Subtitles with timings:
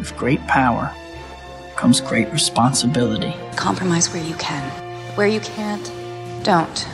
[0.00, 0.90] With great power
[1.76, 3.34] comes great responsibility.
[3.54, 4.66] Compromise where you can.
[5.14, 5.92] Where you can't,
[6.42, 6.88] don't.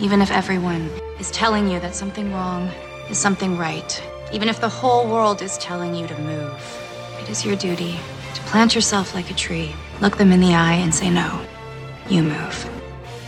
[0.00, 0.90] Even if everyone
[1.20, 2.68] is telling you that something wrong
[3.08, 4.02] is something right,
[4.32, 6.60] even if the whole world is telling you to move,
[7.22, 8.00] it is your duty
[8.34, 11.40] to plant yourself like a tree, look them in the eye, and say, No,
[12.08, 12.68] you move.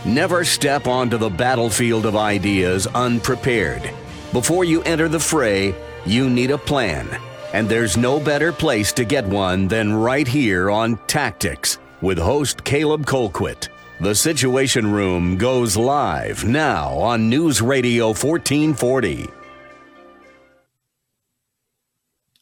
[0.03, 3.89] Never step onto the battlefield of ideas unprepared.
[4.33, 5.73] Before you enter the fray,
[6.05, 7.07] you need a plan.
[7.53, 12.63] And there's no better place to get one than right here on Tactics with host
[12.63, 13.69] Caleb Colquitt.
[14.01, 19.29] The Situation Room goes live now on News Radio 1440.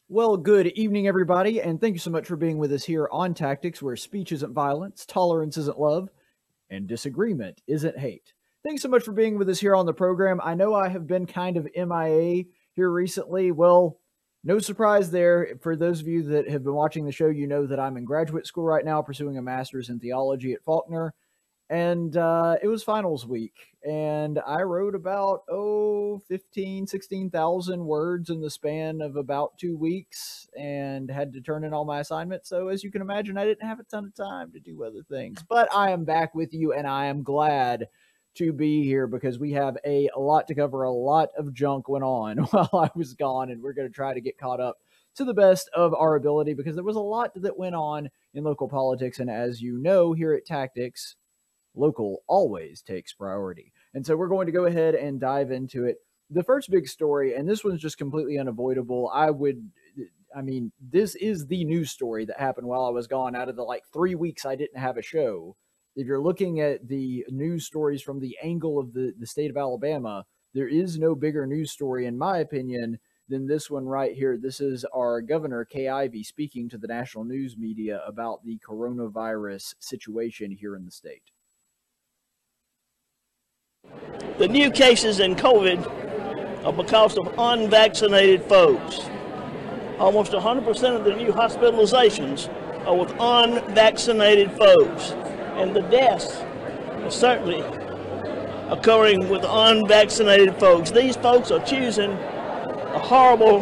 [0.10, 3.34] Well, good evening, everybody, and thank you so much for being with us here on
[3.34, 6.10] Tactics, where speech isn't violence, tolerance isn't love,
[6.70, 8.34] and disagreement isn't hate.
[8.64, 10.42] Thanks so much for being with us here on the program.
[10.44, 12.44] I know I have been kind of MIA
[12.74, 13.52] here recently.
[13.52, 14.01] Well,
[14.44, 15.56] no surprise there.
[15.62, 18.06] For those of you that have been watching the show, you know that I'm in
[18.06, 21.14] graduate school right now, pursuing a master's in theology at Faulkner.
[21.70, 23.56] And uh, it was finals week,
[23.88, 30.50] and I wrote about, oh, 15, 16,000 words in the span of about two weeks
[30.60, 32.50] and had to turn in all my assignments.
[32.50, 35.02] So, as you can imagine, I didn't have a ton of time to do other
[35.10, 35.46] things.
[35.48, 37.88] But I am back with you, and I am glad
[38.36, 40.84] to be here because we have a, lot to cover.
[40.84, 44.14] A lot of junk went on while I was gone, and we're going to try
[44.14, 44.78] to get caught up
[45.16, 48.44] to the best of our ability because there was a lot that went on in
[48.44, 49.20] local politics.
[49.20, 51.16] And as you know, here at Tactics,
[51.76, 53.74] local always takes priority.
[53.94, 55.98] And so we're going to go ahead and dive into it.
[56.30, 59.12] The first big story, and this one's just completely unavoidable.
[59.14, 59.70] I would,
[60.34, 63.58] I mean, this is the news story that happened while I was gone out of
[63.58, 65.58] the like three weeks I didn't have a show
[65.96, 69.58] if you're looking at the news stories from the angle of the, the state of
[69.58, 74.38] Alabama, there is no bigger news story, in my opinion, than this one right here.
[74.38, 79.76] This is our governor, Kay Ivey, speaking to the national news media about the coronavirus
[79.80, 81.24] situation here in the state.
[84.38, 89.02] The new cases in COVID are because of unvaccinated folks.
[90.00, 92.50] Almost 100% of the new hospitalizations
[92.86, 95.14] are with unvaccinated folks
[95.58, 96.42] and the deaths
[97.04, 97.62] are certainly
[98.70, 100.92] occurring with unvaccinated folks.
[100.92, 103.60] These folks are choosing a horrible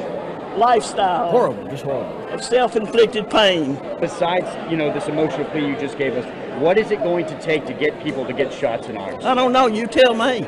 [0.57, 1.31] lifestyle.
[1.31, 2.27] Horrible, just horrible.
[2.29, 3.75] Of self-inflicted pain.
[3.99, 6.25] Besides, you know, this emotional plea you just gave us,
[6.61, 9.25] what is it going to take to get people to get shots in arms?
[9.25, 9.67] I don't know.
[9.67, 10.47] You tell me.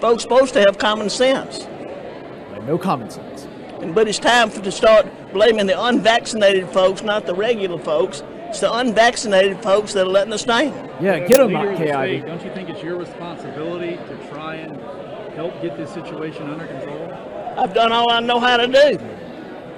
[0.00, 1.66] Folks supposed to have common sense.
[2.66, 3.46] No common sense.
[3.94, 8.22] But it's time for to start blaming the unvaccinated folks, not the regular folks.
[8.52, 10.74] It's the unvaccinated folks that are letting us down.
[11.00, 12.20] Yeah, get them out, KI.
[12.20, 14.76] Don't you think it's your responsibility to try and
[15.32, 17.10] help get this situation under control?
[17.56, 19.00] I've done all I know how to do.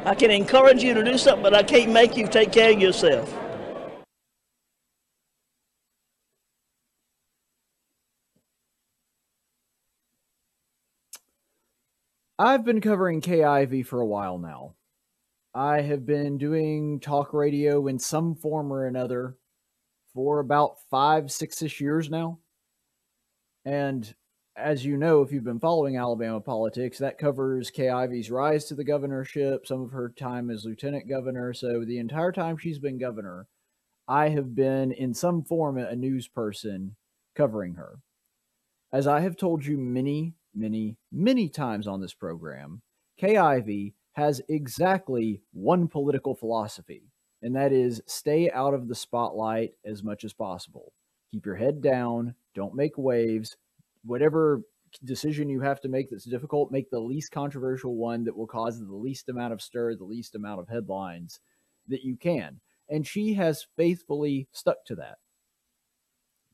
[0.04, 2.80] I can encourage you to do something, but I can't make you take care of
[2.80, 3.32] yourself.
[12.40, 14.74] I've been covering Kay Ivey for a while now.
[15.54, 19.36] I have been doing talk radio in some form or another
[20.12, 22.40] for about five, six ish years now.
[23.64, 24.12] And
[24.56, 28.74] as you know, if you've been following Alabama politics, that covers Kay Ivey's rise to
[28.74, 31.54] the governorship, some of her time as lieutenant governor.
[31.54, 33.46] So the entire time she's been governor,
[34.08, 36.96] I have been in some form a news person
[37.36, 38.00] covering her.
[38.92, 42.82] As I have told you many, many, many times on this program,
[43.18, 47.10] Kay Ivey has exactly one political philosophy,
[47.42, 50.92] and that is stay out of the spotlight as much as possible.
[51.32, 53.56] Keep your head down, don't make waves.
[54.04, 54.62] Whatever
[55.04, 58.78] decision you have to make that's difficult, make the least controversial one that will cause
[58.78, 61.40] the least amount of stir, the least amount of headlines
[61.88, 62.60] that you can.
[62.88, 65.18] And she has faithfully stuck to that.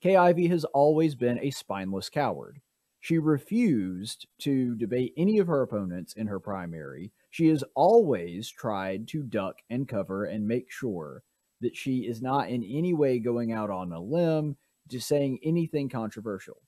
[0.01, 2.61] Kay Ivey has always been a spineless coward.
[3.01, 9.07] She refused to debate any of her opponents in her primary she has always tried
[9.09, 11.23] to duck and cover and make sure
[11.61, 14.57] that she is not in any way going out on a limb,
[14.89, 16.61] just saying anything controversial.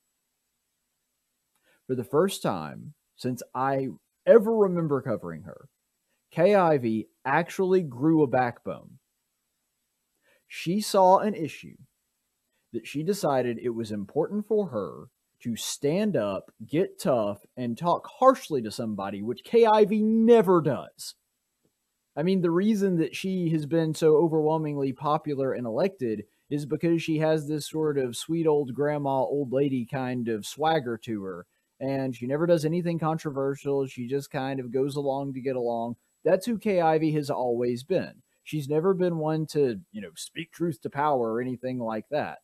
[1.87, 3.89] For the first time since I
[4.25, 5.67] ever remember covering her,
[6.37, 8.99] Ivey actually grew a backbone.
[10.47, 11.75] She saw an issue
[12.71, 15.09] that she decided it was important for her
[15.43, 21.15] to stand up, get tough, and talk harshly to somebody, which Ivey never does.
[22.15, 27.01] I mean, the reason that she has been so overwhelmingly popular and elected is because
[27.01, 31.45] she has this sort of sweet old grandma, old lady kind of swagger to her.
[31.79, 33.87] And she never does anything controversial.
[33.87, 35.95] She just kind of goes along to get along.
[36.23, 38.21] That's who Kay Ivey has always been.
[38.43, 42.39] She's never been one to, you know, speak truth to power or anything like that.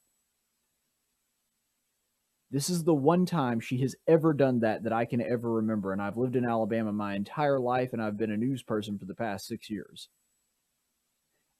[2.51, 5.93] This is the one time she has ever done that that I can ever remember.
[5.93, 9.05] And I've lived in Alabama my entire life and I've been a news person for
[9.05, 10.09] the past six years.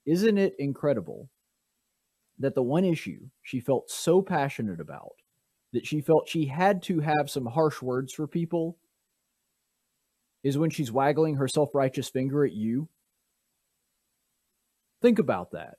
[0.05, 1.29] Isn't it incredible
[2.39, 5.11] that the one issue she felt so passionate about
[5.73, 8.77] that she felt she had to have some harsh words for people
[10.43, 12.87] is when she's waggling her self righteous finger at you?
[15.01, 15.75] Think about that.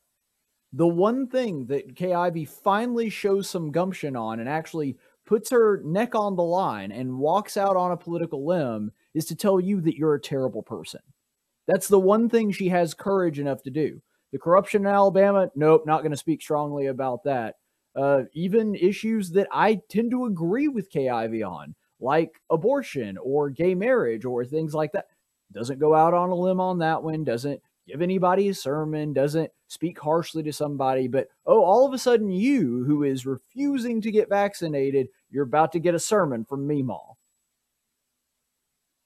[0.73, 4.97] The one thing that Kay Ivey finally shows some gumption on and actually
[5.27, 9.37] puts her neck on the line and walks out on a political limb is to
[9.37, 11.01] tell you that you're a terrible person.
[11.67, 14.01] That's the one thing she has courage enough to do.
[14.33, 17.57] The corruption in Alabama, nope, not going to speak strongly about that.
[17.97, 23.51] Uh, even issues that I tend to agree with Kay Ivey on, like abortion or
[23.51, 25.07] gay marriage or things like that,
[25.53, 29.51] doesn't go out on a limb on that one, doesn't give anybody a sermon, doesn't
[29.71, 34.11] speak harshly to somebody, but oh, all of a sudden you, who is refusing to
[34.11, 37.15] get vaccinated, you're about to get a sermon from Meemaw.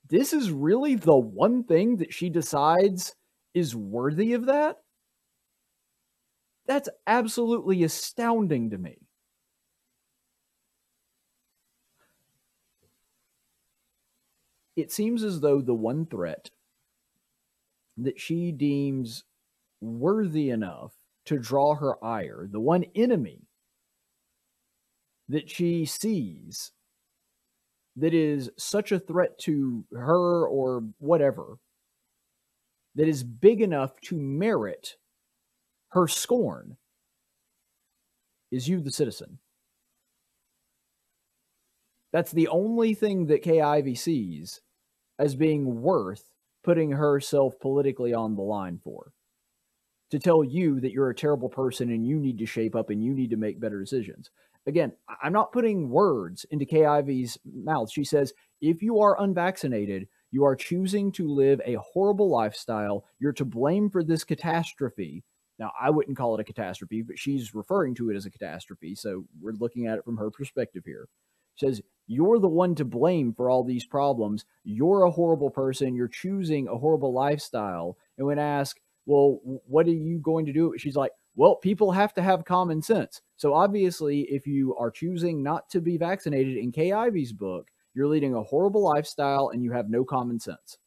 [0.09, 3.15] This is really the one thing that she decides
[3.53, 4.79] is worthy of that?
[6.67, 8.97] That's absolutely astounding to me.
[14.77, 16.49] It seems as though the one threat
[17.99, 19.25] that she deems
[19.81, 20.93] worthy enough
[21.27, 23.49] to draw her ire, the one enemy
[25.29, 26.73] that she sees
[27.97, 31.57] that is such a threat to her or whatever,
[32.95, 34.97] that is big enough to merit
[35.91, 36.77] her scorn,
[38.51, 39.39] is you, the citizen.
[42.13, 44.61] That's the only thing that Ivey sees
[45.19, 46.25] as being worth
[46.63, 49.13] putting herself politically on the line for.
[50.15, 53.03] To tell you that you're a terrible person and you need to shape up and
[53.03, 54.31] you need to make better decisions.
[54.65, 57.91] Again, I'm not putting words into Kay Ivey's mouth.
[57.91, 63.05] She says, if you are unvaccinated, you are choosing to live a horrible lifestyle.
[63.19, 65.25] You're to blame for this catastrophe.
[65.59, 68.95] Now, I wouldn't call it a catastrophe, but she's referring to it as a catastrophe.
[68.95, 71.09] So we're looking at it from her perspective here.
[71.57, 74.45] She says, You're the one to blame for all these problems.
[74.63, 75.97] You're a horrible person.
[75.97, 77.97] You're choosing a horrible lifestyle.
[78.17, 80.75] And when asked, Well, what are you going to do?
[80.79, 83.21] She's like, Well, people have to have common sense.
[83.37, 88.09] So obviously, if you are choosing not to be vaccinated in Kay Ivey's book, you're
[88.09, 90.79] leading a horrible lifestyle and you have no common sense.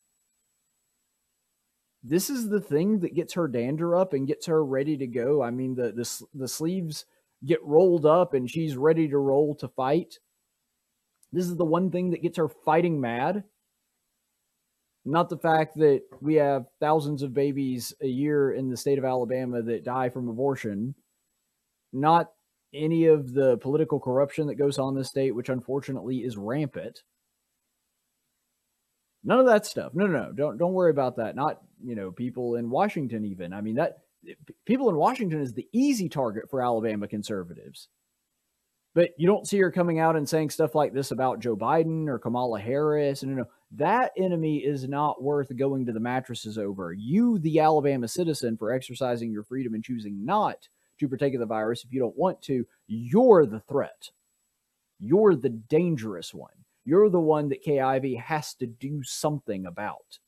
[2.04, 5.42] This is the thing that gets her dander up and gets her ready to go.
[5.42, 7.06] I mean, the the, the sleeves
[7.46, 10.20] get rolled up and she's ready to roll to fight.
[11.32, 13.44] This is the one thing that gets her fighting mad.
[15.10, 19.06] Not the fact that we have thousands of babies a year in the state of
[19.06, 20.96] Alabama that die from abortion.
[21.94, 22.30] Not
[22.74, 27.04] any of the political corruption that goes on in the state, which unfortunately is rampant.
[29.24, 29.94] None of that stuff.
[29.96, 30.32] No, no, no.
[30.34, 31.38] Don't don't worry about that.
[31.38, 33.54] Not you know people in Washington even.
[33.54, 34.00] I mean that
[34.66, 37.88] people in Washington is the easy target for Alabama conservatives.
[38.94, 42.10] But you don't see her coming out and saying stuff like this about Joe Biden
[42.10, 43.22] or Kamala Harris.
[43.22, 46.94] And you know, that enemy is not worth going to the mattresses over.
[46.94, 50.68] You, the Alabama citizen, for exercising your freedom and choosing not
[51.00, 54.10] to partake of the virus if you don't want to, you're the threat.
[55.00, 56.54] You're the dangerous one.
[56.86, 60.20] You're the one that Kay Ivey has to do something about.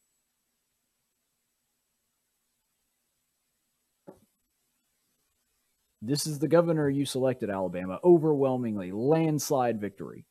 [6.01, 7.99] This is the governor you selected, Alabama.
[8.03, 10.25] Overwhelmingly, landslide victory.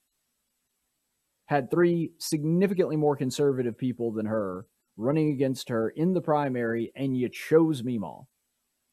[1.49, 7.17] Had three significantly more conservative people than her running against her in the primary, and
[7.17, 8.27] you chose Meemaw.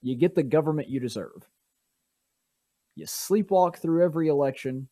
[0.01, 1.49] You get the government you deserve.
[2.95, 4.87] You sleepwalk through every election.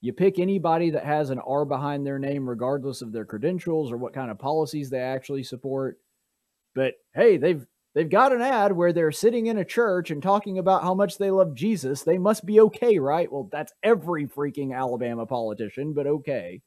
[0.00, 3.96] You pick anybody that has an R behind their name, regardless of their credentials or
[3.96, 5.98] what kind of policies they actually support.
[6.74, 10.58] But hey, they've They've got an ad where they're sitting in a church and talking
[10.58, 12.02] about how much they love Jesus.
[12.02, 13.32] They must be okay, right?
[13.32, 16.62] Well, that's every freaking Alabama politician, but okay.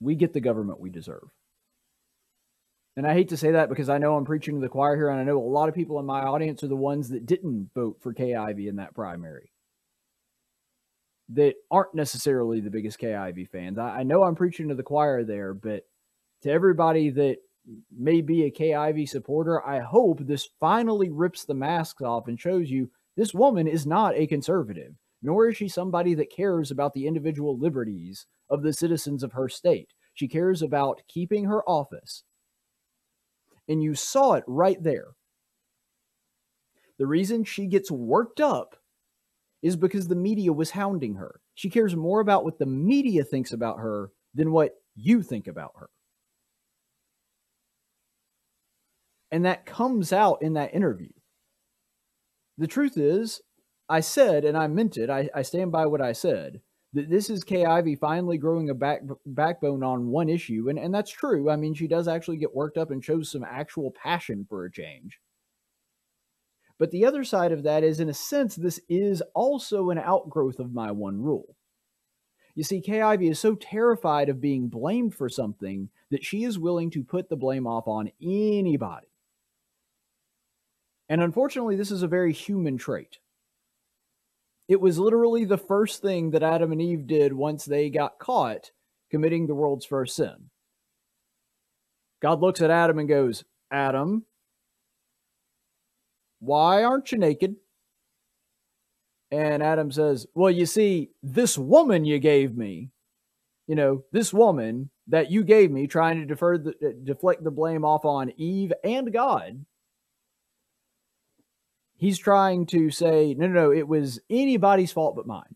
[0.00, 1.28] We get the government we deserve.
[2.96, 5.08] And I hate to say that because I know I'm preaching to the choir here,
[5.08, 7.70] and I know a lot of people in my audience are the ones that didn't
[7.74, 9.52] vote for Kay Ivey in that primary
[11.32, 13.78] that aren't necessarily the biggest Kay Ivey fans.
[13.78, 15.84] I, I, know I'm preaching to the choir there, but
[16.42, 17.36] to everybody that
[17.96, 22.40] may be a Kay Ivey supporter, I hope this finally rips the masks off and
[22.40, 24.94] shows you this woman is not a conservative.
[25.22, 29.48] Nor is she somebody that cares about the individual liberties of the citizens of her
[29.48, 29.90] state.
[30.14, 32.24] She cares about keeping her office.
[33.68, 35.08] And you saw it right there.
[36.98, 38.76] The reason she gets worked up
[39.62, 41.40] is because the media was hounding her.
[41.54, 45.72] She cares more about what the media thinks about her than what you think about
[45.78, 45.88] her.
[49.30, 51.10] And that comes out in that interview.
[52.58, 53.40] The truth is,
[53.90, 56.60] I said, and I meant it, I, I stand by what I said,
[56.92, 60.68] that this is Kay Ivey finally growing a back, backbone on one issue.
[60.68, 61.50] And, and that's true.
[61.50, 64.70] I mean, she does actually get worked up and shows some actual passion for a
[64.70, 65.18] change.
[66.78, 70.60] But the other side of that is, in a sense, this is also an outgrowth
[70.60, 71.56] of my one rule.
[72.54, 76.58] You see, Kay Ivey is so terrified of being blamed for something that she is
[76.58, 79.08] willing to put the blame off on anybody.
[81.08, 83.18] And unfortunately, this is a very human trait.
[84.70, 88.70] It was literally the first thing that Adam and Eve did once they got caught
[89.10, 90.50] committing the world's first sin.
[92.22, 94.26] God looks at Adam and goes, Adam,
[96.38, 97.56] why aren't you naked?
[99.32, 102.90] And Adam says, Well, you see, this woman you gave me,
[103.66, 107.84] you know, this woman that you gave me, trying to defer the, deflect the blame
[107.84, 109.64] off on Eve and God,
[112.00, 115.54] he's trying to say, no, no, no, it was anybody's fault but mine.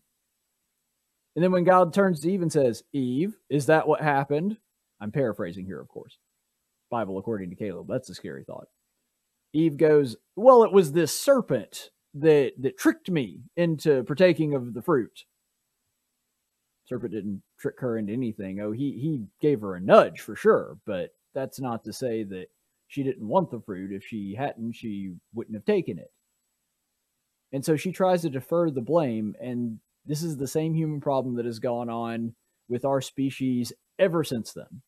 [1.35, 4.57] And then when God turns to Eve and says, Eve, is that what happened?
[5.01, 6.17] I'm paraphrasing here, of course.
[6.89, 7.87] Bible according to Caleb.
[7.89, 8.67] That's a scary thought.
[9.53, 14.81] Eve goes, Well, it was this serpent that that tricked me into partaking of the
[14.81, 15.25] fruit.
[16.85, 18.61] Serpent didn't trick her into anything.
[18.61, 22.47] Oh, he he gave her a nudge for sure, but that's not to say that
[22.87, 23.91] she didn't want the fruit.
[23.91, 26.11] If she hadn't, she wouldn't have taken it.
[27.55, 29.33] And so she tries to defer the blame.
[29.39, 32.35] And this is the same human problem that has gone on
[32.67, 34.81] with our species ever since then.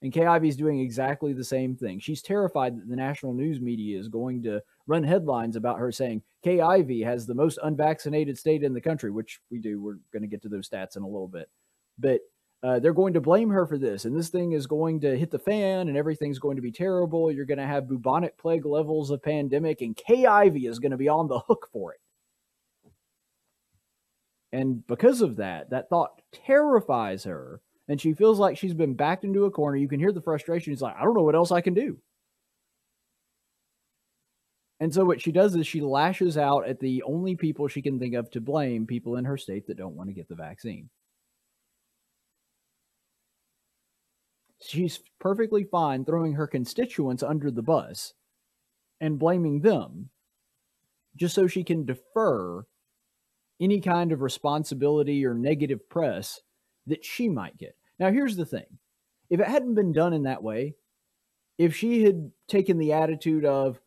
[0.00, 1.98] And Kay Ivey is doing exactly the same thing.
[1.98, 6.22] She's terrified that the national news media is going to run headlines about her saying
[6.44, 9.82] Kay Ivey has the most unvaccinated state in the country, which we do.
[9.82, 11.50] We're going to get to those stats in a little bit.
[11.98, 12.20] But
[12.66, 15.30] uh, they're going to blame her for this, and this thing is going to hit
[15.30, 17.30] the fan, and everything's going to be terrible.
[17.30, 21.08] You're going to have bubonic plague levels of pandemic, and Ivey is going to be
[21.08, 22.00] on the hook for it.
[24.52, 29.22] And because of that, that thought terrifies her, and she feels like she's been backed
[29.22, 29.76] into a corner.
[29.76, 30.72] You can hear the frustration.
[30.72, 31.98] She's like, I don't know what else I can do.
[34.80, 38.00] And so what she does is she lashes out at the only people she can
[38.00, 40.90] think of to blame, people in her state that don't want to get the vaccine.
[44.66, 48.14] She's perfectly fine throwing her constituents under the bus
[49.00, 50.10] and blaming them
[51.16, 52.64] just so she can defer
[53.60, 56.40] any kind of responsibility or negative press
[56.86, 57.74] that she might get.
[57.98, 58.66] Now, here's the thing
[59.30, 60.74] if it hadn't been done in that way,
[61.58, 63.80] if she had taken the attitude of,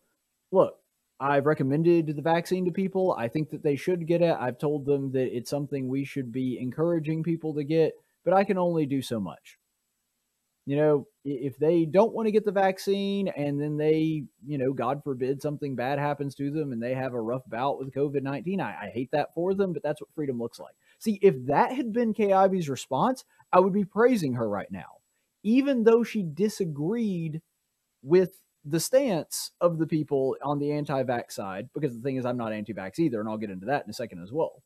[0.52, 0.76] look,
[1.20, 3.14] I've recommended the vaccine to people.
[3.18, 4.36] I think that they should get it.
[4.40, 7.94] I've told them that it's something we should be encouraging people to get,
[8.26, 9.59] but I can only do so much
[10.70, 14.72] you know, if they don't want to get the vaccine and then they, you know,
[14.72, 18.22] God forbid something bad happens to them and they have a rough bout with COVID
[18.22, 20.76] 19, I, I, hate that for them, but that's what freedom looks like.
[21.00, 25.00] See, if that had been Ivey's response, I would be praising her right now,
[25.42, 27.42] even though she disagreed
[28.04, 32.28] with the stance of the people on the anti vax side, because the thing is,
[32.28, 34.62] I'm not anti vax either, and I'll get into that in a second as well.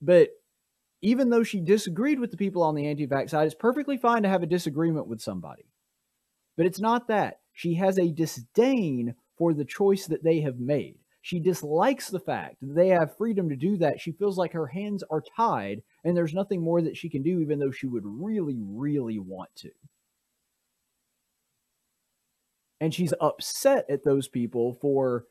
[0.00, 0.28] But
[1.02, 4.22] even though she disagreed with the people on the anti vax side, it's perfectly fine
[4.22, 5.66] to have a disagreement with somebody.
[6.56, 7.40] But it's not that.
[7.52, 10.98] She has a disdain for the choice that they have made.
[11.20, 14.00] She dislikes the fact that they have freedom to do that.
[14.00, 17.40] She feels like her hands are tied and there's nothing more that she can do,
[17.40, 19.70] even though she would really, really want to.
[22.80, 25.24] And she's upset at those people for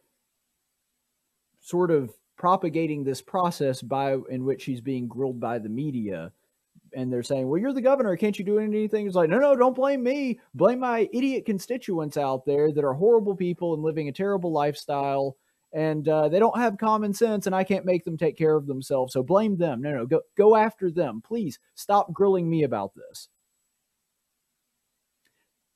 [1.61, 6.31] sort of propagating this process by in which he's being grilled by the media
[6.95, 8.15] and they're saying, "Well, you're the governor.
[8.17, 10.39] Can't you do anything?" It's like, "No, no, don't blame me.
[10.53, 15.37] Blame my idiot constituents out there that are horrible people and living a terrible lifestyle,
[15.73, 18.67] and uh, they don't have common sense, and I can't make them take care of
[18.67, 19.13] themselves.
[19.13, 19.81] So blame them.
[19.81, 21.21] No, no, go go after them.
[21.21, 23.29] Please stop grilling me about this."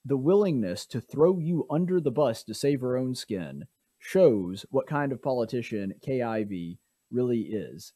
[0.06, 3.68] The willingness to throw you under the bus to save her own skin
[4.00, 6.80] shows what kind of politician Kay Ivey
[7.12, 7.94] really is.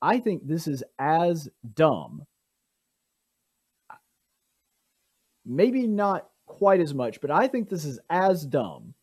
[0.00, 2.22] I think this is as dumb,
[5.44, 8.94] maybe not quite as much, but I think this is as dumb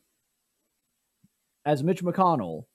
[1.65, 2.65] as Mitch McConnell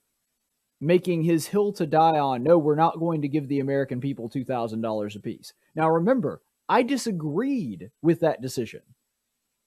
[0.81, 4.29] making his hill to die on no, we're not going to give the American people
[4.29, 5.53] $2,000 apiece.
[5.75, 8.83] Now, remember, I disagreed with that decision.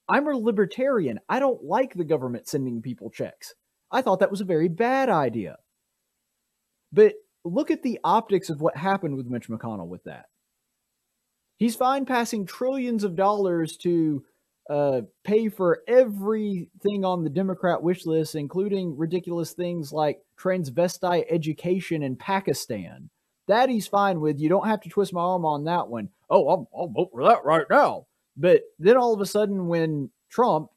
[0.07, 1.19] I'm a libertarian.
[1.29, 3.53] I don't like the government sending people checks.
[3.91, 5.57] I thought that was a very bad idea.
[6.93, 10.25] But look at the optics of what happened with Mitch McConnell with that.
[11.57, 14.23] He's fine passing trillions of dollars to
[14.69, 22.03] uh, pay for everything on the Democrat wish list, including ridiculous things like transvestite education
[22.03, 23.09] in Pakistan.
[23.47, 24.39] That he's fine with.
[24.39, 26.09] You don't have to twist my arm on that one.
[26.29, 28.07] Oh, I'll, I'll vote for that right now.
[28.37, 30.69] But then all of a sudden, when Trump,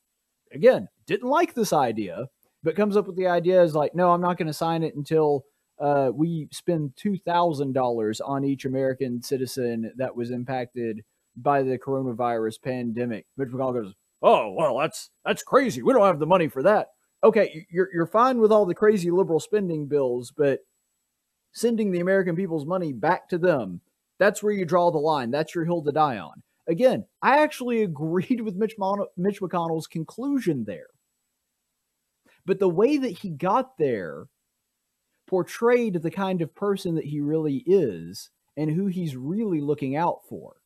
[0.52, 2.28] again, didn't like this idea,
[2.64, 4.96] but comes up with the idea is like, no, I'm not going to sign it
[4.96, 5.44] until
[5.78, 11.02] uh, we spend $2,000 on each American citizen that was impacted
[11.36, 13.26] by the coronavirus pandemic.
[13.36, 15.82] Mitch McConnell goes, "Oh, well, that's that's crazy.
[15.82, 16.88] We don't have the money for that."
[17.22, 20.60] Okay, you're you're fine with all the crazy liberal spending bills, but
[21.52, 23.80] sending the American people's money back to them,
[24.18, 25.30] that's where you draw the line.
[25.30, 26.42] That's your hill to die on.
[26.68, 30.86] Again, I actually agreed with Mitch, Mon- Mitch McConnell's conclusion there.
[32.46, 34.26] But the way that he got there
[35.26, 40.20] portrayed the kind of person that he really is and who he's really looking out
[40.28, 40.56] for.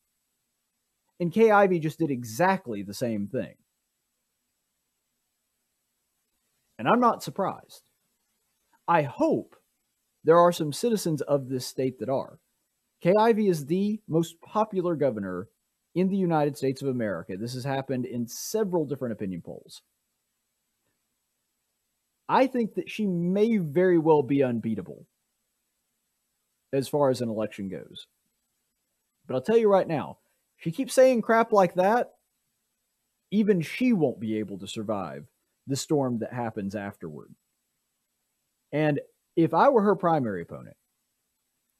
[1.20, 3.54] And Ivey just did exactly the same thing.
[6.78, 7.82] And I'm not surprised.
[8.87, 9.56] I hope
[10.25, 12.38] there are some citizens of this state that are.
[13.18, 15.49] Ivey is the most popular governor
[15.94, 17.37] in the United States of America.
[17.37, 19.82] This has happened in several different opinion polls.
[22.28, 25.06] I think that she may very well be unbeatable
[26.73, 28.06] as far as an election goes.
[29.26, 30.18] But I'll tell you right now,
[30.58, 32.12] if she keeps saying crap like that,
[33.30, 35.26] even she won't be able to survive
[35.66, 37.35] the storm that happens afterward.
[38.73, 39.00] And
[39.37, 40.76] if I were her primary opponent,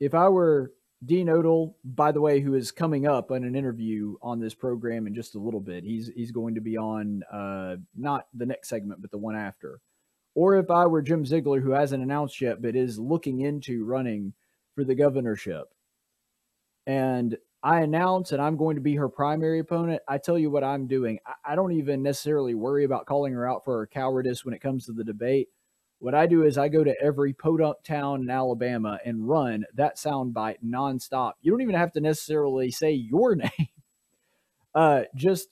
[0.01, 0.73] if I were
[1.05, 5.07] Dean Odle, by the way, who is coming up on an interview on this program
[5.07, 8.69] in just a little bit, he's he's going to be on uh, not the next
[8.69, 9.81] segment, but the one after.
[10.39, 14.35] Or if I were Jim Ziegler, who hasn't announced yet, but is looking into running
[14.77, 15.65] for the governorship,
[16.87, 20.63] and I announce and I'm going to be her primary opponent, I tell you what
[20.63, 21.19] I'm doing.
[21.45, 24.87] I, don't even necessarily worry about calling her out for her cowardice when it comes
[24.87, 25.49] to the debate.
[25.99, 29.97] What I do is I go to every podunk town in Alabama and run that
[29.97, 31.33] soundbite nonstop.
[31.41, 33.69] You don't even have to necessarily say your name.
[34.73, 35.49] Uh, just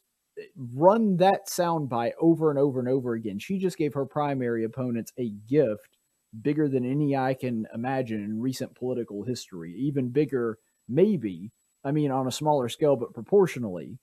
[0.75, 3.39] run that sound soundbite over and over and over again.
[3.39, 5.97] She just gave her primary opponents a gift
[6.43, 11.51] bigger than any I can imagine in recent political history, even bigger, maybe,
[11.85, 13.99] I mean, on a smaller scale, but proportionally,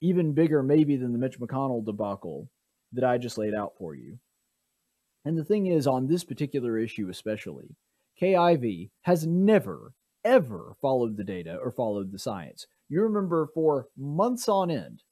[0.00, 2.48] even bigger, maybe, than the Mitch McConnell debacle
[2.92, 4.18] that I just laid out for you.
[5.24, 7.76] And the thing is, on this particular issue especially,
[8.18, 9.92] Kay Ivey has never,
[10.24, 12.66] ever followed the data or followed the science.
[12.88, 15.02] You remember for months on end,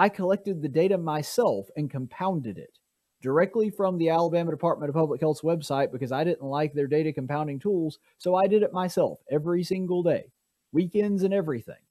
[0.00, 2.78] I collected the data myself and compounded it
[3.20, 7.12] directly from the Alabama Department of Public Health's website because I didn't like their data
[7.12, 10.24] compounding tools, so I did it myself every single day
[10.72, 11.82] weekends and everything.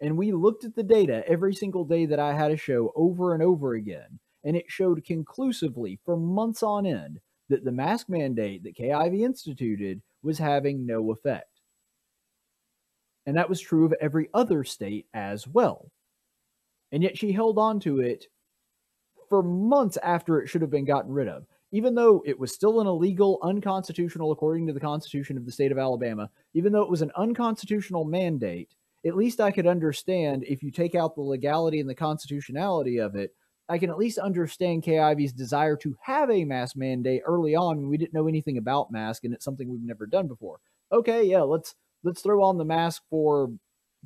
[0.00, 3.34] And we looked at the data every single day that I had a show over
[3.34, 8.62] and over again, and it showed conclusively for months on end that the mask mandate
[8.62, 11.62] that Kay Ivey instituted was having no effect.
[13.26, 15.90] And that was true of every other state as well.
[16.92, 18.26] And yet she held on to it
[19.28, 22.80] for months after it should have been gotten rid of even though it was still
[22.80, 26.90] an illegal, unconstitutional, according to the Constitution of the state of Alabama, even though it
[26.90, 28.74] was an unconstitutional mandate,
[29.06, 33.14] at least I could understand if you take out the legality and the constitutionality of
[33.16, 33.34] it,
[33.68, 37.76] I can at least understand Kay Ivey's desire to have a mask mandate early on
[37.76, 40.58] when we didn't know anything about mask and it's something we've never done before.
[40.90, 43.50] Okay, yeah, let's let's throw on the mask for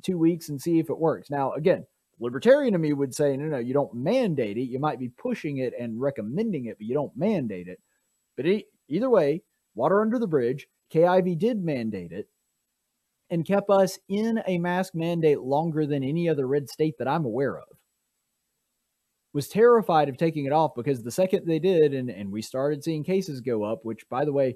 [0.03, 1.29] two weeks and see if it works.
[1.29, 1.85] Now, again,
[2.23, 4.69] Libertarian to me would say, no, no, you don't mandate it.
[4.69, 7.81] You might be pushing it and recommending it, but you don't mandate it.
[8.37, 8.45] But
[8.87, 9.43] either way,
[9.75, 12.29] water under the bridge, Kay Ivey did mandate it
[13.29, 17.25] and kept us in a mask mandate longer than any other red state that I'm
[17.25, 17.67] aware of.
[19.33, 22.85] Was terrified of taking it off because the second they did, and, and we started
[22.85, 24.55] seeing cases go up, which, by the way,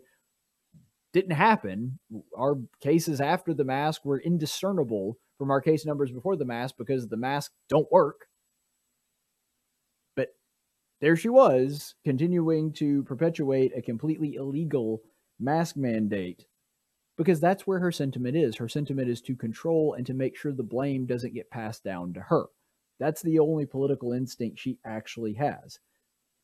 [1.12, 1.99] didn't happen.
[2.38, 7.08] Our cases after the mask were indiscernible from our case numbers before the mask because
[7.08, 8.28] the masks don't work.
[10.15, 10.30] But
[11.02, 15.02] there she was, continuing to perpetuate a completely illegal
[15.39, 16.45] mask mandate
[17.17, 18.56] because that's where her sentiment is.
[18.56, 22.13] Her sentiment is to control and to make sure the blame doesn't get passed down
[22.13, 22.45] to her.
[23.00, 25.80] That's the only political instinct she actually has.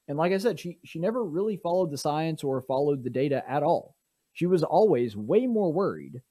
[0.08, 3.44] And like I said, she she never really followed the science or followed the data
[3.50, 3.96] at all.
[4.34, 6.22] She was always way more worried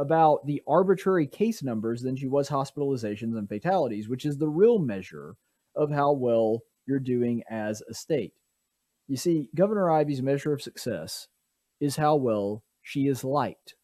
[0.00, 4.78] about the arbitrary case numbers than she was hospitalizations and fatalities, which is the real
[4.78, 5.36] measure
[5.76, 8.32] of how well you're doing as a state.
[9.08, 11.28] You see, Governor Ivey's measure of success
[11.82, 13.74] is how well she is liked.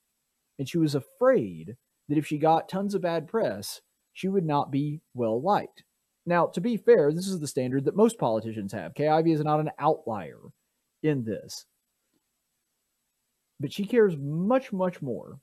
[0.58, 1.76] And she was afraid
[2.08, 3.82] that if she got tons of bad press,
[4.14, 5.84] she would not be well liked.
[6.24, 8.94] Now, to be fair, this is the standard that most politicians have.
[8.94, 10.40] Kay is not an outlier
[11.02, 11.66] in this.
[13.60, 15.40] But she cares much, much more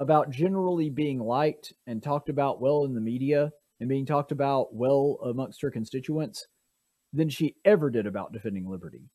[0.00, 4.74] about generally being liked and talked about well in the media and being talked about
[4.74, 6.46] well amongst her constituents
[7.12, 9.10] than she ever did about defending liberty.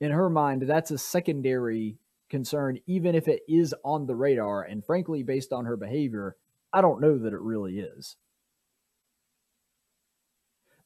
[0.00, 4.62] In her mind, that's a secondary concern, even if it is on the radar.
[4.62, 6.36] And frankly, based on her behavior,
[6.72, 8.16] I don't know that it really is.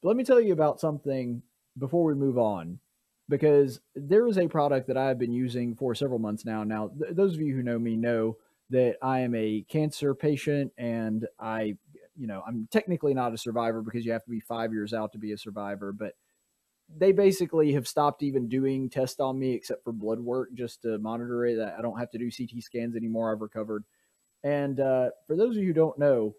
[0.02, 1.42] But let me tell you about something
[1.78, 2.80] before we move on,
[3.28, 6.64] because there is a product that I've been using for several months now.
[6.64, 8.36] Now, th- those of you who know me know
[8.70, 11.76] that I am a cancer patient and I,
[12.16, 15.12] you know, I'm technically not a survivor because you have to be five years out
[15.12, 16.14] to be a survivor, but
[16.94, 20.98] they basically have stopped even doing tests on me except for blood work just to
[20.98, 21.58] monitor it.
[21.60, 23.32] I don't have to do CT scans anymore.
[23.32, 23.84] I've recovered.
[24.44, 26.34] And uh, for those of you who don't know,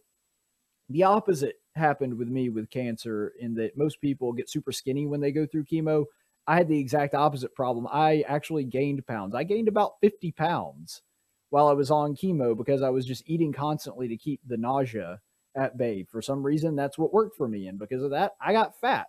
[0.89, 5.19] the opposite happened with me with cancer in that most people get super skinny when
[5.19, 6.05] they go through chemo.
[6.47, 7.87] I had the exact opposite problem.
[7.91, 9.35] I actually gained pounds.
[9.35, 11.01] I gained about 50 pounds
[11.49, 15.19] while I was on chemo because I was just eating constantly to keep the nausea
[15.55, 16.03] at bay.
[16.09, 17.67] For some reason, that's what worked for me.
[17.67, 19.07] And because of that, I got fat.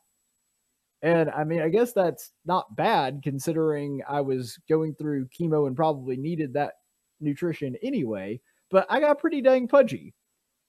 [1.02, 5.76] And I mean, I guess that's not bad considering I was going through chemo and
[5.76, 6.74] probably needed that
[7.20, 8.40] nutrition anyway.
[8.70, 10.12] But I got pretty dang pudgy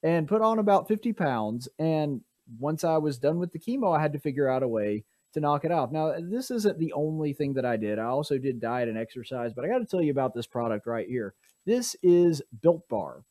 [0.03, 1.67] and put on about 50 pounds.
[1.79, 2.21] And
[2.59, 5.39] once I was done with the chemo, I had to figure out a way to
[5.39, 5.91] knock it off.
[5.91, 7.99] Now, this isn't the only thing that I did.
[7.99, 10.87] I also did diet and exercise, but I got to tell you about this product
[10.87, 11.33] right here.
[11.65, 13.23] This is Built Bar.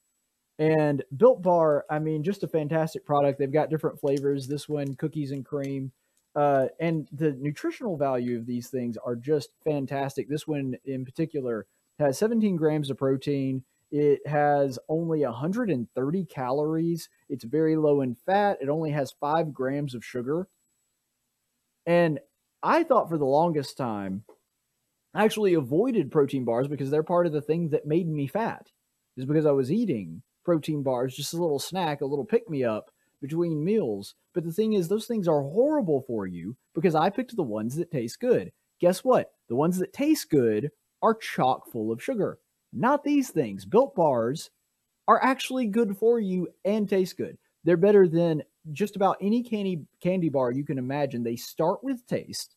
[0.58, 3.38] And Built Bar, I mean, just a fantastic product.
[3.38, 4.48] They've got different flavors.
[4.48, 5.92] This one, cookies and cream.
[6.34, 10.28] Uh, and the nutritional value of these things are just fantastic.
[10.28, 11.66] This one in particular
[11.98, 13.64] has 17 grams of protein.
[13.90, 17.08] It has only 130 calories.
[17.28, 18.58] It's very low in fat.
[18.60, 20.48] It only has five grams of sugar.
[21.88, 22.20] And
[22.62, 24.22] I thought for the longest time,
[25.14, 28.66] I actually avoided protein bars because they're part of the thing that made me fat,
[29.16, 32.62] is because I was eating protein bars, just a little snack, a little pick me
[32.62, 32.90] up
[33.22, 34.14] between meals.
[34.34, 37.74] But the thing is, those things are horrible for you because I picked the ones
[37.76, 38.52] that taste good.
[38.80, 39.32] Guess what?
[39.48, 40.70] The ones that taste good
[41.00, 42.38] are chock full of sugar.
[42.70, 43.64] Not these things.
[43.64, 44.50] Built bars
[45.08, 47.38] are actually good for you and taste good.
[47.64, 51.22] They're better than just about any candy candy bar you can imagine.
[51.22, 52.56] They start with taste.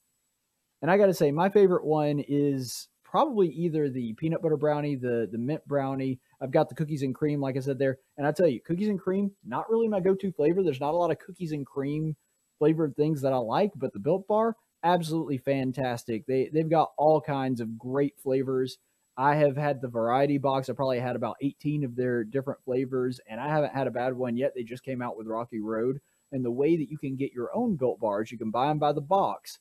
[0.81, 4.95] And I got to say my favorite one is probably either the peanut butter brownie,
[4.95, 6.19] the the mint brownie.
[6.41, 7.97] I've got the cookies and cream, like I said there.
[8.17, 10.63] And I tell you, cookies and cream, not really my go-to flavor.
[10.63, 12.15] There's not a lot of cookies and cream
[12.57, 16.25] flavored things that I like, but the Built Bar, absolutely fantastic.
[16.25, 18.77] They they've got all kinds of great flavors.
[19.21, 20.67] I have had the variety box.
[20.67, 24.13] I probably had about 18 of their different flavors, and I haven't had a bad
[24.13, 24.53] one yet.
[24.55, 26.01] They just came out with Rocky Road.
[26.31, 28.79] And the way that you can get your own built bars, you can buy them
[28.79, 29.59] by the box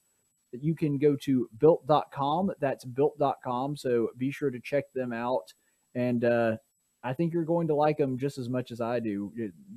[0.52, 2.52] that you can go to built.com.
[2.58, 3.76] That's built.com.
[3.76, 5.52] So be sure to check them out.
[5.94, 6.56] And uh,
[7.04, 9.30] I think you're going to like them just as much as I do.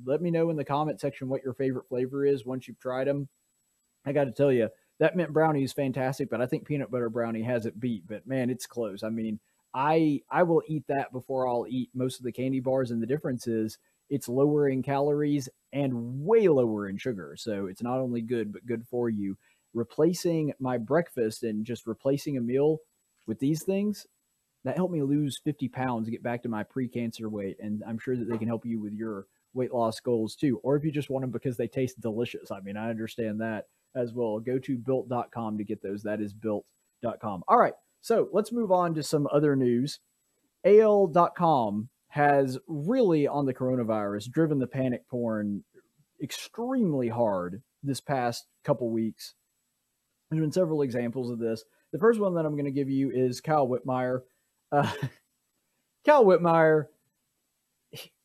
[0.06, 3.06] Let me know in the comment section what your favorite flavor is once you've tried
[3.06, 3.28] them.
[4.06, 7.10] I got to tell you, that mint brownie is fantastic, but I think peanut butter
[7.10, 8.06] brownie has it beat.
[8.06, 9.02] But man, it's close.
[9.02, 9.40] I mean,
[9.74, 13.06] I I will eat that before I'll eat most of the candy bars, and the
[13.06, 13.78] difference is
[14.10, 17.34] it's lower in calories and way lower in sugar.
[17.38, 19.36] So it's not only good but good for you
[19.74, 22.78] replacing my breakfast and just replacing a meal
[23.26, 24.06] with these things,
[24.64, 27.56] that helped me lose 50 pounds get back to my pre-cancer weight.
[27.60, 30.58] And I'm sure that they can help you with your weight loss goals too.
[30.62, 32.50] Or if you just want them because they taste delicious.
[32.50, 34.40] I mean, I understand that as well.
[34.40, 36.02] Go to built.com to get those.
[36.02, 37.42] That is built.com.
[37.46, 37.74] All right.
[38.04, 39.98] So let's move on to some other news.
[40.62, 45.64] AL.com has really on the coronavirus driven the panic porn
[46.22, 49.32] extremely hard this past couple weeks.
[50.30, 51.64] There's been several examples of this.
[51.92, 54.20] The first one that I'm going to give you is Kyle Whitmire.
[54.70, 54.92] Uh,
[56.04, 56.88] Kyle Whitmire,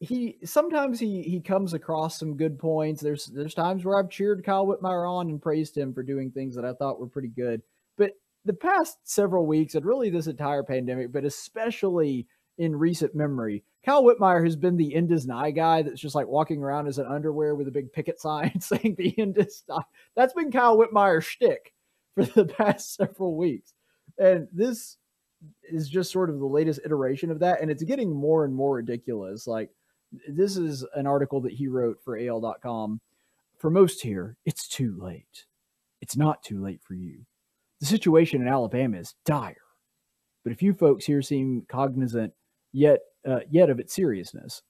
[0.02, 3.02] he sometimes he he comes across some good points.
[3.02, 6.54] There's there's times where I've cheered Kyle Whitmire on and praised him for doing things
[6.56, 7.62] that I thought were pretty good.
[7.98, 8.12] But
[8.46, 13.64] the past several weeks and really this entire pandemic, but especially in recent memory.
[13.86, 16.98] Kyle Whitmire has been the end is nigh guy that's just like walking around as
[16.98, 19.82] an underwear with a big picket sign saying the end is nigh.
[20.16, 21.74] That's been Kyle Whitmire's shtick
[22.16, 23.74] for the past several weeks.
[24.18, 24.98] And this
[25.64, 27.62] is just sort of the latest iteration of that.
[27.62, 29.48] And it's getting more and more ridiculous.
[29.48, 29.70] Like,
[30.28, 33.00] this is an article that he wrote for AL.com.
[33.58, 35.46] For most here, it's too late.
[36.02, 37.26] It's not too late for you.
[37.80, 39.56] The situation in Alabama is dire,
[40.44, 42.34] but a few folks here seem cognizant
[42.74, 44.62] yet uh, yet of its seriousness.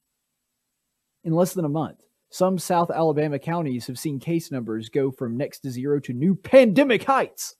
[1.24, 5.36] In less than a month, some South Alabama counties have seen case numbers go from
[5.36, 7.56] next to zero to new pandemic heights.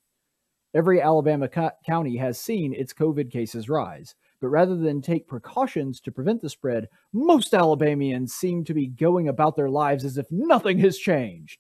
[0.73, 6.01] Every Alabama co- county has seen its COVID cases rise, but rather than take precautions
[6.03, 10.27] to prevent the spread, most Alabamians seem to be going about their lives as if
[10.31, 11.59] nothing has changed,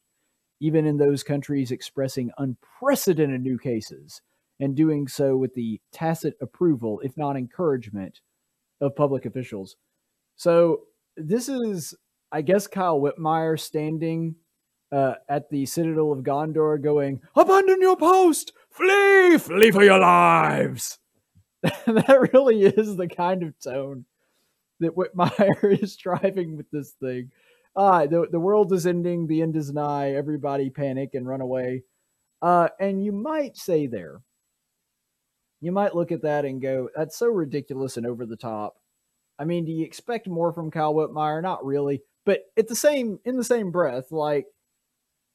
[0.60, 4.20] even in those countries expressing unprecedented new cases
[4.60, 8.20] and doing so with the tacit approval, if not encouragement,
[8.80, 9.76] of public officials.
[10.36, 10.82] So
[11.16, 11.94] this is,
[12.30, 14.36] I guess, Kyle Whitmire standing
[14.92, 20.98] uh, at the Citadel of Gondor, going, "Abandon your post, flee, flee for your lives."
[21.62, 24.06] that really is the kind of tone
[24.80, 27.30] that Whitmire is driving with this thing.
[27.76, 30.12] Ah, the the world is ending, the end is nigh.
[30.12, 31.84] Everybody panic and run away.
[32.42, 34.22] Uh, and you might say there,
[35.60, 38.76] you might look at that and go, that's so ridiculous and over the top.
[39.38, 41.42] I mean, do you expect more from Kyle Whitmire?
[41.42, 42.02] Not really.
[42.26, 44.46] But at the same in the same breath, like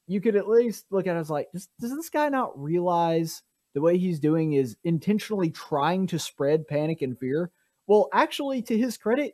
[0.08, 3.42] you could at least look at it as like, does, does this guy not realize
[3.74, 7.52] the way he's doing is intentionally trying to spread panic and fear?
[7.88, 9.34] Well, actually, to his credit,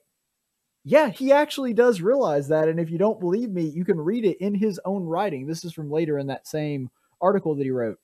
[0.83, 2.67] yeah, he actually does realize that.
[2.67, 5.45] And if you don't believe me, you can read it in his own writing.
[5.45, 6.89] This is from later in that same
[7.21, 7.99] article that he wrote.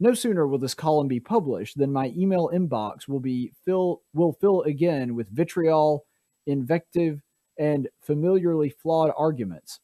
[0.00, 4.32] No sooner will this column be published than my email inbox will be fill will
[4.32, 6.06] fill again with vitriol,
[6.46, 7.20] invective,
[7.58, 9.80] and familiarly flawed arguments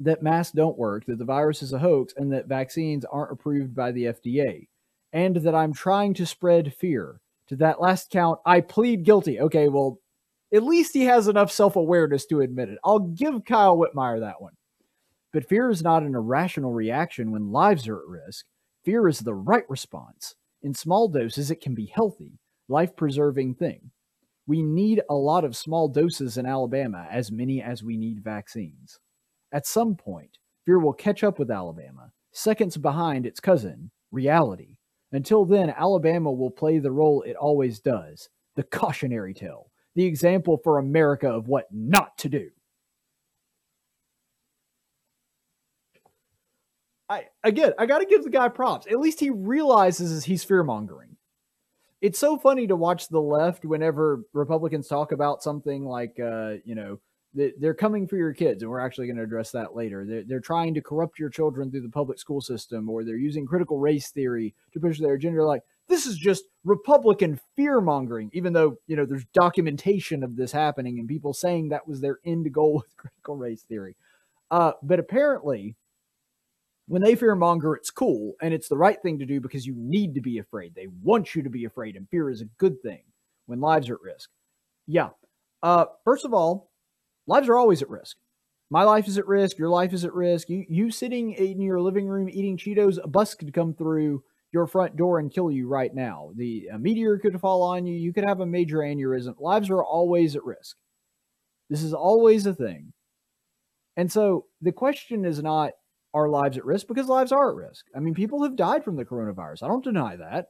[0.00, 3.74] that masks don't work, that the virus is a hoax, and that vaccines aren't approved
[3.74, 4.66] by the FDA,
[5.12, 7.20] and that I'm trying to spread fear.
[7.48, 9.38] To that last count, I plead guilty.
[9.38, 10.00] Okay, well,
[10.54, 12.78] at least he has enough self awareness to admit it.
[12.84, 14.54] I'll give Kyle Whitmire that one.
[15.32, 18.46] But fear is not an irrational reaction when lives are at risk.
[18.84, 20.34] Fear is the right response.
[20.62, 22.38] In small doses, it can be healthy,
[22.68, 23.90] life preserving thing.
[24.46, 28.98] We need a lot of small doses in Alabama, as many as we need vaccines.
[29.52, 34.76] At some point, fear will catch up with Alabama, seconds behind its cousin, reality.
[35.12, 40.58] Until then, Alabama will play the role it always does the cautionary tale, the example
[40.62, 42.50] for America of what not to do.
[47.08, 48.86] I again, I got to give the guy props.
[48.86, 51.16] At least he realizes he's fear mongering.
[52.00, 56.74] It's so funny to watch the left whenever Republicans talk about something like, uh, you
[56.74, 56.98] know,
[57.34, 60.04] they're coming for your kids, and we're actually going to address that later.
[60.04, 63.46] They're, they're trying to corrupt your children through the public school system, or they're using
[63.46, 65.44] critical race theory to push their agenda.
[65.44, 70.52] Like this is just Republican fear mongering, even though you know there's documentation of this
[70.52, 73.96] happening and people saying that was their end goal with critical race theory.
[74.50, 75.76] Uh, but apparently,
[76.86, 79.74] when they fear monger, it's cool and it's the right thing to do because you
[79.76, 80.74] need to be afraid.
[80.74, 83.02] They want you to be afraid, and fear is a good thing
[83.46, 84.30] when lives are at risk.
[84.86, 85.10] Yeah.
[85.62, 86.70] Uh, first of all,
[87.26, 88.16] lives are always at risk.
[88.70, 89.58] My life is at risk.
[89.58, 90.48] Your life is at risk.
[90.48, 94.22] You you sitting in your living room eating Cheetos, a bus could come through
[94.54, 96.30] your front door and kill you right now.
[96.36, 97.94] The meteor could fall on you.
[97.94, 99.34] You could have a major aneurysm.
[99.38, 100.76] Lives are always at risk.
[101.68, 102.92] This is always a thing.
[103.96, 105.72] And so the question is not
[106.14, 107.86] are lives at risk because lives are at risk.
[107.94, 109.64] I mean, people have died from the coronavirus.
[109.64, 110.46] I don't deny that.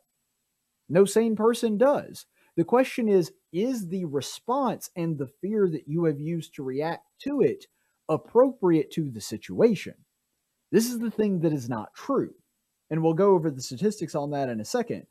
[0.88, 2.26] No sane person does.
[2.56, 7.04] The question is is the response and the fear that you have used to react
[7.22, 7.64] to it
[8.08, 9.94] appropriate to the situation?
[10.70, 12.34] This is the thing that is not true.
[12.90, 15.06] And we'll go over the statistics on that in a second.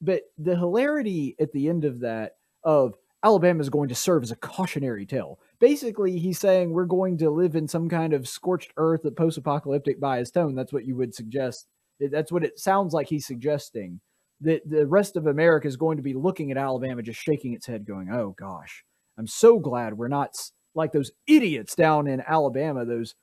[0.00, 4.30] But the hilarity at the end of that of Alabama is going to serve as
[4.30, 8.72] a cautionary tale basically he's saying we're going to live in some kind of scorched
[8.76, 10.54] earth, a post-apocalyptic by his tone.
[10.54, 11.66] That's what you would suggest.
[12.00, 14.00] That's what it sounds like he's suggesting.
[14.42, 17.66] That the rest of America is going to be looking at Alabama, just shaking its
[17.66, 18.84] head, going, "Oh gosh,
[19.16, 20.36] I'm so glad we're not
[20.74, 23.14] like those idiots down in Alabama, those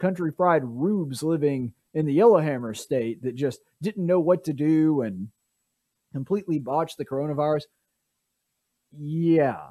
[0.00, 5.00] country fried rubes living in the Yellowhammer state that just didn't know what to do
[5.00, 5.28] and
[6.12, 7.62] completely botched the coronavirus."
[8.92, 9.70] Yeah,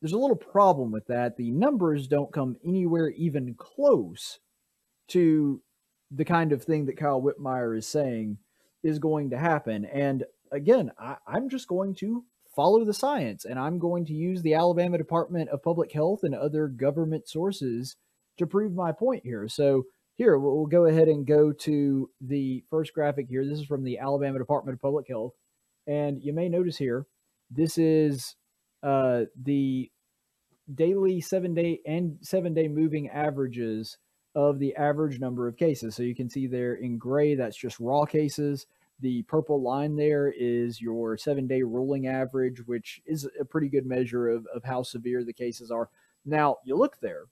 [0.00, 1.36] there's a little problem with that.
[1.36, 4.38] The numbers don't come anywhere even close
[5.08, 5.62] to
[6.10, 8.38] the kind of thing that Kyle Whitmire is saying
[8.82, 9.84] is going to happen.
[9.86, 12.24] And again, I, I'm just going to
[12.54, 16.34] follow the science, and I'm going to use the Alabama Department of Public Health and
[16.34, 17.96] other government sources
[18.36, 19.48] to prove my point here.
[19.48, 19.84] So
[20.16, 23.44] here, we'll, we'll go ahead and go to the first graphic here.
[23.44, 25.34] This is from the Alabama Department of Public Health.
[25.86, 27.06] And you may notice here,
[27.50, 28.36] this is
[28.82, 29.90] uh, the
[30.72, 33.98] daily seven day and seven day moving averages
[34.34, 35.94] of the average number of cases.
[35.94, 38.66] So you can see there in gray, that's just raw cases.
[39.00, 43.86] The purple line there is your seven day rolling average, which is a pretty good
[43.86, 45.88] measure of, of how severe the cases are.
[46.24, 47.24] Now, you look there,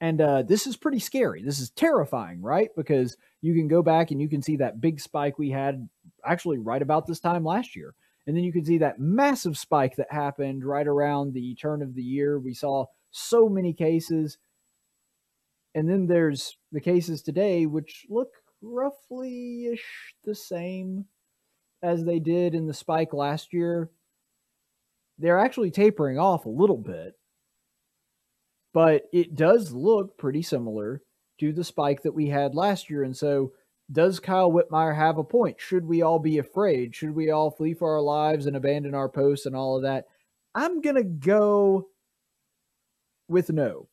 [0.00, 1.42] and uh, this is pretty scary.
[1.42, 2.70] This is terrifying, right?
[2.76, 5.88] Because you can go back and you can see that big spike we had
[6.24, 7.94] actually right about this time last year.
[8.26, 11.94] And then you can see that massive spike that happened right around the turn of
[11.94, 12.38] the year.
[12.38, 14.38] We saw so many cases.
[15.74, 18.28] And then there's the cases today, which look
[18.62, 21.06] roughly ish the same
[21.82, 23.90] as they did in the spike last year.
[25.18, 27.17] They're actually tapering off a little bit
[28.72, 31.02] but it does look pretty similar
[31.40, 33.02] to the spike that we had last year.
[33.02, 33.52] And so,
[33.90, 35.60] does Kyle Whitmire have a point?
[35.60, 36.94] Should we all be afraid?
[36.94, 40.04] Should we all flee for our lives and abandon our posts and all of that?
[40.54, 41.88] I'm going to go
[43.28, 43.88] with no.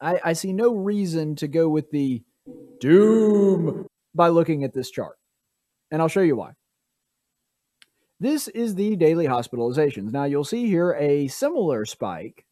[0.00, 2.22] I, I see no reason to go with the
[2.80, 5.16] doom by looking at this chart.
[5.90, 6.52] And I'll show you why.
[8.20, 10.12] This is the daily hospitalizations.
[10.12, 12.46] Now, you'll see here a similar spike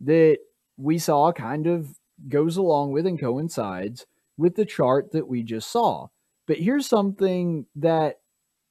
[0.00, 0.38] that
[0.76, 4.06] we saw kind of goes along with and coincides
[4.36, 6.08] with the chart that we just saw.
[6.46, 8.20] But here's something that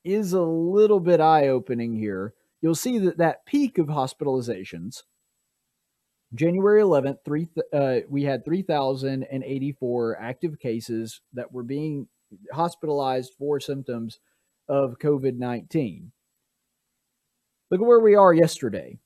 [0.04, 2.34] is a little bit eye opening here.
[2.62, 5.04] You'll see that that peak of hospitalizations,
[6.34, 12.08] January 11th, three, uh, we had 3,084 active cases that were being
[12.54, 14.20] hospitalized for symptoms
[14.68, 16.12] of COVID 19.
[17.72, 19.00] Look at where we are yesterday.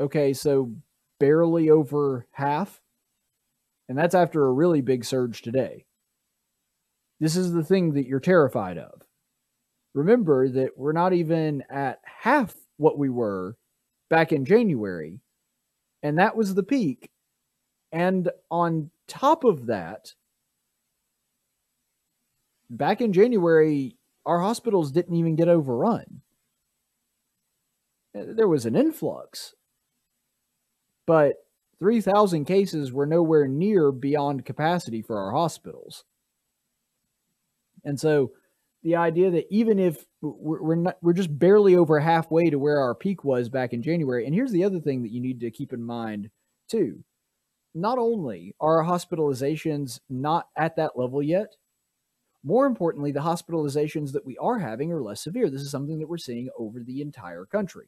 [0.00, 0.72] Okay, so
[1.20, 2.80] barely over half.
[3.86, 5.84] And that's after a really big surge today.
[7.20, 9.02] This is the thing that you're terrified of.
[9.92, 13.58] Remember that we're not even at half what we were
[14.08, 15.20] back in January.
[16.02, 17.10] And that was the peak
[17.92, 20.14] and on top of that,
[22.70, 26.22] back in January, our hospitals didn't even get overrun.
[28.18, 29.54] Uh, there was an influx,
[31.06, 31.34] but
[31.78, 36.04] 3,000 cases were nowhere near beyond capacity for our hospitals.
[37.84, 38.32] And so
[38.82, 42.94] the idea that even if we're, not, we're just barely over halfway to where our
[42.94, 45.72] peak was back in January, and here's the other thing that you need to keep
[45.72, 46.30] in mind
[46.68, 47.02] too
[47.74, 51.56] not only are hospitalizations not at that level yet,
[52.44, 55.48] more importantly, the hospitalizations that we are having are less severe.
[55.48, 57.86] This is something that we're seeing over the entire country.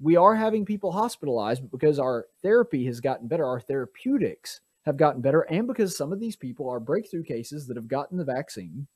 [0.00, 5.22] We are having people hospitalized because our therapy has gotten better, our therapeutics have gotten
[5.22, 8.88] better, and because some of these people are breakthrough cases that have gotten the vaccine.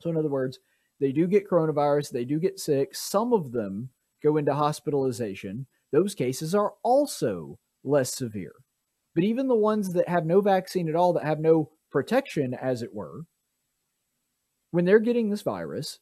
[0.00, 0.58] So, in other words,
[1.00, 3.90] they do get coronavirus, they do get sick, some of them
[4.22, 5.66] go into hospitalization.
[5.92, 8.52] Those cases are also less severe.
[9.14, 12.82] But even the ones that have no vaccine at all, that have no protection, as
[12.82, 13.22] it were,
[14.70, 15.98] when they're getting this virus,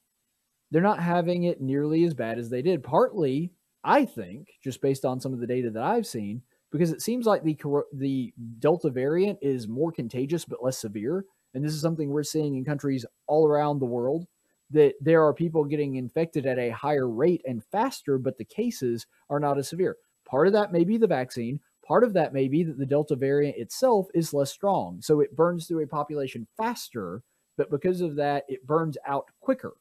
[0.71, 2.83] they're not having it nearly as bad as they did.
[2.83, 3.53] Partly,
[3.85, 6.43] I think, just based on some of the data that I've seen,
[6.73, 7.57] because it seems like the
[7.93, 12.57] the Delta variant is more contagious but less severe, and this is something we're seeing
[12.57, 14.27] in countries all around the world.
[14.73, 19.07] That there are people getting infected at a higher rate and faster, but the cases
[19.31, 19.97] are not as severe.
[20.29, 21.61] Part of that may be the vaccine.
[21.87, 25.01] Part of that may be that the Delta variant itself is less strong.
[25.01, 27.23] So it burns through a population faster,
[27.57, 29.75] but because of that, it burns out quicker.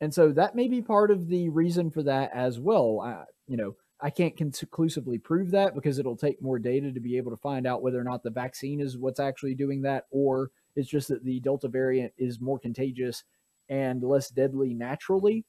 [0.00, 3.00] And so that may be part of the reason for that as well.
[3.00, 7.16] I, you know, I can't conclusively prove that because it'll take more data to be
[7.16, 10.50] able to find out whether or not the vaccine is what's actually doing that, or
[10.76, 13.24] it's just that the Delta variant is more contagious
[13.70, 15.46] and less deadly naturally.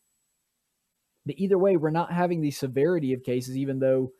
[1.25, 4.11] But either way, we're not having the severity of cases, even though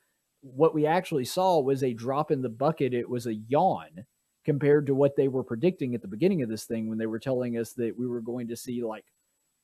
[0.53, 2.93] what we actually saw was a drop in the bucket.
[2.93, 4.05] It was a yawn
[4.45, 7.19] compared to what they were predicting at the beginning of this thing when they were
[7.19, 9.05] telling us that we were going to see like,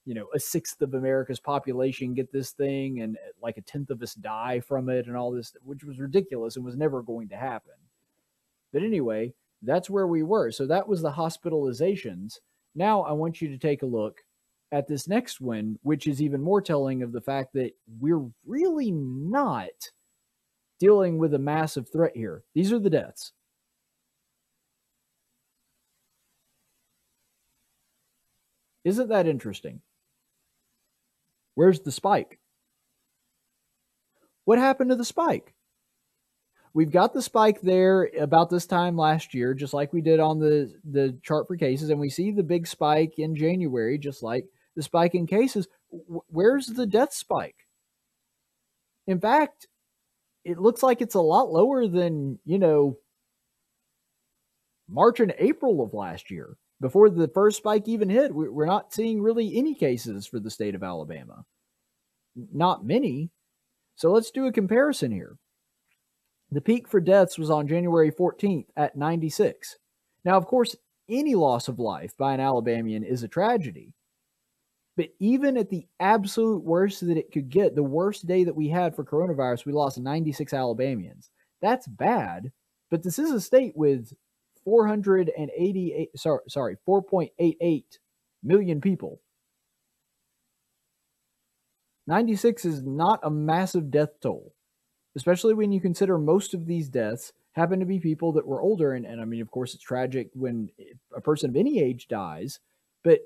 [0.06, 3.92] you know, a sixth of America's population get this thing and uh, like a tenth
[3.92, 7.30] of us die from it and all this, which was ridiculous and was never going
[7.30, 7.74] to happen.
[8.74, 10.50] But anyway, that's where we were.
[10.50, 12.40] So that was the hospitalizations.
[12.74, 14.22] Now I want you to take a look
[14.72, 18.90] at this next one, which is even more telling of the fact that we're really
[18.90, 19.70] not
[20.82, 22.44] dealing with a massive threat here.
[22.56, 23.34] These are the deaths.
[28.84, 29.82] Isn't that interesting?
[31.54, 32.40] Where's the spike?
[34.46, 35.54] What happened to the spike?
[36.74, 40.40] We've got the spike there about this time last year, just like we did on
[40.40, 44.46] the, the chart for cases, and we see the big spike in January, just like
[44.76, 45.68] the spike in cases.
[46.28, 47.68] Where's the death spike?
[49.06, 49.68] In fact,
[50.44, 52.98] it looks like it's a lot lower than, you know,
[54.90, 58.34] March and April of last year before the first spike even hit.
[58.34, 61.46] We're not seeing really any cases for the state of Alabama.
[62.36, 63.30] Not many.
[63.96, 65.38] So let's do a comparison here.
[66.52, 69.78] The peak for deaths was on January 14th at 96.
[70.26, 70.76] Now, of course,
[71.08, 73.94] any loss of life by an Alabamian is a tragedy.
[75.02, 78.70] But even at the absolute worst that it could get, the worst day that we
[78.70, 81.32] had for coronavirus, we lost 96 Alabamians.
[81.60, 82.52] That's bad,
[82.92, 84.14] but this is a state with
[84.64, 87.84] 488 sorry, sorry 4.88
[88.44, 89.20] million people.
[92.06, 94.54] 96 is not a massive death toll,
[95.16, 98.94] especially when you consider most of these deaths happen to be people that were older.
[98.94, 100.70] And, and I mean, of course, it's tragic when
[101.18, 102.60] a person of any age dies,
[103.04, 103.22] but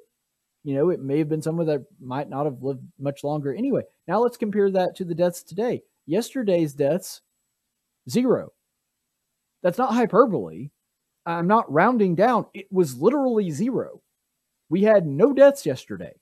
[0.65, 3.83] you know, it may have been someone that might not have lived much longer anyway.
[4.07, 5.83] Now let's compare that to the deaths today.
[6.07, 7.21] Yesterday's deaths,
[8.09, 8.51] zero.
[9.61, 10.71] That's not hyperbole.
[11.27, 12.47] I'm not rounding down.
[12.55, 14.01] It was literally zero.
[14.69, 16.13] We had no deaths yesterday.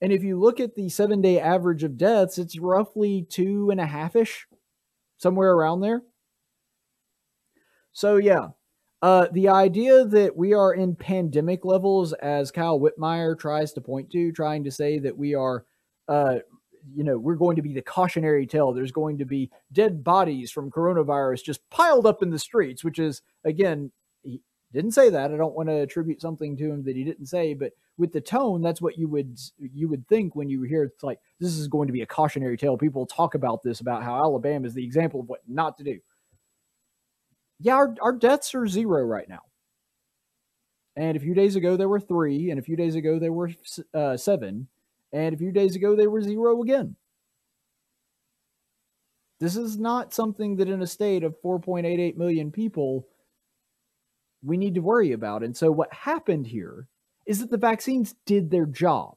[0.00, 3.80] And if you look at the seven day average of deaths, it's roughly two and
[3.80, 4.46] a half ish,
[5.18, 6.02] somewhere around there.
[7.92, 8.48] So, yeah,
[9.02, 14.10] uh, the idea that we are in pandemic levels, as Kyle Whitmire tries to point
[14.12, 15.64] to, trying to say that we are,
[16.06, 16.36] uh,
[16.94, 18.72] you know, we're going to be the cautionary tale.
[18.72, 23.00] There's going to be dead bodies from coronavirus just piled up in the streets, which
[23.00, 23.90] is, again,
[24.22, 24.40] he
[24.72, 25.32] didn't say that.
[25.32, 28.20] I don't want to attribute something to him that he didn't say, but with the
[28.20, 31.66] tone, that's what you would you would think when you hear it's like this is
[31.66, 32.78] going to be a cautionary tale.
[32.78, 35.98] People talk about this about how Alabama is the example of what not to do
[37.62, 39.40] yeah, our, our deaths are zero right now.
[40.96, 42.50] And a few days ago, there were three.
[42.50, 43.50] And a few days ago, there were
[43.94, 44.68] uh, seven.
[45.12, 46.96] And a few days ago, they were zero again.
[49.40, 53.06] This is not something that in a state of 4.88 million people
[54.42, 55.42] we need to worry about.
[55.42, 56.88] And so, what happened here
[57.26, 59.14] is that the vaccines did their job.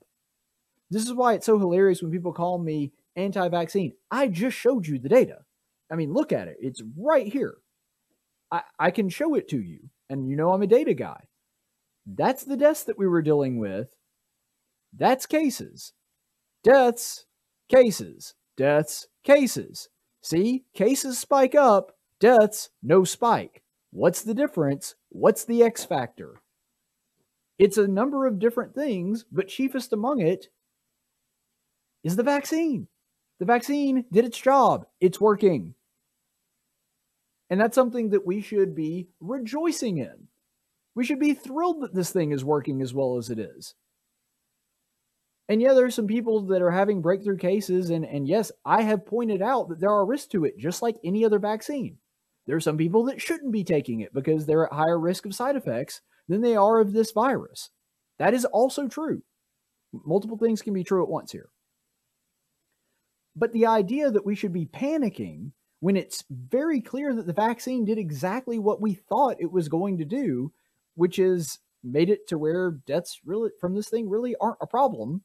[0.89, 3.93] This is why it's so hilarious when people call me anti vaccine.
[4.12, 5.39] I just showed you the data.
[5.91, 7.56] I mean, look at it, it's right here.
[8.52, 9.89] I, I can show it to you.
[10.10, 11.28] And you know I'm a data guy.
[12.06, 13.96] That's the deaths that we were dealing with.
[14.96, 15.93] That's cases.
[16.64, 17.26] Deaths,
[17.70, 18.36] cases.
[18.56, 19.89] Deaths, cases.
[20.22, 23.64] See, cases spike up, deaths, no spike.
[23.91, 24.96] What's the difference?
[25.10, 26.41] What's the X factor?
[27.58, 30.48] It's a number of different things, but chiefest among it
[32.04, 32.88] is the vaccine.
[33.39, 34.86] The vaccine did its job.
[35.00, 35.76] It's working.
[37.50, 40.28] And that's something that we should be rejoicing in.
[40.96, 43.76] We should be thrilled that this thing is working as well as it is.
[45.48, 47.89] And yeah, there are some people that are having breakthrough cases.
[47.89, 50.96] And, and yes, I have pointed out that there are risks to it, just like
[51.04, 51.98] any other vaccine.
[52.48, 55.36] There are some people that shouldn't be taking it because they're at higher risk of
[55.36, 57.70] side effects than they are of this virus.
[58.18, 59.22] That is also true.
[59.93, 61.50] Multiple things can be true at once here.
[63.36, 65.52] But the idea that we should be panicking
[65.86, 70.00] when it's very clear that the vaccine did exactly what we thought it was going
[70.00, 70.52] to do,
[70.96, 75.22] which is made it to where deaths really from this thing really aren't a problem.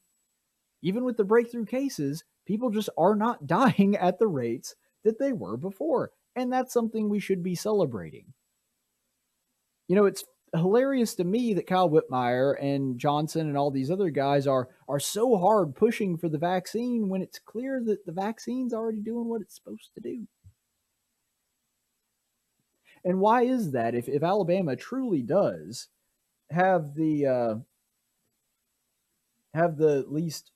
[0.83, 5.33] Even with the breakthrough cases, people just are not dying at the rates that they
[5.33, 6.11] were before.
[6.35, 8.25] And that's something we should be celebrating.
[9.87, 14.11] You know, it's hilarious to me that Kyle Whitmire and Johnson and all these other
[14.11, 18.75] guys are are so hard pushing for the vaccine when it's clear that the vaccine's
[18.75, 20.27] already doing what it's supposed to do.
[23.03, 23.95] And why is that?
[23.95, 25.87] If if Alabama truly does
[26.51, 27.55] have the uh,
[29.53, 30.51] have the least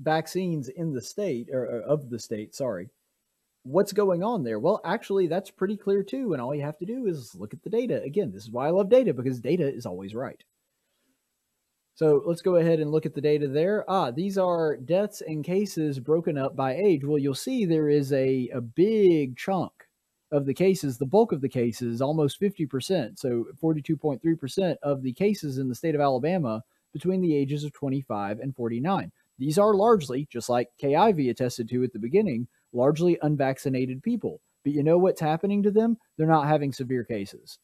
[0.00, 2.90] vaccines in the state or, or of the state, sorry,
[3.62, 4.58] what's going on there?
[4.58, 6.32] Well, actually, that's pretty clear too.
[6.32, 8.02] And all you have to do is look at the data.
[8.02, 10.42] Again, this is why I love data because data is always right.
[11.96, 13.84] So let's go ahead and look at the data there.
[13.88, 17.04] Ah, these are deaths and cases broken up by age.
[17.04, 19.72] Well, you'll see there is a, a big chunk
[20.32, 25.58] of the cases, the bulk of the cases, almost 50%, so 42.3% of the cases
[25.58, 26.62] in the state of Alabama
[26.92, 29.12] between the ages of 25 and 49.
[29.38, 34.40] These are largely, just like Kay Ivey attested to at the beginning, largely unvaccinated people.
[34.64, 35.98] But you know what's happening to them?
[36.16, 37.58] They're not having severe cases.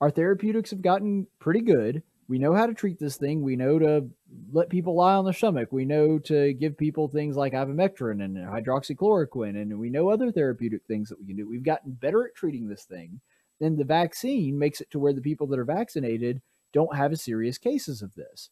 [0.00, 2.02] Our therapeutics have gotten pretty good.
[2.28, 3.42] We know how to treat this thing.
[3.42, 4.08] We know to
[4.52, 5.70] let people lie on their stomach.
[5.70, 10.82] We know to give people things like ivermectin and hydroxychloroquine, and we know other therapeutic
[10.86, 11.48] things that we can do.
[11.48, 13.20] We've gotten better at treating this thing.
[13.60, 17.22] Then the vaccine makes it to where the people that are vaccinated don't have as
[17.22, 18.50] serious cases of this.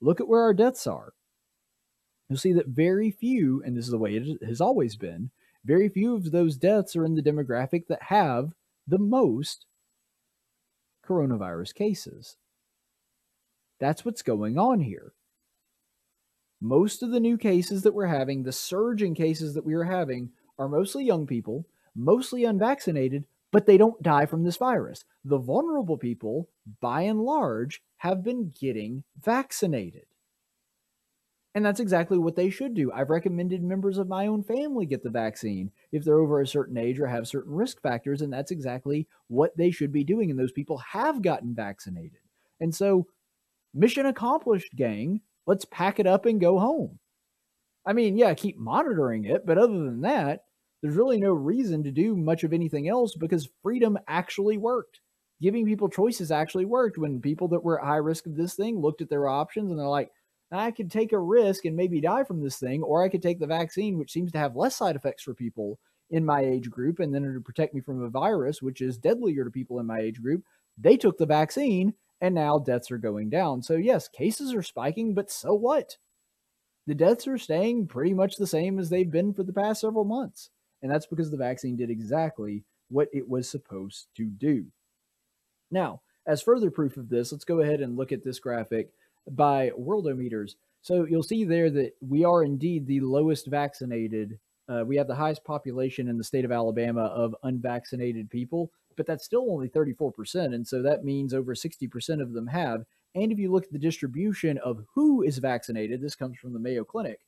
[0.00, 1.12] Look at where our deaths are.
[2.28, 5.30] You'll see that very few, and this is the way it has always been,
[5.64, 8.52] very few of those deaths are in the demographic that have
[8.86, 9.66] the most
[11.06, 12.36] coronavirus cases.
[13.82, 15.12] That's what's going on here.
[16.60, 19.82] Most of the new cases that we're having, the surge in cases that we are
[19.82, 25.04] having, are mostly young people, mostly unvaccinated, but they don't die from this virus.
[25.24, 26.48] The vulnerable people,
[26.80, 30.06] by and large, have been getting vaccinated.
[31.52, 32.92] And that's exactly what they should do.
[32.92, 36.78] I've recommended members of my own family get the vaccine if they're over a certain
[36.78, 38.22] age or have certain risk factors.
[38.22, 40.30] And that's exactly what they should be doing.
[40.30, 42.20] And those people have gotten vaccinated.
[42.60, 43.08] And so,
[43.74, 45.20] mission accomplished, gang.
[45.46, 46.98] Let's pack it up and go home.
[47.84, 49.44] I mean, yeah, keep monitoring it.
[49.44, 50.44] But other than that,
[50.82, 55.00] there's really no reason to do much of anything else because freedom actually worked.
[55.40, 58.80] Giving people choices actually worked when people that were at high risk of this thing
[58.80, 60.10] looked at their options and they're like,
[60.52, 63.40] I could take a risk and maybe die from this thing, or I could take
[63.40, 65.78] the vaccine, which seems to have less side effects for people
[66.10, 69.44] in my age group, and then to protect me from a virus, which is deadlier
[69.44, 70.44] to people in my age group.
[70.76, 73.60] They took the vaccine, and now deaths are going down.
[73.62, 75.98] So, yes, cases are spiking, but so what?
[76.86, 80.04] The deaths are staying pretty much the same as they've been for the past several
[80.04, 80.48] months.
[80.80, 84.66] And that's because the vaccine did exactly what it was supposed to do.
[85.70, 88.90] Now, as further proof of this, let's go ahead and look at this graphic
[89.32, 90.54] by Worldometers.
[90.82, 94.38] So you'll see there that we are indeed the lowest vaccinated.
[94.68, 99.06] Uh, we have the highest population in the state of Alabama of unvaccinated people, but
[99.06, 100.54] that's still only 34%.
[100.54, 102.84] And so that means over 60% of them have.
[103.14, 106.58] And if you look at the distribution of who is vaccinated, this comes from the
[106.58, 107.20] Mayo Clinic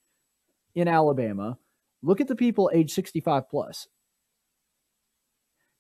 [0.75, 1.59] in Alabama.
[2.03, 3.89] Look at the people age 65 plus.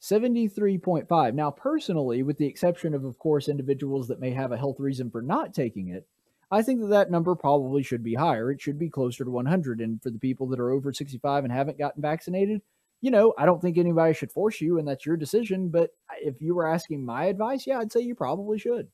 [0.00, 1.34] 73.5.
[1.34, 5.10] Now, personally, with the exception of, of course, individuals that may have a health reason
[5.10, 6.06] for not taking it,
[6.50, 8.50] I think that that number probably should be higher.
[8.50, 9.80] It should be closer to 100.
[9.80, 12.60] And for the people that are over 65 and haven't gotten vaccinated,
[13.04, 15.68] you know, I don't think anybody should force you, and that's your decision.
[15.68, 15.90] But
[16.22, 18.88] if you were asking my advice, yeah, I'd say you probably should.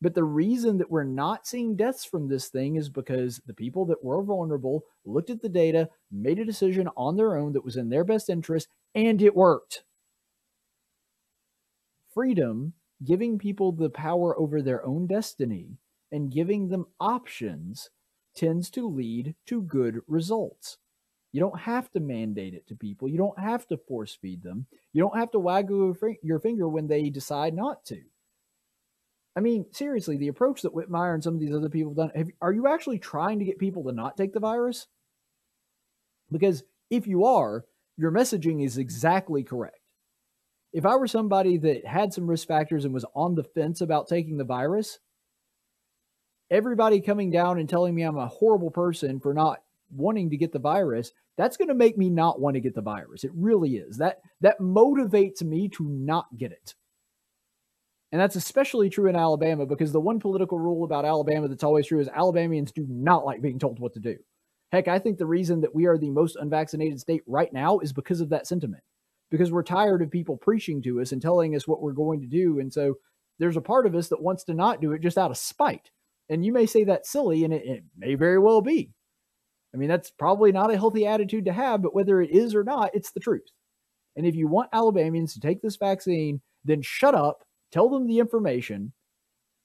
[0.00, 3.84] But the reason that we're not seeing deaths from this thing is because the people
[3.86, 7.76] that were vulnerable looked at the data, made a decision on their own that was
[7.76, 9.82] in their best interest, and it worked.
[12.14, 12.72] Freedom,
[13.02, 15.80] giving people the power over their own destiny
[16.12, 17.90] and giving them options,
[18.36, 20.78] tends to lead to good results.
[21.32, 23.08] You don't have to mandate it to people.
[23.08, 24.66] You don't have to force feed them.
[24.92, 28.00] You don't have to waggle your finger when they decide not to.
[29.36, 32.10] I mean, seriously, the approach that Whitmire and some of these other people have done,
[32.16, 34.86] have, are you actually trying to get people to not take the virus?
[36.32, 37.64] Because if you are,
[37.96, 39.78] your messaging is exactly correct.
[40.72, 44.08] If I were somebody that had some risk factors and was on the fence about
[44.08, 44.98] taking the virus,
[46.50, 49.60] everybody coming down and telling me I'm a horrible person for not
[49.90, 52.82] wanting to get the virus, that's going to make me not want to get the
[52.82, 53.24] virus.
[53.24, 53.98] It really is.
[53.98, 56.74] That that motivates me to not get it.
[58.10, 61.86] And that's especially true in Alabama because the one political rule about Alabama that's always
[61.86, 64.16] true is Alabamians do not like being told what to do.
[64.72, 67.92] Heck, I think the reason that we are the most unvaccinated state right now is
[67.92, 68.82] because of that sentiment.
[69.30, 72.26] Because we're tired of people preaching to us and telling us what we're going to
[72.26, 72.58] do.
[72.60, 72.94] And so
[73.38, 75.90] there's a part of us that wants to not do it just out of spite.
[76.30, 78.90] And you may say that's silly, and it, it may very well be.
[79.74, 82.64] I mean, that's probably not a healthy attitude to have, but whether it is or
[82.64, 83.50] not, it's the truth.
[84.16, 88.18] And if you want Alabamians to take this vaccine, then shut up tell them the
[88.18, 88.92] information,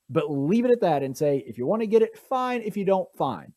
[0.09, 2.61] but leave it at that and say, if you want to get it, fine.
[2.61, 3.53] If you don't, fine.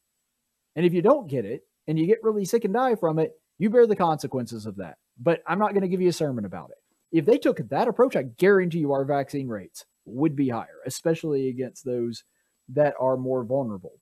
[0.74, 3.32] And if you don't get it and you get really sick and die from it,
[3.58, 4.96] you bear the consequences of that.
[5.18, 6.76] But I'm not going to give you a sermon about it.
[7.16, 11.48] If they took that approach, I guarantee you our vaccine rates would be higher, especially
[11.48, 12.24] against those
[12.68, 13.92] that are more vulnerable.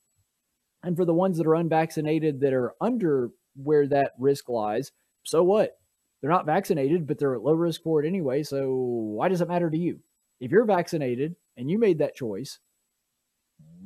[0.84, 5.42] And for the ones that are unvaccinated that are under where that risk lies, so
[5.42, 5.78] what?
[6.20, 8.42] They're not vaccinated, but they're at low risk for it anyway.
[8.42, 10.00] So why does it matter to you?
[10.40, 12.58] If you're vaccinated and you made that choice,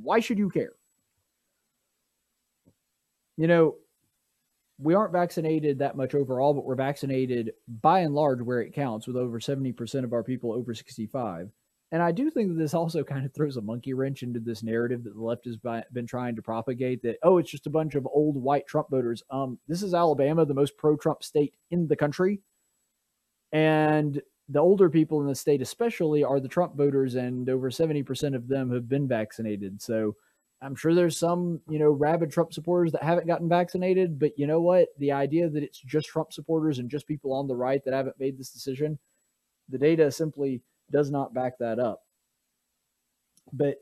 [0.02, 0.72] why should you care?
[3.36, 3.76] You know,
[4.78, 9.06] we aren't vaccinated that much overall, but we're vaccinated by and large where it counts,
[9.06, 11.50] with over 70% of our people over 65.
[11.90, 14.62] And I do think that this also kind of throws a monkey wrench into this
[14.62, 15.56] narrative that the left has
[15.92, 19.22] been trying to propagate that oh it's just a bunch of old white Trump voters.
[19.30, 22.40] Um, this is Alabama, the most pro-Trump state in the country,
[23.52, 28.02] and the older people in the state especially are the Trump voters, and over seventy
[28.02, 29.80] percent of them have been vaccinated.
[29.82, 30.16] So
[30.62, 34.46] I'm sure there's some you know rabid Trump supporters that haven't gotten vaccinated, but you
[34.46, 34.88] know what?
[34.98, 38.18] The idea that it's just Trump supporters and just people on the right that haven't
[38.18, 38.98] made this decision,
[39.68, 42.02] the data simply does not back that up.
[43.52, 43.76] But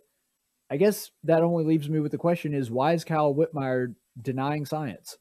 [0.70, 4.66] I guess that only leaves me with the question is why is Kyle Whitmire denying
[4.66, 5.18] science?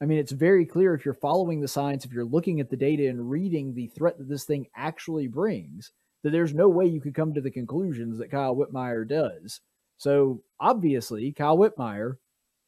[0.00, 2.76] I mean, it's very clear if you're following the science, if you're looking at the
[2.76, 5.92] data and reading the threat that this thing actually brings,
[6.22, 9.60] that there's no way you could come to the conclusions that Kyle Whitmire does.
[9.98, 12.16] So obviously, Kyle Whitmire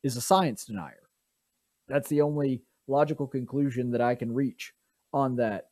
[0.03, 1.09] is a science denier.
[1.89, 4.73] That's the only logical conclusion that I can reach
[5.13, 5.69] on that.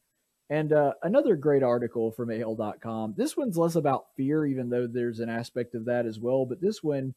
[0.54, 3.14] And uh, another great article from AL.com.
[3.16, 6.46] This one's less about fear, even though there's an aspect of that as well.
[6.46, 7.12] But this one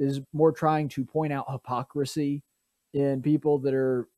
[0.00, 2.42] is more trying to point out hypocrisy
[2.92, 4.08] in people that are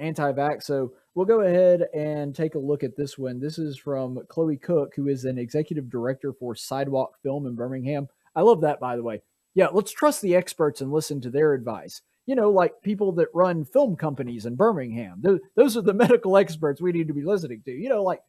[0.00, 0.64] anti vax.
[0.64, 3.38] So we'll go ahead and take a look at this one.
[3.38, 8.08] This is from Chloe Cook, who is an executive director for Sidewalk Film in Birmingham.
[8.34, 9.22] I love that, by the way.
[9.54, 13.28] Yeah, let's trust the experts and listen to their advice you know, like people that
[13.34, 15.18] run film companies in Birmingham.
[15.20, 17.72] Those, those are the medical experts we need to be listening to.
[17.72, 18.20] You know, like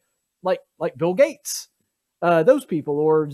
[0.42, 1.68] like like Bill Gates,
[2.22, 3.28] uh, those people, or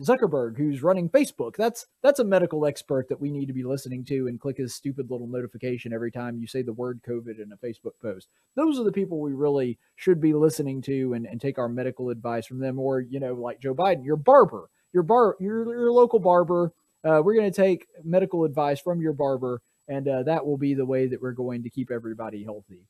[0.00, 1.54] Zuckerberg, who's running Facebook.
[1.56, 4.74] That's that's a medical expert that we need to be listening to and click his
[4.74, 8.28] stupid little notification every time you say the word COVID in a Facebook post.
[8.56, 12.10] Those are the people we really should be listening to and, and take our medical
[12.10, 12.78] advice from them.
[12.78, 16.72] Or you know, like Joe Biden, your barber, your bar, your your local barber.
[17.04, 20.74] Uh, we're going to take medical advice from your barber and uh, that will be
[20.74, 22.86] the way that we're going to keep everybody healthy.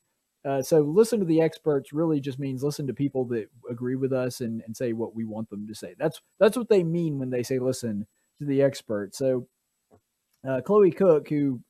[0.47, 4.13] Uh, so listen to the experts really just means listen to people that agree with
[4.13, 5.95] us and, and say what we want them to say.
[5.99, 8.07] That's that's what they mean when they say listen
[8.41, 9.17] to the experts.
[9.19, 9.49] So
[10.47, 11.61] uh, Chloe Cook, who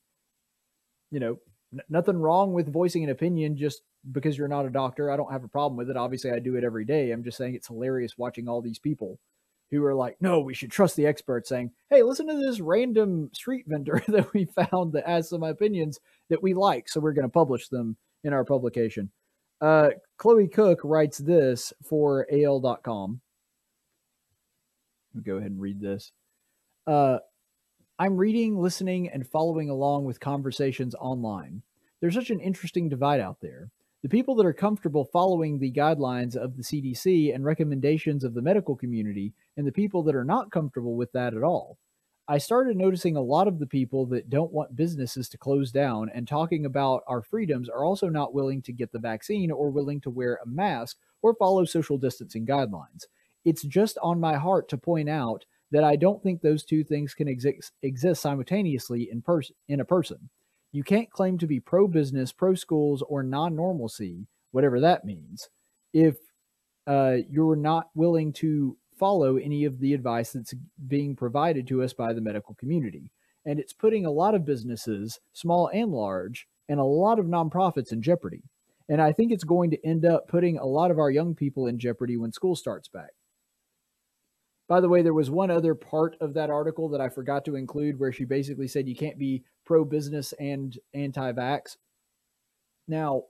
[1.11, 1.39] you know,
[1.73, 5.11] n- nothing wrong with voicing an opinion just because you're not a doctor.
[5.11, 5.97] I don't have a problem with it.
[5.97, 7.13] Obviously, I do it every day.
[7.13, 9.21] I'm just saying it's hilarious watching all these people
[9.75, 13.31] who are like, no, we should trust the experts, saying, hey, listen to this random
[13.33, 15.99] street vendor that we found that has some opinions
[16.31, 16.89] that we like.
[16.89, 19.11] So we're going to publish them in our publication.
[19.61, 23.21] Uh, Chloe Cook writes this for AL.com.
[25.23, 26.13] Go ahead and read this.
[26.87, 27.19] Uh,
[27.99, 31.63] I'm reading, listening, and following along with conversations online.
[32.01, 33.71] There's such an interesting divide out there.
[34.05, 38.43] The people that are comfortable following the guidelines of the CDC and recommendations of the
[38.43, 41.79] medical community, and the people that are not comfortable with that at all.
[42.29, 46.11] I started noticing a lot of the people that don't want businesses to close down
[46.13, 50.03] and talking about our freedoms are also not willing to get the vaccine or willing
[50.03, 53.07] to wear a mask or follow social distancing guidelines.
[53.47, 57.15] It's just on my heart to point out that I don't think those two things
[57.15, 59.23] can exist, exist simultaneously in
[59.67, 60.29] in a person.
[60.75, 65.49] You can't claim to be pro business, pro schools, or non normalcy, whatever that means,
[65.93, 66.17] if
[66.89, 70.53] uh, you're not willing to follow any of the advice that's
[70.89, 73.13] being provided to us by the medical community.
[73.47, 77.93] And it's putting a lot of businesses, small and large, and a lot of nonprofits
[77.93, 78.43] in jeopardy.
[78.89, 81.69] And I think it's going to end up putting a lot of our young people
[81.69, 83.11] in jeopardy when school starts back.
[84.67, 87.55] By the way, there was one other part of that article that I forgot to
[87.55, 91.77] include where she basically said you can't be pro business and anti vax.
[92.87, 93.25] Now,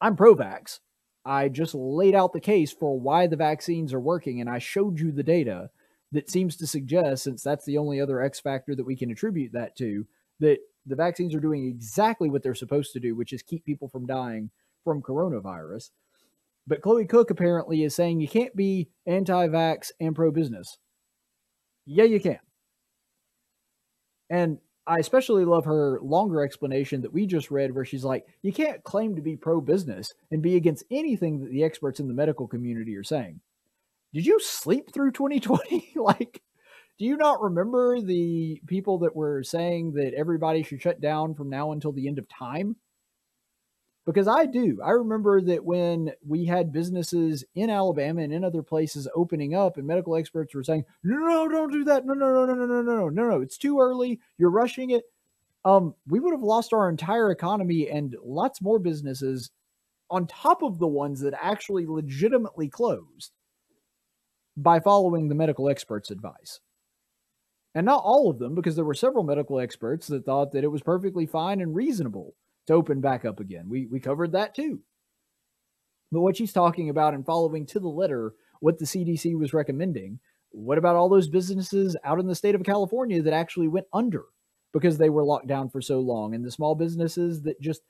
[0.00, 0.80] I'm pro vax.
[1.24, 4.98] I just laid out the case for why the vaccines are working and I showed
[5.00, 5.70] you the data
[6.12, 9.52] that seems to suggest, since that's the only other X factor that we can attribute
[9.52, 10.06] that to,
[10.40, 13.88] that the vaccines are doing exactly what they're supposed to do, which is keep people
[13.88, 14.50] from dying
[14.84, 15.90] from coronavirus.
[16.66, 20.78] But Chloe Cook apparently is saying you can't be anti vax and pro business.
[21.84, 22.38] Yeah, you can.
[24.30, 24.58] And
[24.88, 28.82] I especially love her longer explanation that we just read, where she's like, you can't
[28.84, 32.48] claim to be pro business and be against anything that the experts in the medical
[32.48, 33.40] community are saying.
[34.14, 35.92] Did you sleep through 2020?
[35.96, 36.40] like,
[36.98, 41.50] do you not remember the people that were saying that everybody should shut down from
[41.50, 42.76] now until the end of time?
[44.08, 44.80] Because I do.
[44.82, 49.76] I remember that when we had businesses in Alabama and in other places opening up,
[49.76, 52.06] and medical experts were saying, "No, no, don't do that.
[52.06, 53.42] No, no, no, no, no, no, no, no, no.
[53.42, 54.18] It's too early.
[54.38, 55.04] You're rushing it."
[55.66, 59.50] Um, we would have lost our entire economy and lots more businesses
[60.08, 63.32] on top of the ones that actually legitimately closed
[64.56, 66.60] by following the medical experts' advice.
[67.74, 70.68] And not all of them, because there were several medical experts that thought that it
[70.68, 72.34] was perfectly fine and reasonable
[72.68, 73.68] to open back up again.
[73.68, 74.80] We we covered that too.
[76.12, 80.20] But what she's talking about and following to the letter what the CDC was recommending
[80.50, 84.24] what about all those businesses out in the state of California that actually went under
[84.72, 87.82] because they were locked down for so long and the small businesses that just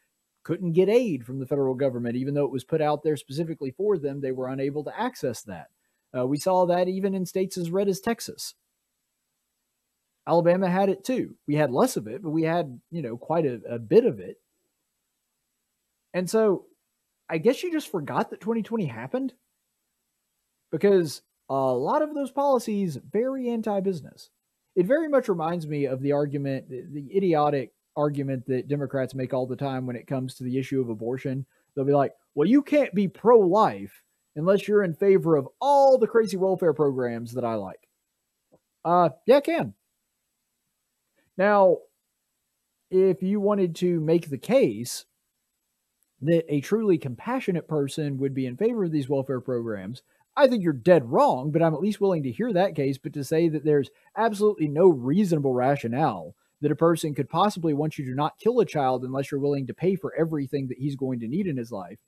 [0.45, 3.71] couldn't get aid from the federal government even though it was put out there specifically
[3.77, 5.67] for them they were unable to access that
[6.17, 8.55] uh, we saw that even in states as red as texas
[10.27, 13.45] alabama had it too we had less of it but we had you know quite
[13.45, 14.37] a, a bit of it
[16.15, 16.67] and so
[17.29, 19.33] i guess you just forgot that 2020 happened
[20.71, 24.31] because a lot of those policies very anti-business.
[24.77, 29.47] It very much reminds me of the argument, the, idiotic argument that Democrats make all
[29.47, 31.47] the time when it comes to the issue of abortion.
[31.75, 34.03] They'll be like, "Well, you can't be pro-life
[34.37, 37.89] unless you're in favor of all the crazy welfare programs that I like."
[38.85, 39.75] Uh, yeah, I can.
[41.37, 41.79] Now,
[42.91, 45.07] if you wanted to make the case
[46.23, 50.03] that a truly compassionate person would be in favor of these welfare programs,
[50.37, 52.99] I think you're dead wrong, but I'm at least willing to hear that case.
[52.99, 57.99] But to say that there's absolutely no reasonable rationale that a person could possibly want
[57.99, 60.97] you to not kill a child unless you're willing to pay for everything that he's
[60.97, 61.99] going to need in his life.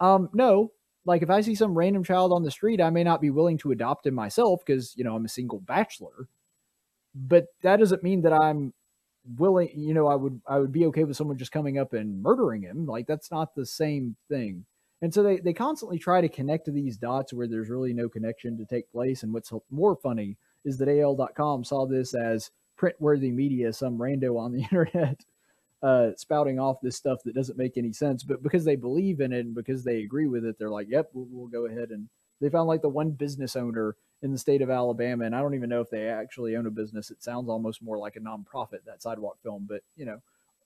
[0.00, 0.72] Um, no,
[1.04, 3.58] like if I see some random child on the street, I may not be willing
[3.58, 6.28] to adopt him myself because, you know, I'm a single bachelor.
[7.14, 8.74] But that doesn't mean that I'm
[9.36, 12.22] willing, you know, I would I would be okay with someone just coming up and
[12.22, 12.86] murdering him.
[12.86, 14.64] Like that's not the same thing.
[15.02, 18.08] And so they, they constantly try to connect to these dots where there's really no
[18.08, 19.22] connection to take place.
[19.22, 24.38] And what's more funny is that AL.com saw this as print worthy media, some rando
[24.38, 25.20] on the internet
[25.82, 28.24] uh, spouting off this stuff that doesn't make any sense.
[28.24, 31.10] But because they believe in it and because they agree with it, they're like, yep,
[31.12, 31.90] we'll, we'll go ahead.
[31.90, 32.08] And
[32.40, 35.24] they found like the one business owner in the state of Alabama.
[35.24, 37.10] And I don't even know if they actually own a business.
[37.10, 39.66] It sounds almost more like a nonprofit, that sidewalk film.
[39.68, 40.20] But, you know,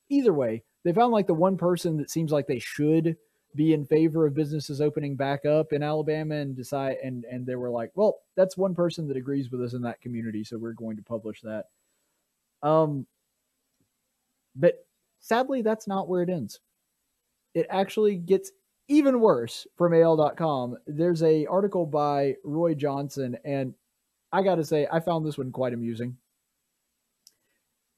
[0.09, 3.17] either way, they found like the one person that seems like they should
[3.55, 7.57] be in favor of businesses opening back up in Alabama and decide and and they
[7.57, 10.73] were like, well, that's one person that agrees with us in that community, so we're
[10.73, 11.67] going to publish that.
[12.63, 13.07] Um
[14.55, 14.87] but
[15.21, 16.61] sadly that's not where it ends.
[17.55, 18.53] It actually gets
[18.91, 20.77] even worse from AL.com.
[20.87, 23.75] There's a article by Roy Johnson and
[24.33, 26.17] I got to say I found this one quite amusing.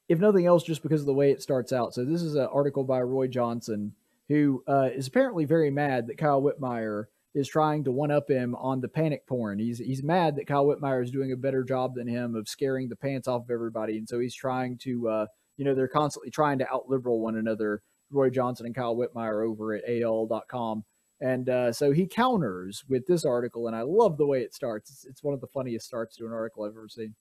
[0.08, 1.94] If nothing else just because of the way it starts out.
[1.94, 3.94] So this is an article by Roy Johnson
[4.28, 8.54] who uh, is apparently very mad that Kyle Whitmire is trying to one up him
[8.56, 9.58] on the panic porn.
[9.58, 12.88] He's he's mad that Kyle Whitmire is doing a better job than him of scaring
[12.88, 15.26] the pants off of everybody, and so he's trying to, uh,
[15.56, 17.82] you know, they're constantly trying to out liberal one another.
[18.12, 20.84] Roy Johnson and Kyle Whitmire over at AL.com.
[21.20, 24.90] And uh, so he counters with this article, and I love the way it starts.
[24.90, 27.14] It's, it's one of the funniest starts to an article I've ever seen.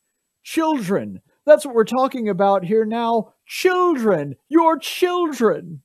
[0.44, 1.22] Children.
[1.46, 3.34] That's what we're talking about here now.
[3.46, 4.36] Children.
[4.50, 5.82] Your children.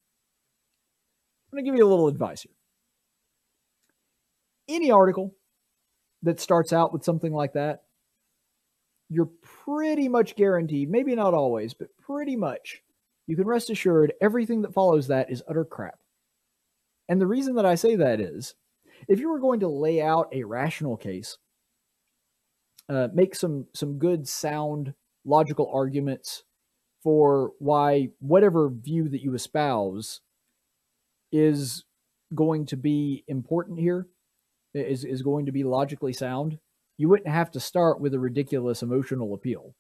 [1.53, 2.53] I'm going to give you a little advice here.
[4.69, 5.35] Any article
[6.23, 7.83] that starts out with something like that,
[9.09, 9.31] you're
[9.65, 12.83] pretty much guaranteed, maybe not always, but pretty much,
[13.27, 15.99] you can rest assured everything that follows that is utter crap.
[17.09, 18.55] And the reason that I say that is
[19.09, 21.39] if you were going to lay out a rational case,
[22.89, 26.45] uh, make some some good, sound, logical arguments
[27.03, 30.21] for why whatever view that you espouse
[31.33, 31.85] is
[32.35, 34.07] going to be important here,
[34.75, 36.59] is, is going to be logically sound,
[36.97, 39.75] you wouldn't have to start with a ridiculous emotional appeal.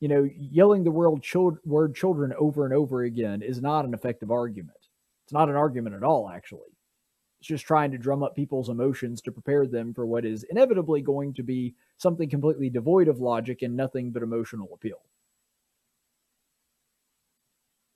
[0.00, 1.20] You know, yelling the word,
[1.64, 4.78] word children over and over again is not an effective argument.
[5.24, 6.76] It's not an argument at all, actually.
[7.40, 11.02] It's just trying to drum up people's emotions to prepare them for what is inevitably
[11.02, 15.00] going to be something completely devoid of logic and nothing but emotional appeal.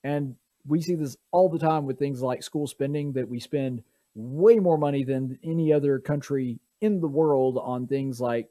[0.03, 0.37] And
[0.67, 3.83] we see this all the time with things like school spending that we spend
[4.15, 8.49] way more money than any other country in the world on things like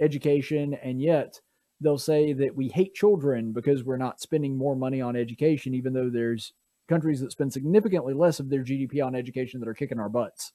[0.00, 1.40] education and yet
[1.84, 5.92] they'll say that we hate children because we're not spending more money on education even
[5.92, 6.52] though there's
[6.88, 10.52] countries that spend significantly less of their GDP on education that are kicking our butts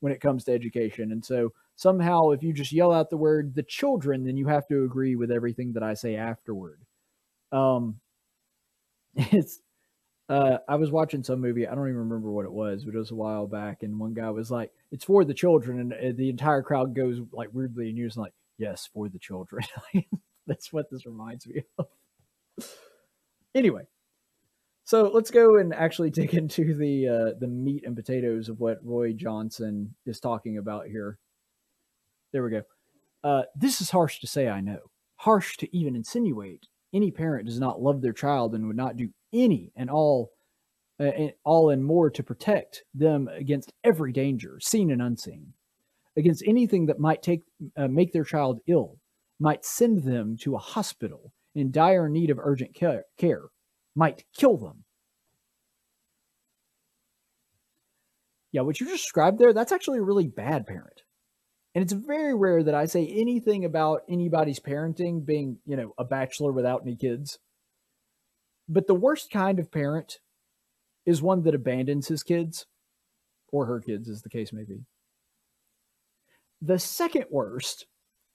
[0.00, 3.54] when it comes to education and so somehow if you just yell out the word
[3.54, 6.80] the children then you have to agree with everything that I say afterward
[7.52, 8.00] um
[9.16, 9.60] it's
[10.28, 11.66] uh, I was watching some movie.
[11.66, 13.82] I don't even remember what it was, but it was a while back.
[13.82, 17.20] And one guy was like, "It's for the children," and uh, the entire crowd goes
[17.32, 19.64] like weirdly, and you're just like, "Yes, for the children."
[20.52, 21.86] That's what this reminds me of.
[23.54, 23.86] anyway,
[24.84, 28.78] so let's go and actually dig into the uh, the meat and potatoes of what
[28.82, 31.18] Roy Johnson is talking about here.
[32.32, 32.62] There we go.
[33.22, 34.90] Uh, this is harsh to say, I know.
[35.16, 36.66] Harsh to even insinuate.
[36.94, 40.32] Any parent does not love their child and would not do any and all
[41.00, 41.10] uh,
[41.44, 45.52] all and more to protect them against every danger, seen and unseen.
[46.16, 47.42] against anything that might take
[47.76, 48.98] uh, make their child ill,
[49.40, 53.42] might send them to a hospital in dire need of urgent care, care
[53.94, 54.84] might kill them.
[58.52, 61.02] Yeah, what you just described there, that's actually a really bad parent.
[61.74, 66.04] And it's very rare that I say anything about anybody's parenting being, you know, a
[66.04, 67.38] bachelor without any kids.
[68.68, 70.18] But the worst kind of parent
[71.06, 72.66] is one that abandons his kids
[73.52, 74.80] or her kids, as the case may be.
[76.60, 77.86] The second worst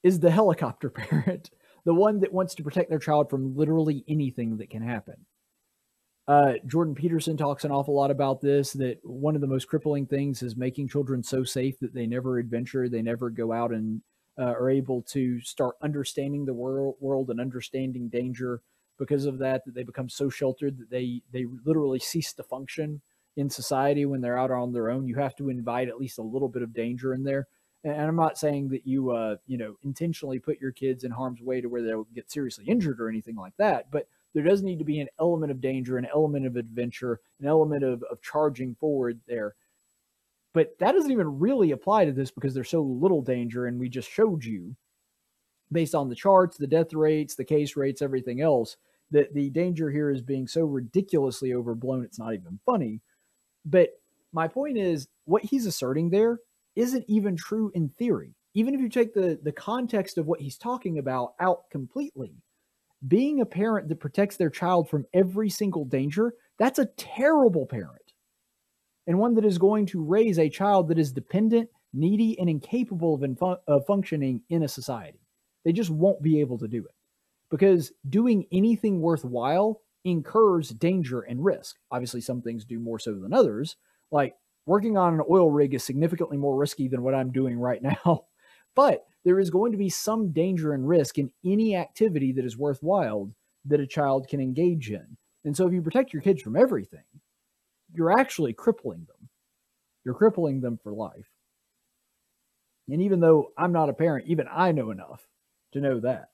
[0.03, 1.49] is the helicopter parent,
[1.85, 5.25] the one that wants to protect their child from literally anything that can happen.
[6.25, 10.05] Uh, Jordan Peterson talks an awful lot about this that one of the most crippling
[10.05, 14.01] things is making children so safe that they never adventure, they never go out and
[14.39, 18.61] uh, are able to start understanding the world, world and understanding danger.
[18.99, 23.01] Because of that, that they become so sheltered that they they literally cease to function
[23.35, 25.07] in society when they're out on their own.
[25.07, 27.47] You have to invite at least a little bit of danger in there.
[27.83, 31.41] And I'm not saying that you uh, you know intentionally put your kids in harm's
[31.41, 34.79] way to where they'll get seriously injured or anything like that, but there does need
[34.79, 38.75] to be an element of danger, an element of adventure, an element of, of charging
[38.75, 39.55] forward there.
[40.53, 43.89] But that doesn't even really apply to this because there's so little danger, and we
[43.89, 44.75] just showed you,
[45.71, 48.77] based on the charts, the death rates, the case rates, everything else,
[49.11, 53.01] that the danger here is being so ridiculously overblown, it's not even funny.
[53.65, 53.89] But
[54.31, 56.39] my point is, what he's asserting there
[56.75, 58.35] isn't even true in theory.
[58.55, 62.35] Even if you take the, the context of what he's talking about out completely,
[63.07, 68.13] being a parent that protects their child from every single danger, that's a terrible parent.
[69.07, 73.15] And one that is going to raise a child that is dependent, needy, and incapable
[73.15, 75.19] of, infu- of functioning in a society.
[75.65, 76.95] They just won't be able to do it
[77.49, 81.77] because doing anything worthwhile incurs danger and risk.
[81.91, 83.75] Obviously, some things do more so than others.
[84.11, 87.81] Like working on an oil rig is significantly more risky than what I'm doing right
[88.05, 88.25] now.
[88.75, 92.57] But there is going to be some danger and risk in any activity that is
[92.57, 93.31] worthwhile
[93.65, 95.17] that a child can engage in.
[95.45, 97.03] And so if you protect your kids from everything,
[97.93, 99.29] you're actually crippling them.
[100.03, 101.29] You're crippling them for life.
[102.89, 105.25] And even though I'm not a parent, even I know enough
[105.71, 106.29] to know that.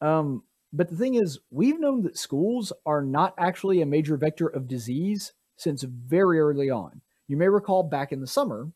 [0.00, 4.48] Um, but the thing is, we've known that schools are not actually a major vector
[4.48, 7.00] of disease since very early on.
[7.28, 8.70] You may recall back in the summer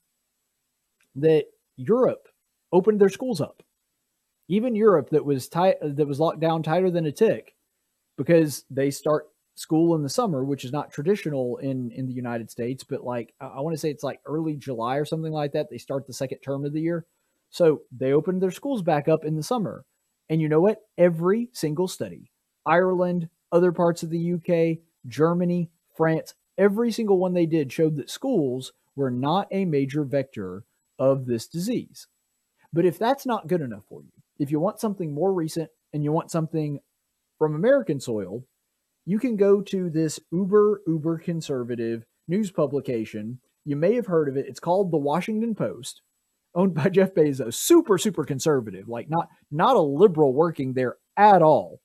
[1.16, 1.44] that
[1.76, 2.28] Europe
[2.72, 3.62] opened their schools up.
[4.48, 7.54] Even Europe, that was tight, that was locked down tighter than a tick,
[8.16, 9.26] because they start
[9.56, 13.34] school in the summer, which is not traditional in in the United States, but like
[13.40, 15.68] I, want to say it's like early July or something like that.
[15.70, 17.06] They start the second term of the year,
[17.50, 19.84] so they opened their schools back up in the summer.
[20.30, 20.78] And you know what?
[20.96, 22.30] Every single study,
[22.66, 28.10] Ireland, other parts of the UK, Germany, France, every single one they did showed that
[28.10, 30.64] schools were not a major vector
[30.98, 32.08] of this disease.
[32.72, 36.04] But if that's not good enough for you, if you want something more recent and
[36.04, 36.80] you want something
[37.38, 38.44] from American soil,
[39.06, 43.40] you can go to this uber, uber conservative news publication.
[43.64, 44.46] You may have heard of it.
[44.46, 46.02] It's called The Washington Post,
[46.54, 47.54] owned by Jeff Bezos.
[47.54, 51.80] Super, super conservative, like not not a liberal working there at all.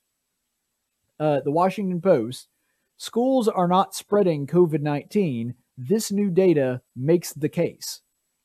[1.19, 2.49] Uh, the Washington Post.
[2.97, 5.55] Schools are not spreading COVID 19.
[5.77, 8.01] This new data makes the case.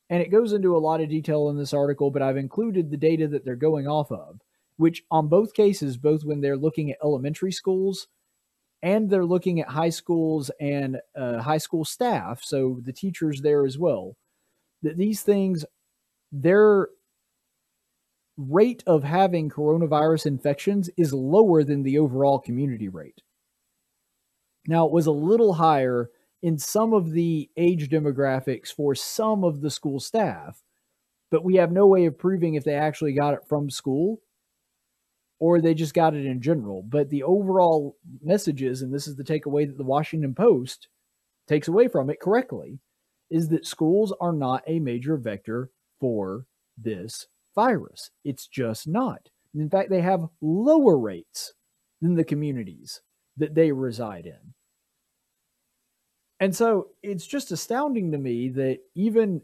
[0.09, 2.97] And it goes into a lot of detail in this article, but I've included the
[2.97, 4.39] data that they're going off of,
[4.77, 8.07] which on both cases, both when they're looking at elementary schools
[8.81, 13.65] and they're looking at high schools and uh, high school staff, so the teachers there
[13.65, 14.15] as well,
[14.81, 15.63] that these things,
[16.31, 16.89] their
[18.37, 23.21] rate of having coronavirus infections is lower than the overall community rate.
[24.69, 26.11] Now, it was a little higher
[26.43, 30.61] in some of the age demographics for some of the school staff,
[31.31, 34.21] but we have no way of proving if they actually got it from school
[35.39, 36.83] or they just got it in general.
[36.83, 40.87] But the overall messages, and this is the takeaway that the Washington Post
[41.47, 42.77] takes away from it correctly,
[43.31, 46.45] is that schools are not a major vector for
[46.77, 48.11] this virus.
[48.23, 49.29] It's just not.
[49.55, 51.53] In fact, they have lower rates
[52.03, 53.01] than the communities
[53.35, 54.53] that they reside in.
[56.39, 59.41] And so it's just astounding to me that even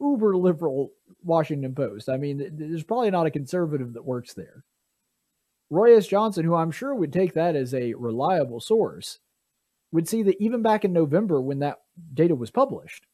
[0.00, 0.92] uber liberal
[1.22, 4.64] Washington Post, I mean, there's probably not a conservative that works there.
[5.70, 6.06] Roy S.
[6.06, 9.18] Johnson, who I'm sure would take that as a reliable source,
[9.92, 11.78] would see that even back in November when that
[12.14, 13.06] data was published,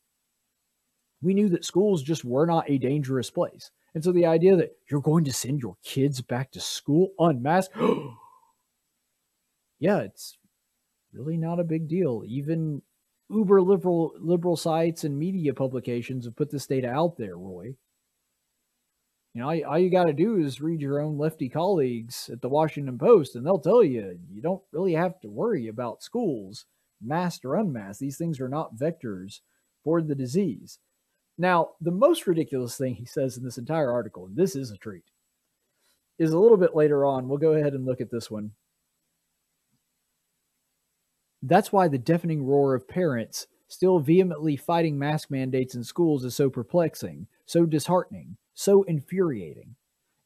[1.21, 3.71] we knew that schools just were not a dangerous place.
[3.95, 7.77] And so the idea that you're going to send your kids back to school unmasked,
[9.79, 10.37] yeah, it's
[11.13, 12.23] really not a big deal.
[12.27, 12.83] Even
[13.31, 17.75] uber liberal liberal sites and media publications have put this data out there, Roy.
[19.35, 22.49] You know, all, you got to do is read your own lefty colleagues at the
[22.49, 26.67] Washington Post, and they'll tell you you don't really have to worry about schools,
[27.03, 28.01] masked or unmasked.
[28.01, 29.41] These things are not vectors
[29.83, 30.79] for the disease.
[31.37, 34.77] Now, the most ridiculous thing he says in this entire article, and this is a
[34.77, 35.11] treat,
[36.17, 37.29] is a little bit later on.
[37.29, 38.53] We'll go ahead and look at this one.
[41.47, 46.35] That's why the deafening roar of parents still vehemently fighting mask mandates in schools is
[46.35, 49.77] so perplexing, so disheartening, so infuriating.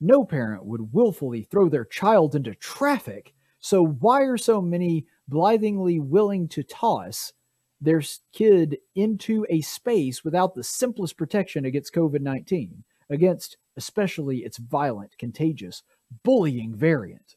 [0.01, 5.99] No parent would willfully throw their child into traffic, so why are so many blithely
[5.99, 7.33] willing to toss
[7.81, 8.01] their
[8.33, 15.19] kid into a space without the simplest protection against COVID 19, against especially its violent,
[15.19, 15.83] contagious,
[16.23, 17.35] bullying variant?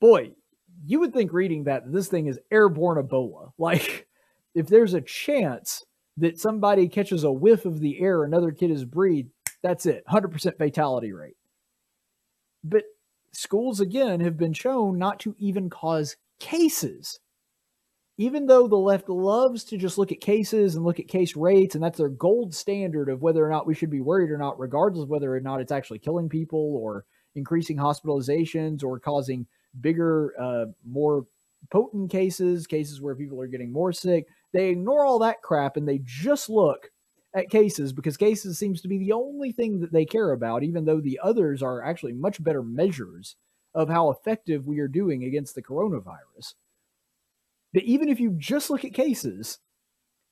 [0.00, 0.32] Boy,
[0.84, 3.52] you would think reading that this thing is airborne Ebola.
[3.58, 4.06] Like,
[4.54, 5.84] if there's a chance
[6.16, 9.30] that somebody catches a whiff of the air another kid has breathed,
[9.62, 11.36] that's it 100% fatality rate.
[12.64, 12.84] But
[13.32, 17.20] schools, again, have been shown not to even cause cases.
[18.18, 21.74] Even though the left loves to just look at cases and look at case rates,
[21.74, 24.58] and that's their gold standard of whether or not we should be worried or not,
[24.58, 29.46] regardless of whether or not it's actually killing people or increasing hospitalizations or causing
[29.78, 31.26] bigger, uh, more
[31.70, 34.26] potent cases, cases where people are getting more sick.
[34.52, 36.90] They ignore all that crap and they just look
[37.34, 40.84] at cases because cases seems to be the only thing that they care about, even
[40.84, 43.36] though the others are actually much better measures
[43.74, 46.54] of how effective we are doing against the coronavirus.
[47.72, 49.58] But even if you just look at cases,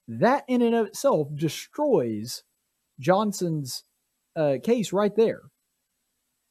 [0.08, 2.42] that in and of itself destroys
[2.98, 3.84] Johnson's
[4.34, 5.42] uh, case right there.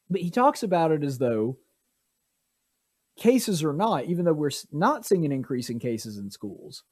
[0.09, 1.57] But he talks about it as though
[3.17, 6.83] cases or not, even though we're not seeing an increase in cases in schools,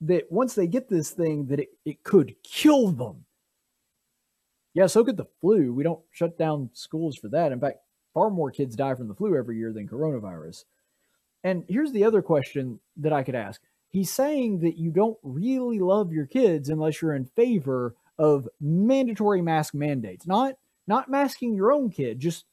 [0.00, 3.24] that once they get this thing, that it, it could kill them.
[4.74, 5.72] Yeah, so could the flu.
[5.72, 7.50] We don't shut down schools for that.
[7.50, 7.78] In fact,
[8.12, 10.64] far more kids die from the flu every year than coronavirus.
[11.44, 13.62] And here's the other question that I could ask.
[13.88, 19.40] He's saying that you don't really love your kids unless you're in favor of mandatory
[19.40, 20.26] mask mandates.
[20.26, 20.54] Not
[20.86, 22.44] not masking your own kid, just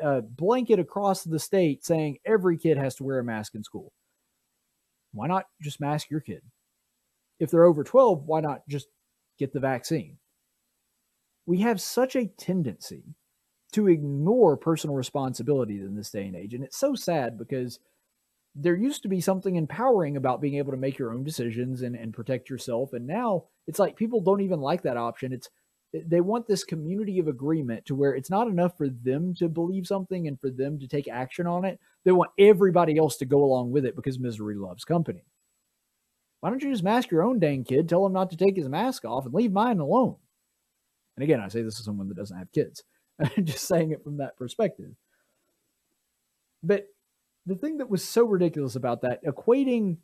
[0.00, 3.92] a blanket across the state saying every kid has to wear a mask in school.
[5.12, 6.42] Why not just mask your kid?
[7.38, 8.88] If they're over 12, why not just
[9.38, 10.18] get the vaccine?
[11.46, 13.14] We have such a tendency
[13.72, 16.54] to ignore personal responsibility in this day and age.
[16.54, 17.78] And it's so sad because
[18.54, 21.94] there used to be something empowering about being able to make your own decisions and,
[21.94, 22.92] and protect yourself.
[22.92, 25.32] And now it's like people don't even like that option.
[25.32, 25.48] It's
[25.92, 29.86] they want this community of agreement to where it's not enough for them to believe
[29.86, 31.80] something and for them to take action on it.
[32.04, 35.24] They want everybody else to go along with it because misery loves company.
[36.40, 38.68] Why don't you just mask your own dang kid, tell him not to take his
[38.68, 40.16] mask off, and leave mine alone?
[41.16, 42.84] And again, I say this as someone that doesn't have kids.
[43.18, 44.90] I'm just saying it from that perspective.
[46.62, 46.86] But
[47.46, 49.96] the thing that was so ridiculous about that, equating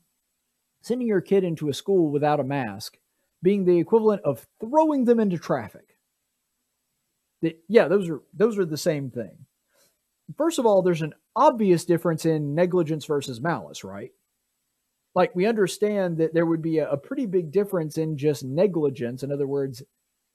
[0.85, 2.99] sending your kid into a school without a mask
[3.45, 5.97] being the equivalent of throwing them into traffic.
[7.69, 9.37] Yeah, those are those are the same thing.
[10.39, 14.11] First of all, there's an obvious difference in negligence versus malice, right?
[15.15, 19.23] Like we understand that there would be a, a pretty big difference in just negligence.
[19.23, 19.83] In other words,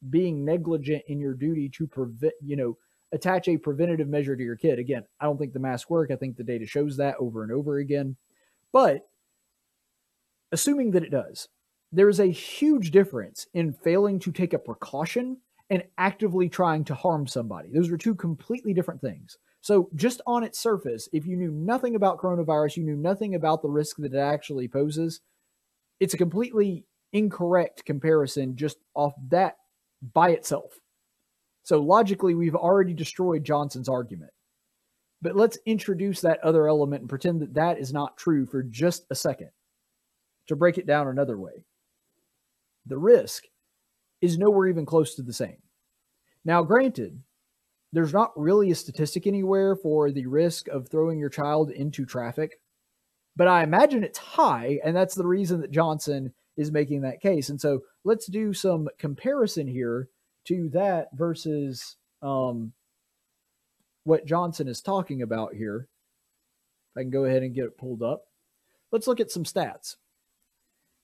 [0.07, 2.77] being negligent in your duty to prevent, you know,
[3.11, 4.77] attach a preventative measure to your kid.
[4.77, 6.11] Again, I don't think the masks work.
[6.11, 8.15] I think the data shows that over and over again.
[8.71, 9.01] But
[10.51, 11.47] assuming that it does,
[11.91, 15.37] there is a huge difference in failing to take a precaution
[15.69, 17.69] and actively trying to harm somebody.
[17.71, 19.37] Those are two completely different things.
[19.61, 23.61] So, just on its surface, if you knew nothing about coronavirus, you knew nothing about
[23.61, 25.19] the risk that it actually poses,
[25.99, 29.57] it's a completely incorrect comparison just off that
[30.13, 30.79] by itself.
[31.63, 34.31] So, logically, we've already destroyed Johnson's argument.
[35.21, 39.05] But let's introduce that other element and pretend that that is not true for just
[39.09, 39.49] a second
[40.47, 41.65] to break it down another way
[42.85, 43.45] the risk
[44.21, 45.57] is nowhere even close to the same.
[46.43, 47.21] Now, granted,
[47.91, 52.59] there's not really a statistic anywhere for the risk of throwing your child into traffic,
[53.35, 57.49] but I imagine it's high, and that's the reason that Johnson is making that case.
[57.49, 60.09] And so let's do some comparison here
[60.45, 62.73] to that versus um,
[64.03, 65.87] what Johnson is talking about here.
[66.91, 68.25] If I can go ahead and get it pulled up.
[68.91, 69.95] Let's look at some stats.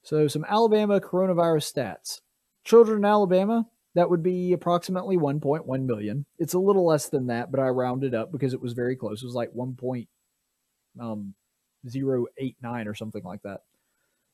[0.06, 2.20] So, some Alabama coronavirus stats.
[2.62, 6.24] Children in Alabama, that would be approximately 1.1 million.
[6.38, 9.20] It's a little less than that, but I rounded up because it was very close.
[9.20, 10.06] It was like 1.089
[11.00, 11.34] um,
[12.86, 13.62] or something like that.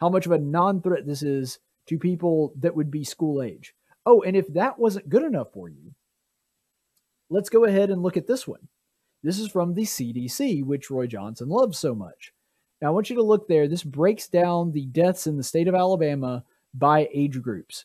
[0.00, 3.74] how much of a non threat this is to people that would be school age.
[4.06, 5.94] Oh, and if that wasn't good enough for you,
[7.30, 8.68] let's go ahead and look at this one.
[9.22, 12.32] This is from the CDC, which Roy Johnson loves so much.
[12.80, 13.66] Now, I want you to look there.
[13.66, 17.84] This breaks down the deaths in the state of Alabama by age groups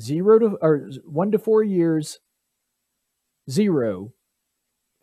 [0.00, 2.20] zero to or one to four years,
[3.50, 4.12] zero,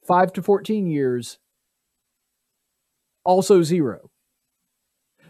[0.07, 1.38] five to 14 years,
[3.26, 4.09] also zero.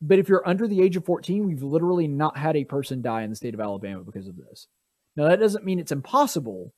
[0.00, 3.22] But if you're under the age of 14, we've literally not had a person die
[3.22, 4.68] in the state of Alabama because of this.
[5.16, 6.72] Now, that doesn't mean it's impossible,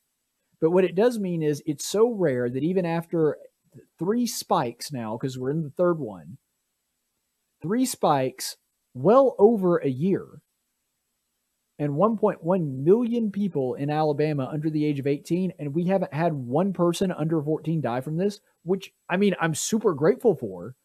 [0.61, 3.37] but what it does mean is it's so rare that even after
[3.99, 6.37] three spikes now, because we're in the third one,
[7.61, 8.55] three spikes
[8.93, 10.41] well over a year,
[11.79, 16.33] and 1.1 million people in Alabama under the age of 18, and we haven't had
[16.33, 20.75] one person under 14 die from this, which I mean, I'm super grateful for.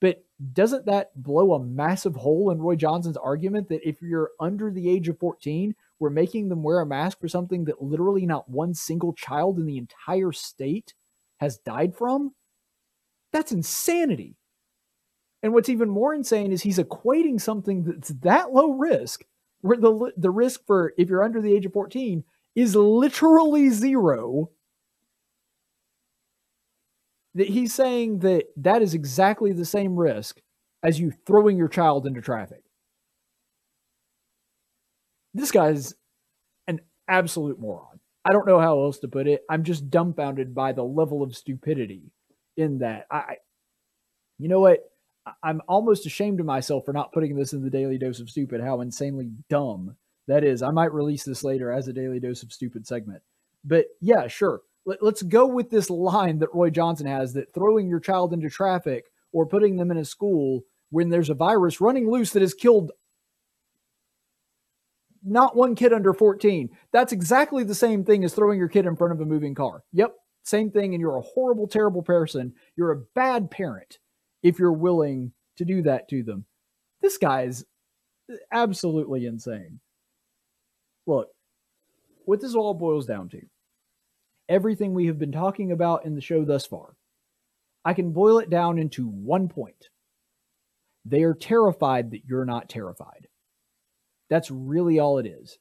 [0.00, 4.70] But doesn't that blow a massive hole in Roy Johnson's argument that if you're under
[4.70, 8.48] the age of 14, we're making them wear a mask for something that literally not
[8.48, 10.92] one single child in the entire state
[11.40, 12.34] has died from?
[13.32, 14.36] That's insanity.
[15.42, 19.24] And what's even more insane is he's equating something that's that low risk,
[19.60, 22.24] where the the risk for if you're under the age of 14
[22.54, 24.50] is literally zero.
[27.34, 30.40] That he's saying that that is exactly the same risk
[30.82, 32.62] as you throwing your child into traffic
[35.36, 35.94] this guy's
[36.66, 38.00] an absolute moron.
[38.24, 39.42] I don't know how else to put it.
[39.50, 42.10] I'm just dumbfounded by the level of stupidity
[42.56, 43.06] in that.
[43.10, 43.36] I,
[44.38, 44.80] you know what?
[45.42, 48.60] I'm almost ashamed of myself for not putting this in the daily dose of stupid.
[48.60, 49.96] How insanely dumb
[50.28, 50.62] that is.
[50.62, 53.22] I might release this later as a daily dose of stupid segment.
[53.64, 54.62] But yeah, sure.
[54.84, 58.48] Let, let's go with this line that Roy Johnson has that throwing your child into
[58.48, 62.54] traffic or putting them in a school when there's a virus running loose that has
[62.54, 62.92] killed
[65.24, 66.70] not one kid under 14.
[66.92, 69.82] That's exactly the same thing as throwing your kid in front of a moving car.
[69.92, 70.14] Yep,
[70.44, 70.94] same thing.
[70.94, 72.54] And you're a horrible, terrible person.
[72.76, 73.98] You're a bad parent
[74.46, 76.44] if you're willing to do that to them.
[77.02, 77.64] This guy is
[78.52, 79.80] absolutely insane.
[81.04, 81.30] Look,
[82.26, 83.42] what this all boils down to,
[84.48, 86.94] everything we have been talking about in the show thus far,
[87.84, 89.88] I can boil it down into one point.
[91.04, 93.26] They are terrified that you're not terrified.
[94.30, 95.58] That's really all it is.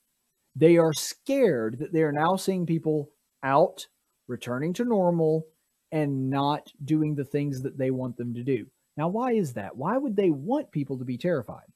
[0.55, 3.09] They are scared that they are now seeing people
[3.41, 3.87] out,
[4.27, 5.47] returning to normal,
[5.91, 8.67] and not doing the things that they want them to do.
[8.97, 9.75] Now, why is that?
[9.75, 11.67] Why would they want people to be terrified?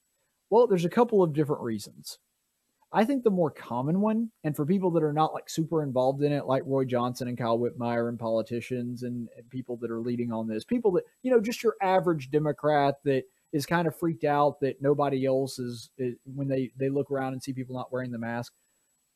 [0.48, 2.18] Well, there's a couple of different reasons.
[2.92, 6.22] I think the more common one, and for people that are not like super involved
[6.22, 10.32] in it, like Roy Johnson and Kyle Whitmire and politicians and, people that are leading
[10.32, 14.24] on this, people that, you know, just your average Democrat that is kind of freaked
[14.24, 17.92] out that nobody else is, is, when they they look around and see people not
[17.92, 18.52] wearing the mask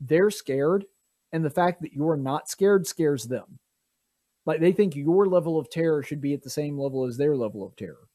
[0.00, 0.84] they're scared
[1.32, 3.58] and the fact that you're not scared scares them
[4.46, 7.36] like they think your level of terror should be at the same level as their
[7.36, 8.08] level of terror.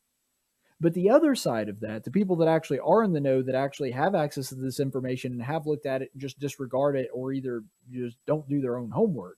[0.81, 3.55] But the other side of that the people that actually are in the know that
[3.55, 7.09] actually have access to this information and have looked at it and just disregard it
[7.13, 9.37] or either just don't do their own homework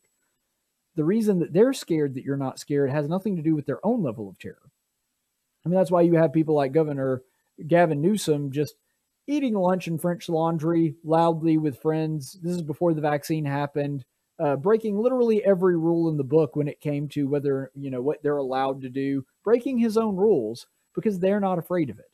[0.96, 3.86] the reason that they're scared that you're not scared has nothing to do with their
[3.86, 4.72] own level of terror.
[5.66, 7.24] I mean, that's why you have people like Governor
[7.68, 8.76] Gavin Newsom just
[9.28, 12.38] eating lunch in French Laundry loudly with friends.
[12.42, 14.04] This is before the vaccine happened,
[14.40, 18.02] uh, breaking literally every rule in the book when it came to whether, you know,
[18.02, 22.06] what they're allowed to do, breaking his own rules because they're not afraid of it.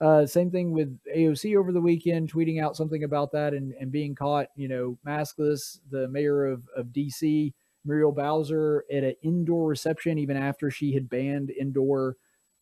[0.00, 3.92] Uh, same thing with AOC over the weekend, tweeting out something about that and, and
[3.92, 5.78] being caught, you know, maskless.
[5.90, 7.52] The mayor of, of DC,
[7.84, 12.16] Muriel Bowser, at an indoor reception, even after she had banned indoor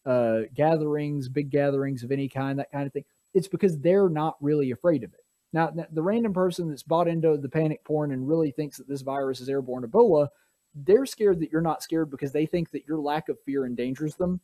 [0.05, 3.05] uh, gatherings, big gatherings of any kind, that kind of thing.
[3.35, 5.21] It's because they're not really afraid of it.
[5.53, 9.01] Now, the random person that's bought into the panic porn and really thinks that this
[9.01, 10.29] virus is airborne Ebola,
[10.75, 14.15] they're scared that you're not scared because they think that your lack of fear endangers
[14.15, 14.41] them.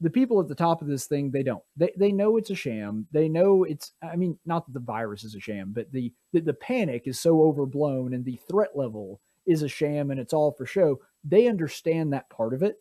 [0.00, 1.62] The people at the top of this thing, they don't.
[1.76, 3.06] They they know it's a sham.
[3.12, 3.92] They know it's.
[4.02, 7.20] I mean, not that the virus is a sham, but the the, the panic is
[7.20, 10.98] so overblown and the threat level is a sham and it's all for show.
[11.24, 12.76] They understand that part of it.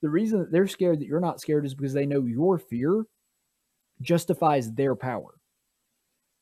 [0.00, 3.04] The reason that they're scared that you're not scared is because they know your fear
[4.00, 5.37] justifies their power.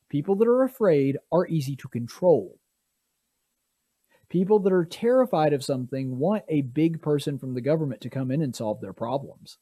[0.09, 2.59] People that are afraid are easy to control.
[4.29, 8.31] People that are terrified of something want a big person from the government to come
[8.31, 9.57] in and solve their problems.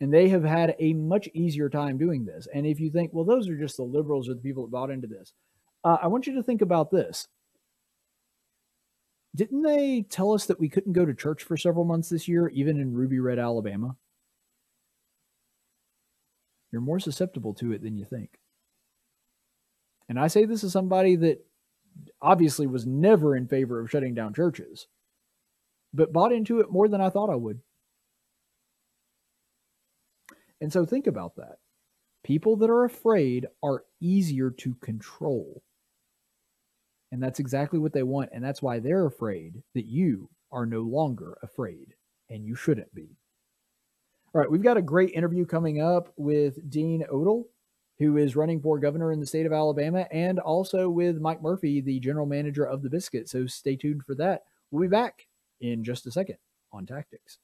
[0.00, 2.48] And they have had a much easier time doing this.
[2.54, 4.90] And if you think, well, those are just the liberals or the people that bought
[4.90, 5.32] into this,
[5.84, 7.28] uh, I want you to think about this.
[9.34, 12.48] Didn't they tell us that we couldn't go to church for several months this year,
[12.48, 13.96] even in Ruby Red, Alabama?
[16.72, 18.38] You're more susceptible to it than you think.
[20.10, 21.46] And I say this as somebody that
[22.20, 24.88] obviously was never in favor of shutting down churches,
[25.94, 27.60] but bought into it more than I thought I would.
[30.60, 31.58] And so think about that.
[32.24, 35.62] People that are afraid are easier to control.
[37.12, 38.30] And that's exactly what they want.
[38.32, 41.94] And that's why they're afraid that you are no longer afraid.
[42.30, 43.16] And you shouldn't be.
[44.34, 47.44] All right, we've got a great interview coming up with Dean Odle,
[48.00, 51.80] who is running for governor in the state of Alabama, and also with Mike Murphy,
[51.80, 53.28] the general manager of the Biscuit.
[53.28, 54.42] So stay tuned for that.
[54.70, 55.26] We'll be back
[55.60, 56.36] in just a second
[56.72, 57.38] on Tactics.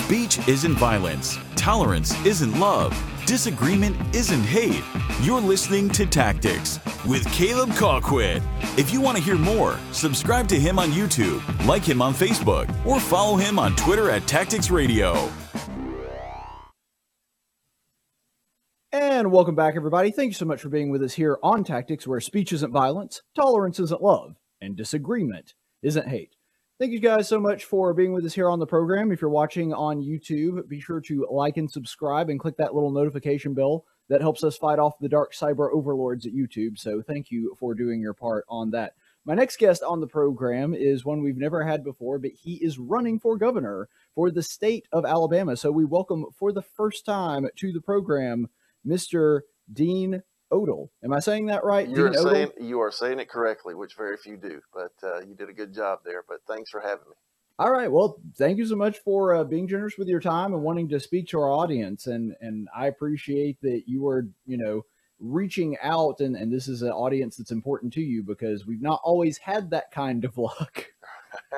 [0.00, 1.38] Speech isn't violence.
[1.54, 2.92] Tolerance isn't love.
[3.26, 4.82] Disagreement isn't hate.
[5.20, 8.42] You're listening to Tactics with Caleb Colquitt.
[8.78, 12.68] If you want to hear more, subscribe to him on YouTube, like him on Facebook,
[12.86, 15.30] or follow him on Twitter at Tactics Radio.
[18.94, 20.10] And welcome back, everybody.
[20.10, 23.22] Thank you so much for being with us here on Tactics, where speech isn't violence,
[23.34, 26.36] tolerance isn't love, and disagreement isn't hate.
[26.78, 29.10] Thank you guys so much for being with us here on the program.
[29.10, 32.90] If you're watching on YouTube, be sure to like and subscribe and click that little
[32.90, 33.86] notification bell.
[34.10, 36.78] That helps us fight off the dark cyber overlords at YouTube.
[36.78, 38.92] So thank you for doing your part on that.
[39.24, 42.78] My next guest on the program is one we've never had before, but he is
[42.78, 45.56] running for governor for the state of Alabama.
[45.56, 48.48] So we welcome for the first time to the program
[48.86, 49.40] Mr.
[49.72, 50.22] Dean
[50.52, 50.88] Odle.
[51.02, 51.88] Am I saying that right?
[51.88, 54.60] You're Dean saying you are saying it correctly, which very few do.
[54.72, 56.24] But uh, you did a good job there.
[56.28, 57.14] But thanks for having me.
[57.58, 57.90] All right.
[57.90, 61.00] Well, thank you so much for uh, being generous with your time and wanting to
[61.00, 62.06] speak to our audience.
[62.06, 64.82] And and I appreciate that you are, you know,
[65.22, 69.00] reaching out and, and this is an audience that's important to you because we've not
[69.04, 70.86] always had that kind of luck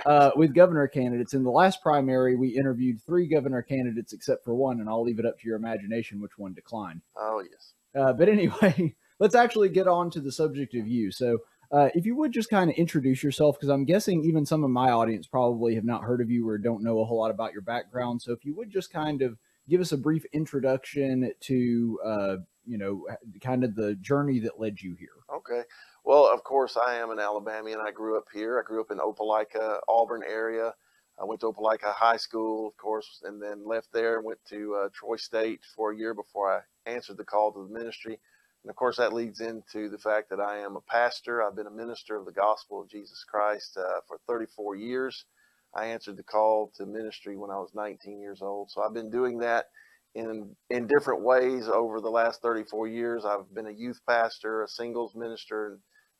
[0.07, 1.35] uh, with governor candidates.
[1.35, 5.19] In the last primary, we interviewed three governor candidates except for one, and I'll leave
[5.19, 7.03] it up to your imagination which one declined.
[7.17, 7.73] Oh yes.
[7.95, 11.11] Uh, but anyway, let's actually get on to the subject of you.
[11.11, 11.39] So,
[11.71, 14.71] uh, if you would just kind of introduce yourself, because I'm guessing even some of
[14.71, 17.53] my audience probably have not heard of you or don't know a whole lot about
[17.53, 18.23] your background.
[18.23, 19.37] So, if you would just kind of
[19.69, 22.37] give us a brief introduction to, uh,
[22.67, 23.07] you know,
[23.41, 25.09] kind of the journey that led you here.
[25.35, 25.63] Okay.
[26.05, 27.81] Well, of course, I am an Alabamian.
[27.81, 28.59] I grew up here.
[28.59, 30.75] I grew up in Opelika, Auburn area.
[31.21, 34.75] I went to Opelika High School, of course, and then left there and went to
[34.77, 36.51] uh, Troy State for a year before
[36.87, 38.19] I answered the call to the ministry.
[38.65, 41.43] And of course, that leads into the fact that I am a pastor.
[41.43, 45.27] I've been a minister of the gospel of Jesus Christ uh, for 34 years.
[45.75, 48.71] I answered the call to ministry when I was 19 years old.
[48.71, 49.67] So I've been doing that
[50.15, 53.25] in in different ways over the last 34 years.
[53.25, 55.79] I've been a youth pastor, a singles minister in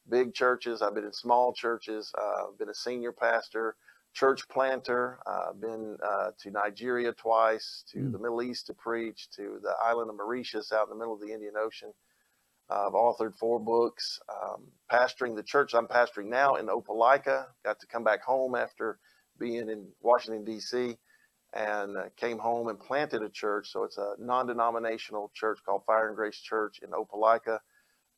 [0.09, 0.83] big churches.
[0.83, 2.13] I've been in small churches.
[2.19, 3.77] Uh, I've been a senior pastor,
[4.15, 5.19] church planter.
[5.27, 8.13] Uh, I've been uh, to Nigeria twice, to Mm.
[8.13, 11.21] the Middle East to preach, to the island of Mauritius out in the middle of
[11.21, 11.93] the Indian Ocean.
[12.71, 14.21] Uh, I've authored four books.
[14.29, 17.47] Um, pastoring the church I'm pastoring now in Opelika.
[17.65, 18.99] Got to come back home after
[19.39, 20.97] being in Washington, D.C.,
[21.55, 23.71] and uh, came home and planted a church.
[23.73, 27.61] So it's a non denominational church called Fire and Grace Church in Opelika.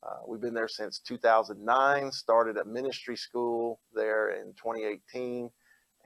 [0.07, 5.51] Uh, we've been there since 2009, started a ministry school there in 2018,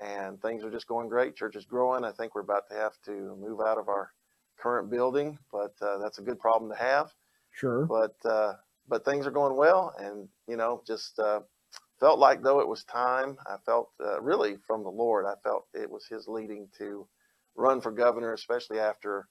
[0.02, 1.36] and things are just going great.
[1.36, 2.04] Church is growing.
[2.06, 4.12] I think we're about to have to move out of our
[4.60, 7.12] current building, but uh, that's a good problem to have
[7.54, 7.88] Sure.
[7.88, 8.54] but uh,
[8.88, 11.42] but things are going well, and you know, just uh,
[12.00, 13.38] felt like though it was time.
[13.48, 15.26] I felt uh, really from the Lord.
[15.28, 17.08] I felt it was His leading to
[17.56, 19.28] run for governor, especially after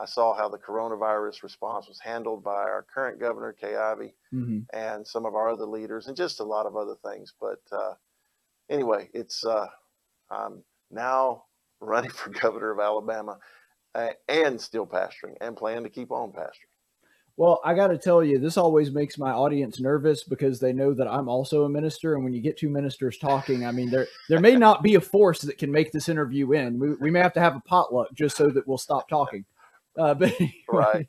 [0.00, 4.60] I saw how the coronavirus response was handled by our current governor Kay Ivey hmm
[4.72, 7.34] and some of our other leaders, and just a lot of other things.
[7.40, 7.94] But uh,
[8.70, 9.66] anyway, it's uh,
[10.30, 11.44] I'm now
[11.80, 13.38] running for governor of Alabama,
[13.94, 16.70] uh, and still pastoring, and plan to keep on pastoring.
[17.36, 20.92] Well, I got to tell you, this always makes my audience nervous because they know
[20.92, 24.06] that I'm also a minister, and when you get two ministers talking, I mean, there
[24.28, 26.78] there may not be a force that can make this interview end.
[26.78, 29.44] We, we may have to have a potluck just so that we'll stop talking.
[29.98, 31.08] Uh, but anyway, Right.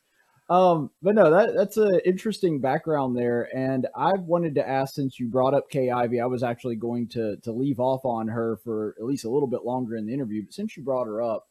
[0.50, 5.18] um, but no, that that's an interesting background there, and I've wanted to ask since
[5.18, 8.58] you brought up Kay Ivey, I was actually going to to leave off on her
[8.64, 11.22] for at least a little bit longer in the interview, but since you brought her
[11.22, 11.48] up,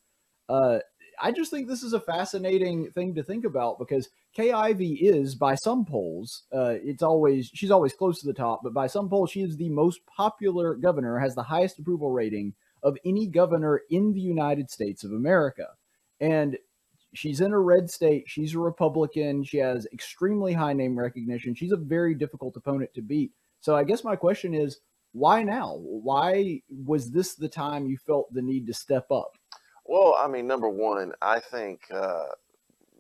[0.50, 0.80] uh,
[1.20, 5.34] I just think this is a fascinating thing to think about because Kay Ivey is,
[5.36, 9.10] by some polls, uh, it's always she's always close to the top, but by some
[9.10, 13.82] polls, she is the most popular governor, has the highest approval rating of any governor
[13.90, 15.66] in the United States of America,
[16.20, 16.58] and
[17.14, 18.26] she's in a red state.
[18.28, 19.44] She's a Republican.
[19.44, 21.56] She has extremely high name recognition.
[21.56, 23.32] She's a very difficult opponent to beat.
[23.60, 24.80] So I guess my question is,
[25.14, 25.78] why now?
[25.80, 29.38] Why was this the time you felt the need to step up?
[29.86, 32.26] Well, I mean, number one, I think uh,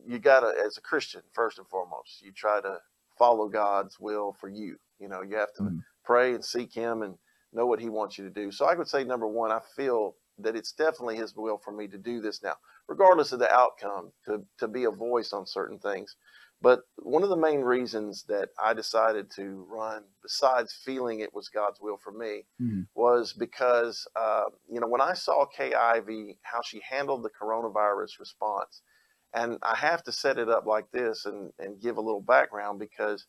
[0.05, 2.79] you got to, as a Christian, first and foremost, you try to
[3.17, 4.77] follow God's will for you.
[4.99, 5.83] You know, you have to Mhm.
[6.03, 7.17] pray and seek Him and
[7.53, 8.51] know what He wants you to do.
[8.51, 11.87] So I would say, number one, I feel that it's definitely His will for me
[11.87, 12.55] to do this now,
[12.87, 16.15] regardless of the outcome, to, to be a voice on certain things.
[16.61, 21.49] But one of the main reasons that I decided to run, besides feeling it was
[21.49, 22.87] God's will for me, Mhm.
[22.95, 28.19] was because, uh, you know, when I saw Kay Ivey, how she handled the coronavirus
[28.19, 28.81] response,
[29.33, 32.79] and I have to set it up like this and, and give a little background
[32.79, 33.25] because,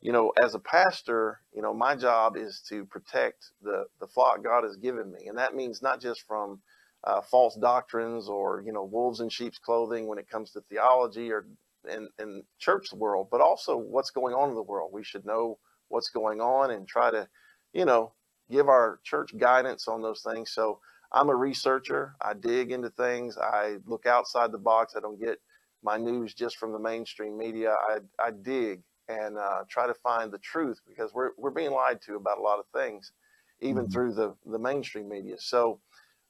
[0.00, 4.44] you know, as a pastor, you know, my job is to protect the, the flock
[4.44, 5.26] God has given me.
[5.28, 6.60] And that means not just from
[7.04, 11.32] uh, false doctrines or, you know, wolves in sheep's clothing when it comes to theology
[11.32, 11.46] or
[11.90, 14.90] in, in church world, but also what's going on in the world.
[14.92, 15.58] We should know
[15.88, 17.28] what's going on and try to,
[17.72, 18.12] you know,
[18.50, 20.52] give our church guidance on those things.
[20.52, 20.80] So
[21.12, 22.14] I'm a researcher.
[22.22, 23.36] I dig into things.
[23.38, 24.94] I look outside the box.
[24.96, 25.38] I don't get
[25.82, 27.74] my news just from the mainstream media.
[27.88, 32.00] I, I dig and uh, try to find the truth because we're, we're being lied
[32.02, 33.12] to about a lot of things,
[33.60, 33.92] even Mhm.
[33.92, 35.36] through the, the mainstream media.
[35.38, 35.80] So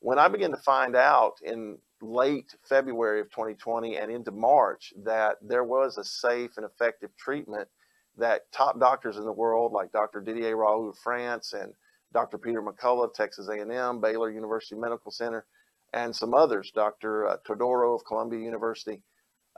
[0.00, 5.36] when I began to find out in late February of 2020 and into March that
[5.42, 7.68] there was a safe and effective treatment
[8.16, 10.20] that top doctors in the world like Dr.
[10.20, 11.72] Didier Raoult of France and
[12.12, 12.38] Dr.
[12.38, 15.46] Peter McCullough of Texas A&M, Baylor University Medical Center,
[15.92, 17.28] and some others, Dr.
[17.28, 19.02] uh, Todaro of Columbia University,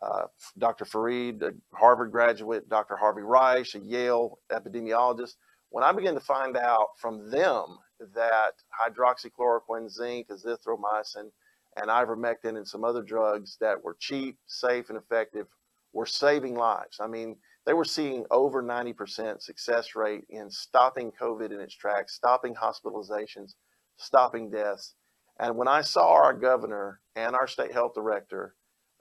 [0.02, 0.22] uh,
[0.58, 0.84] Dr.
[0.84, 2.96] Fareed, a Harvard graduate, Dr.
[2.96, 5.34] Harvey Risch, a Yale epidemiologist.
[5.68, 7.78] When I began to find out from them
[8.14, 11.30] that hydroxychloroquine, zinc, azithromycin,
[11.76, 15.46] and ivermectin and some other drugs that were cheap, safe, and effective
[15.92, 16.98] were saving lives.
[17.00, 17.36] I mean,
[17.66, 23.54] they were seeing over 90% success rate in stopping COVID in its tracks, stopping hospitalizations,
[23.96, 24.94] stopping deaths.
[25.38, 28.54] And when I saw our governor and our state health director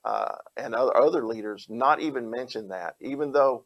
[0.06, 3.66] uh, and other, other leaders not even mention that, even though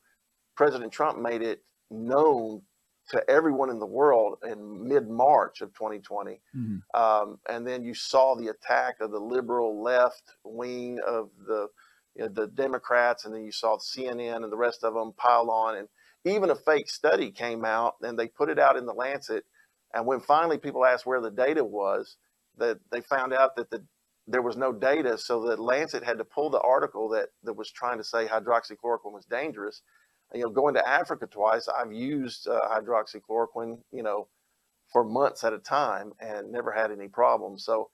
[0.55, 2.61] President Trump made it known
[3.09, 6.39] to everyone in the world in mid March of 2020.
[6.55, 6.81] Mhm.
[6.93, 11.67] Um, and then you saw the attack of the liberal left wing of the
[12.15, 15.49] you know, the Democrats, and then you saw CNN and the rest of them pile
[15.49, 15.89] on, and
[16.25, 19.45] even a fake study came out, and they put it out in the Lancet.
[19.93, 22.17] And when finally people asked where the data was,
[22.57, 23.83] that they found out that the
[24.27, 27.71] there was no data, so the Lancet had to pull the article that that was
[27.71, 29.81] trying to say hydroxychloroquine was dangerous.
[30.33, 34.27] You know, going to Africa twice, I've used uh, hydroxychloroquine, you know,
[34.91, 37.65] for months at a time and never had any problems.
[37.65, 37.89] So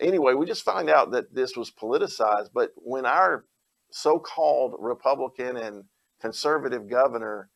[0.00, 2.50] anyway, we just find out that this was politicized.
[2.54, 3.44] But when our
[3.90, 5.84] so-called Republican and
[6.20, 7.50] conservative governor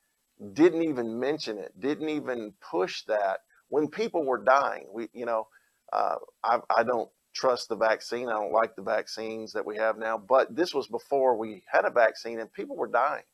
[0.53, 5.47] didn't even mention it, didn't even push that when people were dying, we, you know,
[5.93, 7.09] uh, I, I don't
[7.39, 8.28] trust the vaccine.
[8.28, 10.19] I don't like the vaccines that we have now.
[10.19, 13.24] But this was before we had a vaccine, and people were dying.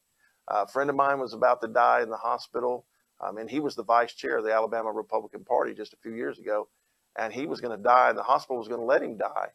[0.49, 2.87] a friend of mine was about to die in the hospital.
[3.21, 6.15] Um, and he was the vice chair of the Alabama Republican Party just a few
[6.15, 6.69] years ago,
[7.19, 9.49] and he was going to die, and the hospital was going to let him die.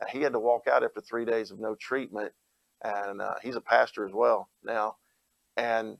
[0.00, 2.32] Uh, he had to walk out after three days of no treatment,
[2.82, 4.96] and uh, he's a pastor as well now.
[5.56, 5.96] And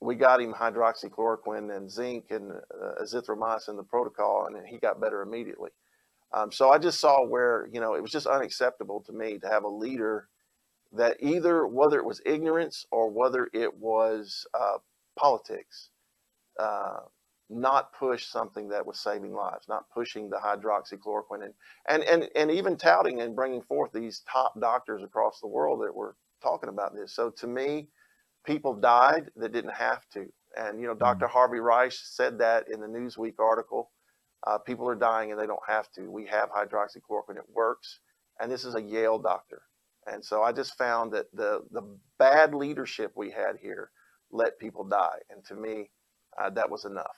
[0.00, 5.22] we got him hydroxychloroquine and zinc and uh, azithromycin, the protocol, and he got better
[5.22, 5.70] immediately.
[6.32, 9.48] Um, so I just saw where you know it was just unacceptable to me to
[9.48, 10.28] have a leader
[10.92, 14.78] that either whether it was ignorance or whether it was uh,
[15.18, 15.90] politics
[16.58, 17.00] uh,
[17.50, 21.54] not push something that was saving lives, not pushing the hydroxychloroquine, and,
[21.88, 25.94] and and and even touting and bringing forth these top doctors across the world that
[25.94, 27.14] were talking about this.
[27.14, 27.88] So to me,
[28.44, 30.26] people died that didn't have to,
[30.56, 31.26] and you know, Dr.
[31.28, 33.90] Harvey Risch said that in the Newsweek article.
[34.46, 36.10] Uh, people are dying and they don't have to.
[36.10, 38.00] We have hydroxychloroquine; it works,
[38.40, 39.62] and this is a Yale doctor,
[40.06, 41.82] And so I just found that the the
[42.18, 43.90] bad leadership we had here
[44.30, 45.90] let people die, and to me,
[46.40, 47.16] uh, that was enough.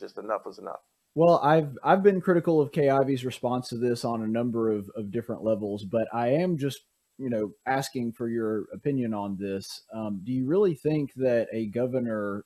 [0.00, 0.80] Just enough was enough.
[1.14, 4.88] Well, I've I've been critical of Kay Ivey's response to this on a number of,
[4.96, 6.80] of different levels, but I am just
[7.18, 9.82] you know asking for your opinion on this.
[9.92, 12.44] Um, do you really think that a governor,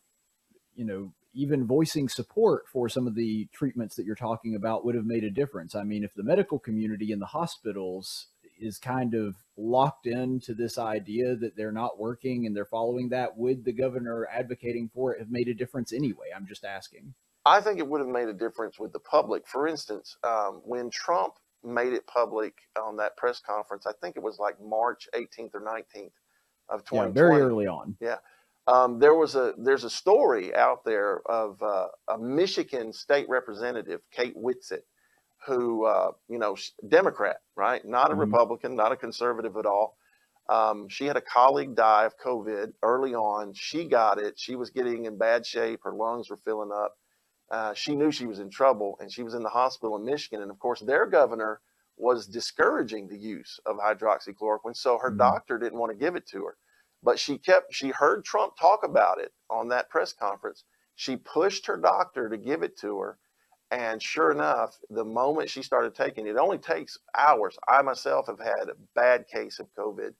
[0.74, 4.94] you know, even voicing support for some of the treatments that you're talking about would
[4.94, 5.74] have made a difference?
[5.74, 8.26] I mean, if the medical community in the hospitals
[8.60, 13.36] is kind of locked into this idea that they're not working and they're following that,
[13.36, 16.26] would the governor advocating for it have made a difference anyway?
[16.34, 17.14] I'm just asking.
[17.44, 19.46] I think it would have made a difference with the public.
[19.46, 21.34] For instance, um, when Trump
[21.64, 25.60] made it public on that press conference, I think it was like March 18th or
[25.60, 26.12] 19th
[26.68, 27.08] of 2020.
[27.08, 27.96] Yeah, very early on.
[28.00, 28.16] Yeah.
[28.66, 34.00] Um, there was a there's a story out there of uh, a Michigan state representative,
[34.12, 34.86] Kate Whitsett,
[35.46, 36.56] who uh, you know
[36.88, 37.84] Democrat, right?
[37.84, 38.20] Not a mm-hmm.
[38.20, 39.96] Republican, not a conservative at all.
[40.48, 43.52] Um, she had a colleague die of COVID early on.
[43.54, 44.38] She got it.
[44.38, 45.80] She was getting in bad shape.
[45.84, 46.94] Her lungs were filling up.
[47.50, 50.42] Uh, she knew she was in trouble and she was in the hospital in Michigan.
[50.42, 51.60] And of course, their governor
[51.96, 54.74] was discouraging the use of hydroxychloroquine.
[54.74, 55.18] So her mm-hmm.
[55.18, 56.56] doctor didn't want to give it to her.
[57.02, 60.64] But she kept, she heard Trump talk about it on that press conference.
[60.94, 63.18] She pushed her doctor to give it to her.
[63.70, 67.58] And sure enough, the moment she started taking it, it only takes hours.
[67.66, 70.12] I myself have had a bad case of COVID,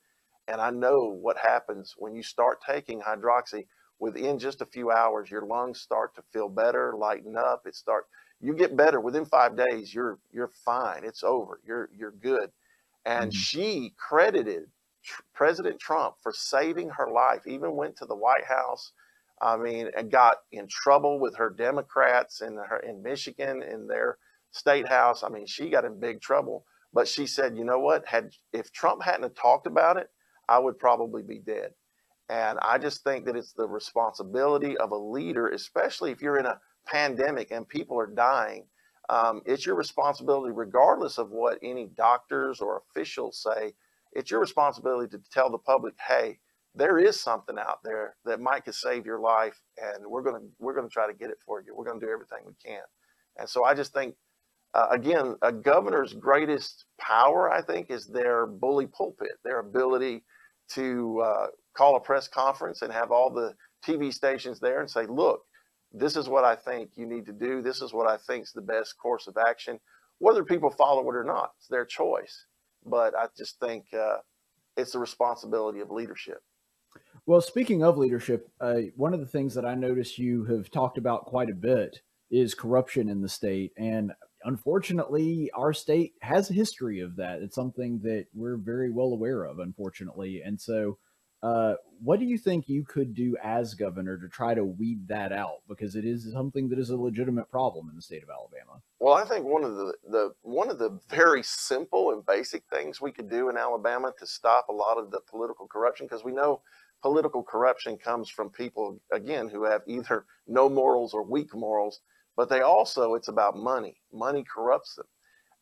[0.48, 3.66] and I know what happens when you start taking hydroxy
[4.02, 7.62] within just a few hours, your lungs start to feel better, lighten up.
[7.66, 8.06] It start
[8.40, 9.94] you get better within five days.
[9.94, 11.04] You're you're fine.
[11.04, 11.60] It's over.
[11.64, 12.50] You're you're good.
[13.06, 13.38] And mm-hmm.
[13.38, 14.64] she credited
[15.04, 17.46] tr- President Trump for saving her life.
[17.46, 18.92] Even went to the White House.
[19.40, 24.18] I mean, and got in trouble with her Democrats in her in Michigan in their
[24.52, 25.22] state house.
[25.24, 26.64] I mean, she got in big trouble.
[26.92, 28.06] But she said, you know what?
[28.06, 30.10] Had if Trump hadn't talked about it,
[30.48, 31.72] I would probably be dead.
[32.28, 36.46] And I just think that it's the responsibility of a leader, especially if you're in
[36.46, 38.66] a pandemic and people are dying.
[39.08, 43.74] Um, it's your responsibility, regardless of what any doctors or officials say,
[44.12, 46.39] it's your responsibility to tell the public, hey,
[46.74, 50.74] there is something out there that might could save your life, and we're gonna we're
[50.74, 51.74] gonna try to get it for you.
[51.76, 52.82] We're gonna do everything we can.
[53.39, 54.14] And so I just think,
[54.74, 60.24] uh, again, a governor's greatest power, I think, is their bully pulpit, their ability
[60.74, 63.55] to uh, call a press conference and have all the
[63.86, 65.43] TV stations there and say, look,
[65.93, 67.62] this is what I think you need to do.
[67.62, 69.78] This is what I think is the best course of action.
[70.18, 72.47] Whether people follow it or not, it's their choice.
[72.84, 74.18] But I just think uh,
[74.76, 76.42] it's the responsibility of leadership.
[77.26, 80.98] Well, speaking of leadership, uh, one of the things that I notice you have talked
[80.98, 82.00] about quite a bit
[82.30, 83.72] is corruption in the state.
[83.76, 84.12] And
[84.44, 87.40] unfortunately, our state has a history of that.
[87.40, 90.42] It's something that we're very well aware of, unfortunately.
[90.44, 90.98] And so,
[91.43, 95.32] uh, what do you think you could do as governor to try to weed that
[95.32, 95.62] out?
[95.69, 98.81] Because it is something that is a legitimate problem in the state of Alabama.
[99.01, 103.01] Well, I think one of the, the one of the very simple and basic things
[103.01, 106.32] we could do in Alabama to stop a lot of the political corruption, because we
[106.32, 106.60] know
[107.02, 112.01] political corruption comes from people again who have either no morals or weak morals,
[112.36, 113.97] but they also it's about money.
[114.12, 115.06] Money corrupts them.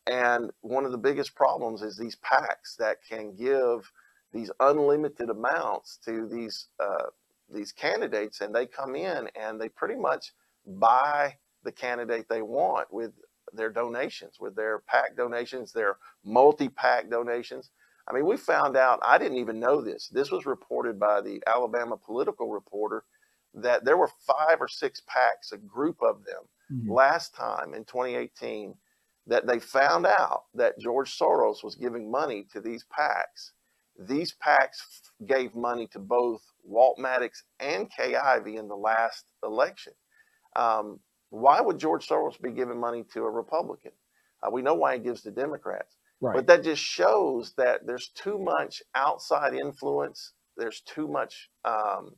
[0.07, 3.91] And one of the biggest problems is these PACs that can give
[4.33, 7.05] these unlimited amounts to these uh,
[7.53, 10.33] these candidates, and they come in and they pretty much
[10.65, 13.11] buy the candidate they want with
[13.53, 17.71] their donations, with their PAC donations, their multi-PAC donations.
[18.07, 20.07] I mean, we found out, I didn't even know this.
[20.07, 23.03] This was reported by the Alabama Political Reporter
[23.53, 26.91] that there were five or six PACs, a group of them, mm-hmm.
[26.91, 28.73] last time in 2018,
[29.27, 33.51] that they found out that George Soros was giving money to these PACs
[33.99, 34.77] these PACs
[35.27, 39.93] gave money to both Walt Maddox and Kay Ivey in the last election.
[40.55, 40.99] Um,
[41.29, 43.91] why would George Soros be giving money to a Republican?
[44.43, 45.95] Uh, we know why he gives to Democrats.
[46.19, 46.35] Right.
[46.35, 50.33] But that just shows that there's too much outside influence.
[50.57, 52.11] There's too much, um,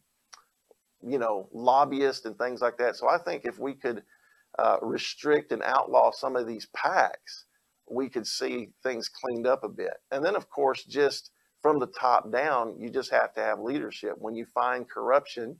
[1.01, 2.95] you know, lobbyists and things like that.
[2.95, 4.03] So I think if we could
[4.59, 7.45] uh, restrict and outlaw some of these PACs,
[7.89, 9.93] we could see things cleaned up a bit.
[10.11, 11.31] And then, of course, just
[11.63, 14.15] from the top down, you just have to have leadership.
[14.19, 15.57] When you find corruption,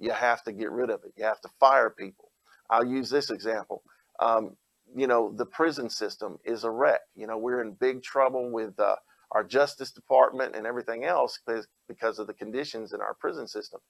[0.00, 1.12] you have to get rid of it.
[1.16, 2.32] You have to fire people.
[2.70, 3.82] I'll use this example.
[4.18, 4.56] Um,
[4.96, 7.00] you know, the prison system is a wreck.
[7.14, 8.96] You know, we're in big trouble with uh,
[9.32, 13.80] our Justice Department and everything else because, of the conditions in our prison system.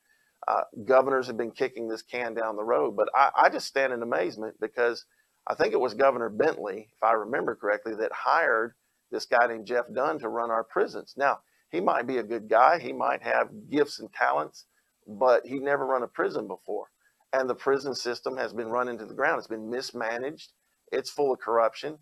[0.47, 3.93] Uh, governors have been kicking this can down the road, but I, I just stand
[3.93, 5.05] in amazement because
[5.47, 8.73] I think it was Governor Bentley, if I remember correctly, that hired
[9.11, 11.13] this guy named Jeff Dunn to run our prisons.
[11.17, 11.39] Now,
[11.71, 14.65] he might be a good guy, he might have gifts and talents,
[15.07, 16.87] but he never run a prison before.
[17.33, 19.39] And the prison system has been run into the ground.
[19.39, 20.51] It's been mismanaged.
[20.91, 21.97] It's full of corruption.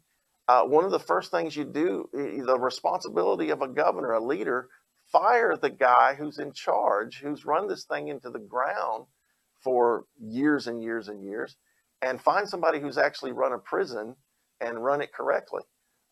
[0.47, 4.67] Uh, one of the first things you do, the responsibility of a governor, a leader,
[5.11, 9.05] fire the guy who's in charge, who's run this thing into the ground
[9.63, 11.55] for years and years and years,
[12.01, 14.15] and find somebody who's actually run a prison
[14.59, 15.61] and run it correctly.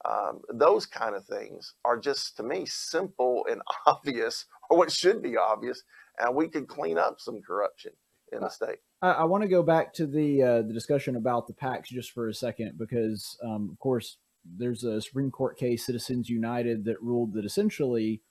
[0.09, 5.21] Um, those kind of things are just to me simple and obvious, or what should
[5.21, 5.83] be obvious,
[6.17, 7.91] and we could clean up some corruption
[8.31, 8.79] in the state.
[9.01, 12.11] I, I want to go back to the uh, the discussion about the PACs just
[12.11, 17.01] for a second, because um, of course there's a Supreme Court case, Citizens United, that
[17.01, 18.21] ruled that essentially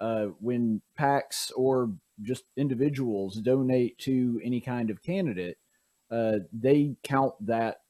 [0.00, 1.92] uh, when PACs or
[2.22, 5.58] just individuals donate to any kind of candidate,
[6.10, 7.80] uh, they count that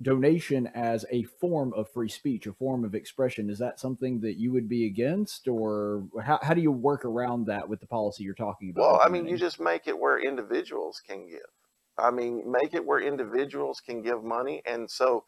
[0.00, 3.50] donation as a form of free speech, a form of expression.
[3.50, 7.46] Is that something that you would be against, or how, how do you work around
[7.46, 8.82] that with the policy you're talking about?
[8.82, 11.40] Well, I mean, you just make it where individuals can give.
[11.98, 14.62] I mean, make it where individuals can give money.
[14.64, 15.24] And so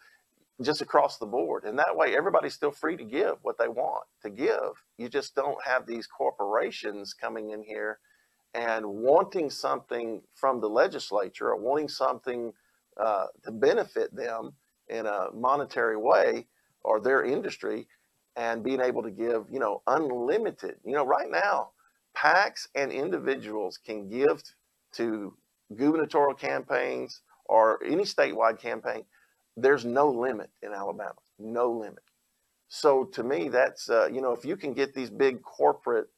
[0.62, 1.64] just across the board.
[1.64, 4.84] And that way, everybody's still free to give what they want to give.
[4.98, 7.98] You just don't have these corporations coming in here
[8.54, 12.52] and wanting something from the legislature or wanting something
[13.00, 14.52] uh, to benefit them
[14.88, 16.46] in a monetary way
[16.82, 17.86] or their industry
[18.36, 20.76] and being able to give, you know, unlimited.
[20.84, 21.70] You know, right now,
[22.16, 24.42] PACs and individuals can give
[24.92, 25.34] to
[25.76, 29.04] gubernatorial campaigns or any statewide campaign
[29.56, 32.02] there's no limit in Alabama, no limit.
[32.68, 36.08] So to me, that's uh, you know, if you can get these big corporate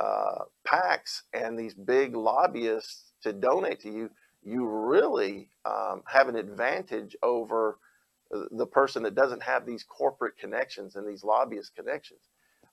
[0.00, 4.10] uh, PACs and these big lobbyists to donate to you,
[4.48, 7.78] you really um, have an advantage over
[8.50, 12.20] the person that doesn't have these corporate connections and these lobbyist connections.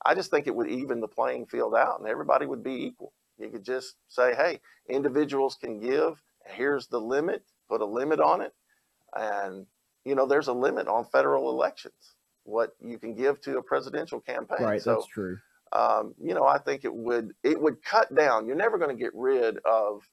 [0.06, 3.14] I just think it would even the playing field out, and everybody would be equal.
[3.38, 6.22] You could just say, "Hey, individuals can give.
[6.46, 7.44] Here's the limit.
[7.70, 8.54] Put a limit on it,
[9.16, 9.66] and
[10.06, 14.22] you know, there's a limit on federal elections, what you can give to a presidential
[14.22, 14.64] campaign.
[14.64, 15.40] Right, so, that's true.
[15.72, 18.46] Um, you know, I think it would it would cut down.
[18.46, 20.08] You're never going to get rid of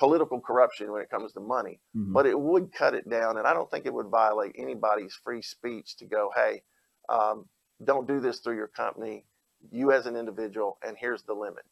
[0.00, 2.12] political corruption when it comes to money, mm-hmm.
[2.12, 3.36] but it would cut it down.
[3.36, 6.62] And I don't think it would violate anybody's free speech to go, hey,
[7.10, 7.44] um,
[7.84, 9.26] don't do this through your company,
[9.70, 11.64] you as an individual, and here's the limit.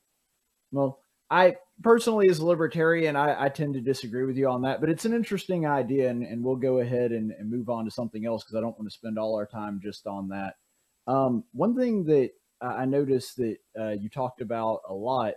[0.71, 1.01] Well,
[1.31, 4.89] I personally, as a libertarian, I, I, tend to disagree with you on that, but
[4.89, 8.25] it's an interesting idea, and, and we'll go ahead and, and, move on to something
[8.25, 10.55] else because I don't want to spend all our time just on that.
[11.07, 12.31] Um, one thing that
[12.63, 15.35] I noticed that uh, you talked about a lot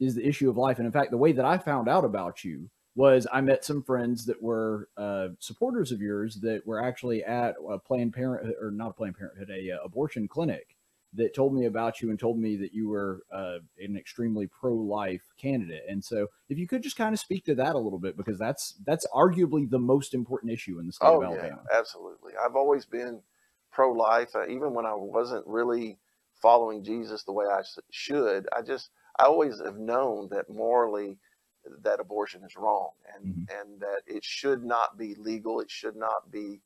[0.00, 0.78] is the issue of life.
[0.78, 3.82] And in fact, the way that I found out about you was I met some
[3.82, 8.70] friends that were uh, supporters of yours that were actually at a Planned Parenthood, or
[8.70, 10.76] not a Planned Parenthood, a, uh, abortion clinic
[11.14, 15.22] that told me about you and told me that you were uh, an extremely pro-life
[15.40, 15.84] candidate.
[15.88, 18.38] And so, if you could just kind of speak to that a little bit, because
[18.38, 21.60] that's that's arguably the most important issue in the state oh, of Alabama.
[21.70, 22.32] Yeah, absolutely.
[22.44, 23.22] I've always been
[23.70, 25.98] pro-life, uh, even when I wasn't really
[26.42, 28.48] following Jesus the way I should.
[28.56, 31.18] I just I always have known that morally
[31.82, 33.58] that abortion is wrong and mm-hmm.
[33.58, 35.60] and that it should not be legal.
[35.60, 36.60] It should not be.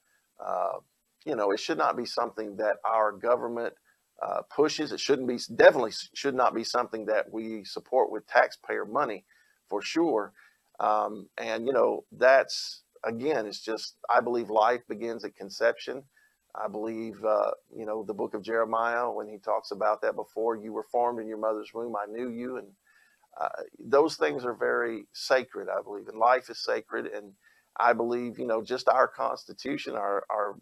[0.45, 0.79] Uh,
[1.25, 3.75] you know, it should not be something that our government
[4.21, 4.93] uh, pushes.
[4.93, 9.25] It shouldn't be, definitely should not be something that we support with taxpayer money
[9.69, 10.33] for sure.
[10.81, 16.03] Um, and, you know, that's, again, it's just, I believe life begins at conception.
[16.55, 20.57] I believe, uh, you know, the book of Jeremiah, when he talks about that before
[20.57, 22.59] you were formed in your mother's womb, I knew you.
[22.59, 22.67] And
[23.41, 23.49] uh,
[23.79, 26.09] those things are very sacred, I believe.
[26.09, 27.07] And life is sacred.
[27.07, 27.33] And
[27.79, 30.57] I believe, you know, just our Constitution, our, our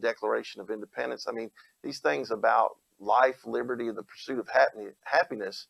[0.00, 1.26] Declaration of Independence.
[1.28, 1.50] I mean,
[1.82, 4.48] these things about life, liberty, and the pursuit of
[5.04, 5.66] happiness,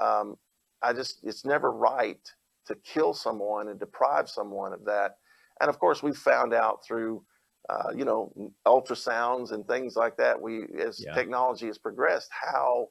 [0.00, 0.36] um,
[0.82, 2.26] I just, it's never right
[2.68, 5.16] to kill someone and deprive someone of that.
[5.60, 7.22] And of course, we found out through,
[7.70, 8.32] uh, you know,
[8.66, 10.40] ultrasounds and things like that.
[10.40, 11.14] We, as yeah.
[11.14, 12.88] technology has progressed, how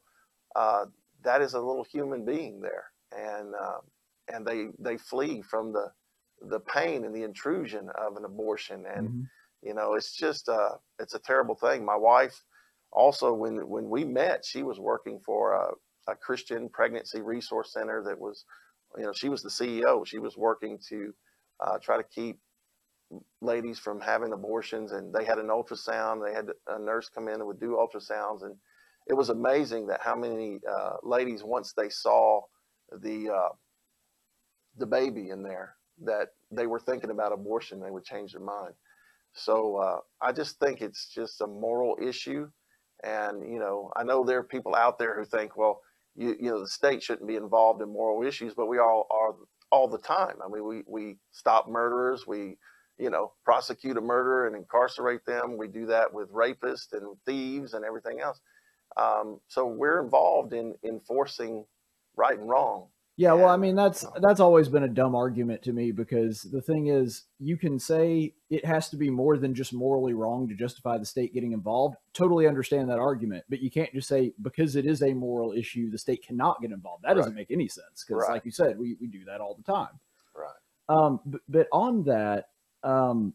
[0.55, 0.85] uh,
[1.23, 3.79] that is a little human being there, and uh,
[4.33, 5.91] and they they flee from the
[6.49, 9.21] the pain and the intrusion of an abortion, and mm-hmm.
[9.67, 11.83] you know, it's just uh, it's a terrible thing.
[11.83, 12.41] My wife
[12.91, 18.03] also when when we met she was working for a, a, christian pregnancy resource center
[18.03, 18.45] that was
[18.97, 21.13] you know she was the ceo she was working to
[21.59, 22.39] uh, try to keep
[23.41, 27.35] ladies from having abortions and they had an ultrasound they had a nurse come in
[27.35, 28.55] and would do ultrasounds and
[29.07, 32.41] it was amazing that how many uh, ladies once they saw
[33.01, 33.49] the uh,
[34.77, 38.73] the baby in there that they were thinking about abortion they would change their mind
[39.33, 42.47] so uh, i just think it's just a moral issue
[43.03, 45.81] and, you know, I know there are people out there who think, well,
[46.15, 49.35] you, you know the state shouldn't be involved in moral issues, but we all are
[49.71, 50.35] all the time.
[50.43, 52.57] I mean, we we stop murderers, we
[52.99, 55.57] you know prosecute a murderer and incarcerate them.
[55.57, 58.39] We do that with rapists and thieves and everything else.
[58.97, 61.65] Um, so we're involved in enforcing
[62.15, 62.87] right and wrong.
[63.15, 66.61] Yeah, well, I mean that's that's always been a dumb argument to me because the
[66.61, 70.55] thing is, you can say it has to be more than just morally wrong to
[70.55, 71.97] justify the state getting involved.
[72.13, 75.91] Totally understand that argument, but you can't just say because it is a moral issue,
[75.91, 77.03] the state cannot get involved.
[77.03, 78.35] That doesn't make any sense because, Right.
[78.35, 79.99] like you said, we we do that all the time.
[80.33, 80.55] Right.
[80.87, 82.47] Um, but, but on that,
[82.83, 83.33] um,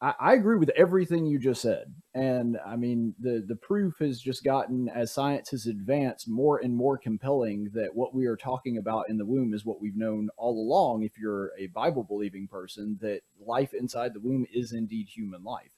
[0.00, 4.20] I, I agree with everything you just said, and I mean the the proof has
[4.20, 8.78] just gotten as science has advanced more and more compelling that what we are talking
[8.78, 11.02] about in the womb is what we've known all along.
[11.02, 15.72] If you're a Bible believing person, that life inside the womb is indeed human life.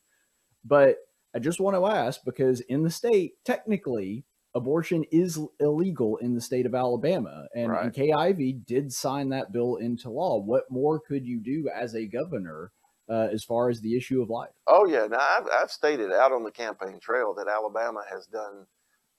[0.64, 0.96] But
[1.34, 6.40] I just want to ask because in the state, technically, abortion is illegal in the
[6.40, 7.92] state of Alabama, and, and Right.
[7.92, 10.38] Kay Ivey did sign that bill into law.
[10.40, 12.72] What more could you do as a governor
[13.10, 14.54] uh, as far as the issue of life?
[14.66, 18.66] Oh yeah, now I've, I've stated out on the campaign trail that Alabama has done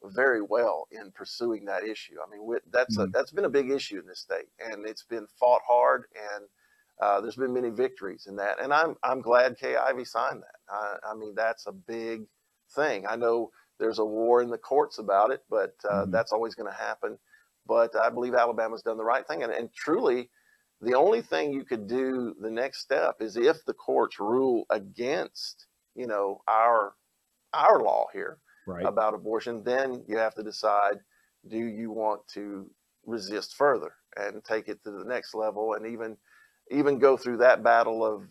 [0.03, 2.15] very well in pursuing that issue.
[2.25, 3.13] I mean, that's a, Mhm.
[3.13, 6.45] that's been a big issue in this state, and it's been fought hard, and
[7.01, 8.59] uh, there's been many victories in that.
[8.61, 10.55] And I'm I'm glad Kay Ivey signed that.
[10.69, 12.27] I, I mean, that's a big
[12.75, 13.05] thing.
[13.07, 16.11] I know there's a war in the courts about it, but uh, Mhm.
[16.11, 17.17] that's always going to happen.
[17.65, 20.29] But I believe Alabama's done the right thing, and, and truly,
[20.81, 25.67] the only thing you could do the next step is if the courts rule against
[25.95, 26.93] you know our
[27.53, 28.37] our law here
[28.67, 28.85] Right.
[28.85, 30.99] about abortion then you have to decide
[31.49, 32.69] do you want to
[33.05, 36.15] resist further and take it to the next level and even
[36.69, 38.27] even go through that battle of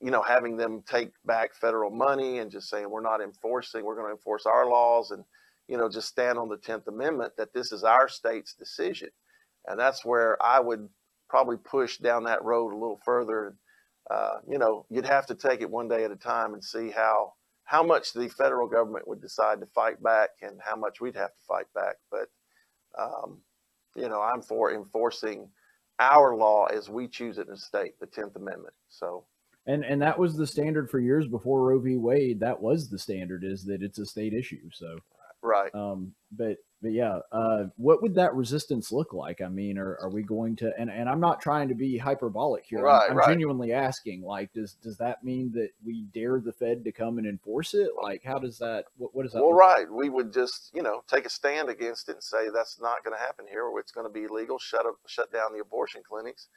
[0.00, 3.96] you know having them take back federal money and just saying we're not enforcing we're
[3.96, 5.24] going to enforce our laws and
[5.68, 9.08] you know just stand on the 10th amendment that this is our state's decision
[9.66, 10.88] and that's where i would
[11.32, 13.56] probably push down that road a little further
[14.10, 16.90] uh, you know, you'd have to take it one day at a time and see
[16.90, 17.32] how
[17.64, 21.30] how much the federal government would decide to fight back and how much we'd have
[21.30, 21.96] to fight back.
[22.10, 22.28] But
[22.98, 23.38] um,
[23.96, 25.48] you know, I'm for enforcing
[25.98, 28.74] our law as we choose it in the state, the Tenth Amendment.
[28.90, 29.24] So
[29.66, 31.96] And and that was the standard for years before Roe v.
[31.96, 32.40] Wade.
[32.40, 34.68] That was the standard is that it's a state issue.
[34.72, 34.98] So
[35.42, 39.96] right, um but but yeah uh what would that resistance look like i mean are,
[40.00, 43.16] are we going to and, and i'm not trying to be hyperbolic here I'm- i'm,
[43.16, 43.28] right.
[43.28, 47.26] genuinely asking like does does that mean that we dare the fed to come and
[47.26, 49.78] enforce it like how does that what, what does that well, like?
[49.78, 53.04] right, we would just you know take a stand against it and say that's not
[53.04, 53.64] going to happen here.
[53.64, 54.58] Or it's going to be illegal.
[54.58, 56.48] Shut up, shut down the abortion clinics,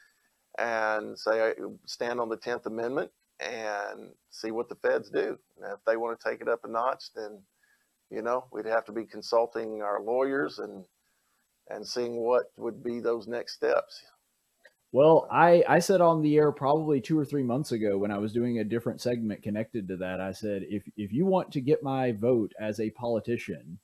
[0.58, 5.38] and say uh, stand on the Tenth Amendment and see what the feds do.
[5.62, 7.42] And if they want to take it up a notch, then
[8.16, 10.86] you know we'd have to be consulting our lawyers and
[11.70, 14.02] and seeing what would be those next steps.
[14.92, 18.18] Well, I, I said on the air probably two or three months ago when I
[18.18, 21.60] was doing a different segment connected to that, I said, if, if you want to
[21.60, 23.80] get my vote as a politician,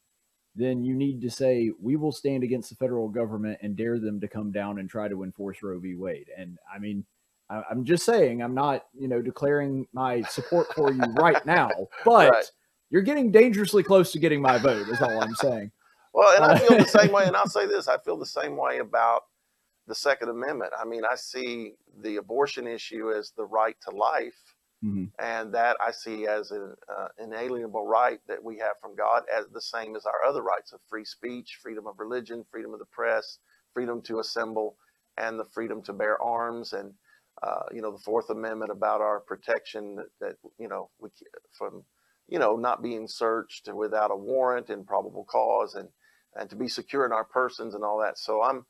[0.56, 4.22] then you need to say, we will stand against the federal government and dare them
[4.22, 5.96] to come down and try to enforce Roe v.
[5.96, 6.30] Wade.
[6.38, 7.04] And I mean,
[7.50, 11.72] I, I'm just saying, I'm not, you know, declaring my support for you right now,
[12.06, 12.52] but Right.
[12.92, 15.72] You're getting dangerously close to getting my vote, is all I'm saying.
[16.14, 18.58] Well, and I feel the same way, and I'll say this: I feel the same
[18.58, 19.24] way about
[19.88, 20.74] the Second Amendment.
[20.80, 24.40] I mean, I see the abortion issue as the right to life,
[24.84, 25.12] Mhm.
[25.20, 29.48] and that I see as an uh, inalienable right that we have from God, as
[29.48, 32.86] the same as our other rights of free speech, freedom of religion, freedom of the
[32.86, 33.40] press,
[33.74, 34.78] freedom to assemble,
[35.18, 36.94] and the freedom to bear arms, and
[37.44, 41.10] uh, you know the Fourth Amendment about our protection that, that you know we
[41.58, 41.84] from
[42.32, 45.90] you know not being searched without a warrant and probable cause, and
[46.38, 48.20] and to be secure in our persons and all that.
[48.20, 48.66] So I'm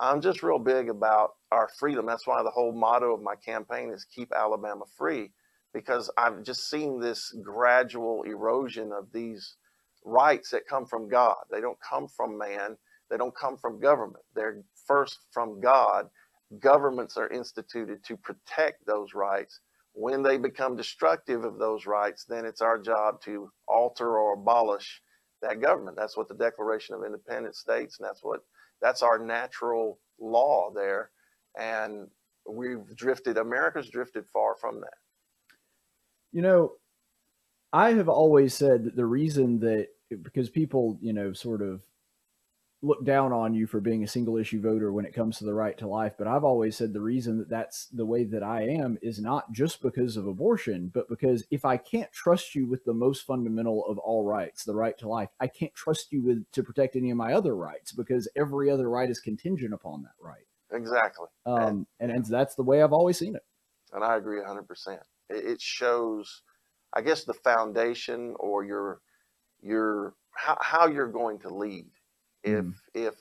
[0.00, 2.06] I'm just real big about our freedom.
[2.06, 5.30] That's why the whole motto of my campaign is keep Alabama free
[5.72, 9.56] because I've just seen this gradual erosion of these
[10.04, 11.36] rights that come from God.
[11.50, 12.76] They don't come from man,
[13.10, 14.24] they don't come from government.
[14.34, 16.08] They're first from God.
[16.60, 19.60] Governments are instituted to protect those rights.
[19.94, 25.02] When they become destructive of those rights, then it's our job to alter or abolish
[25.42, 25.96] that government.
[25.98, 28.40] That's what the Declaration of Independence states, and that's what
[28.80, 31.10] that's our natural law there.
[31.58, 32.08] And
[32.48, 33.36] we've drifted.
[33.36, 34.94] America's drifted far from that.
[36.32, 36.72] You know,
[37.72, 39.88] I have always said that the reason that
[40.22, 41.80] because people, you know, sort of
[42.84, 45.54] look down on you for being a single issue voter when it comes to the
[45.54, 48.62] right to life, but I've always said the reason that that's the way that I
[48.62, 52.84] am is not just because of abortion, but because if I can't trust you with
[52.84, 56.50] the most fundamental of all rights, the right to life, I can't trust you with
[56.52, 60.14] to protect any of my other rights because every other right is contingent upon that
[60.20, 60.46] right.
[60.72, 61.26] Exactly.
[61.46, 63.44] Um, and, and that's the way I've always seen it.
[63.92, 64.98] And I agree 100%.
[65.30, 66.42] It, it shows,
[66.92, 69.00] I guess, the foundation or your
[69.64, 71.86] your how, how you're going to lead
[72.44, 72.74] if Mm.
[72.94, 73.14] if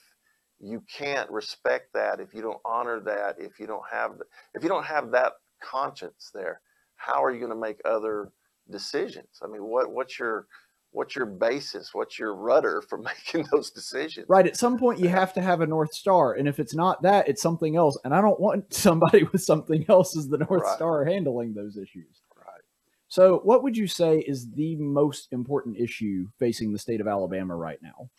[0.59, 4.11] you can't respect that if you don't honor that if you don't have
[4.53, 6.61] if you don't have that conscience there
[6.95, 8.31] how are you going to make other
[8.69, 10.47] decisions i mean what what's your
[10.91, 14.45] what's your basis what's your rudder for making those decisions Right.
[14.47, 16.33] At some point, you have to have a North Star.
[16.33, 17.97] And if it's not that, it's something else.
[18.03, 20.75] And I don't want somebody with something else as the North Right.
[20.75, 22.21] Star handling those issues.
[22.37, 22.61] right
[23.07, 27.55] So, what would you say is the most important issue facing the state of Alabama
[27.55, 28.09] right now?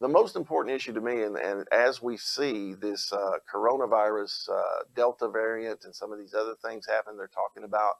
[0.00, 4.84] The most important issue to me, and, and as we see this uh, coronavirus uh,
[4.94, 7.94] Delta variant and some of these other things happen, they're talking about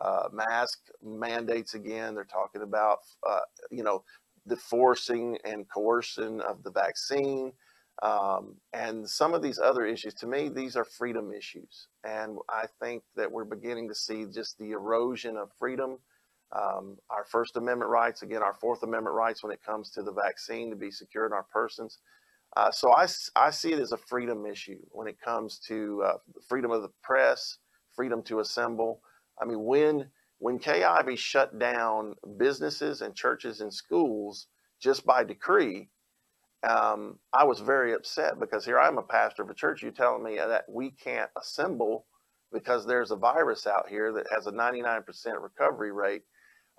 [0.00, 2.14] uh, mask mandates again.
[2.14, 3.40] They're talking about, uh,
[3.70, 4.04] you know,
[4.46, 7.52] the forcing and coercion of the vaccine.
[8.02, 11.88] Um, and some of these other issues, to me, these are freedom issues.
[12.04, 15.98] And I think that we're beginning to see just the erosion of freedom
[16.56, 20.12] um, our First Amendment rights, again, our Fourth Amendment rights when it comes to the
[20.12, 21.98] vaccine to be secure in our persons.
[22.56, 22.92] Uh, so
[23.36, 26.14] I see it as a freedom issue when it comes to uh,
[26.48, 27.58] freedom of the press,
[27.96, 29.00] freedom to assemble.
[29.40, 34.48] I mean, when when Kay Ivey shut down businesses and churches and schools
[34.80, 35.88] just by decree,
[36.68, 39.82] um, I was very upset because here I'm a pastor of a church.
[39.82, 42.06] You're telling me that we can't assemble
[42.52, 45.04] because there's a virus out here that has a 99%
[45.40, 46.22] recovery rate.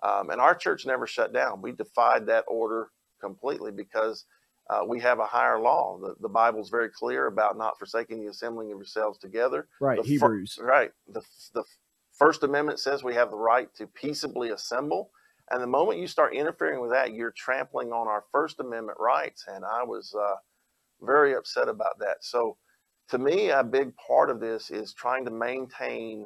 [0.03, 1.61] Um, and our church never shut down.
[1.61, 2.89] We defied that order
[3.21, 4.25] completely because
[4.69, 5.97] uh, we have a higher law.
[6.01, 9.67] The, the Bible's very clear about not forsaking the assembling of yourselves together.
[9.79, 9.97] Right.
[9.97, 10.59] The fir- Hebrews.
[10.61, 10.91] right.
[11.07, 11.21] The,
[11.53, 11.63] the
[12.17, 15.11] First Amendment says we have the right to peaceably assemble.
[15.51, 19.45] And the moment you start interfering with that, you're trampling on our First Amendment rights.
[19.47, 20.35] And I was uh,
[21.01, 22.17] very upset about that.
[22.21, 22.57] So,
[23.09, 26.25] to me, a big part of this is trying to maintain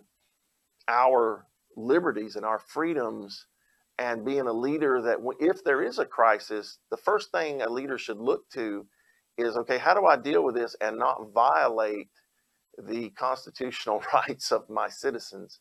[0.88, 3.48] our liberties and our freedoms
[4.00, 7.98] and being a leader that if there is a crisis, the first thing a leader
[7.98, 8.86] should look to
[9.38, 12.10] is okay, how do I deal with this and not violate
[12.78, 15.60] the constitutional rights of my citizens?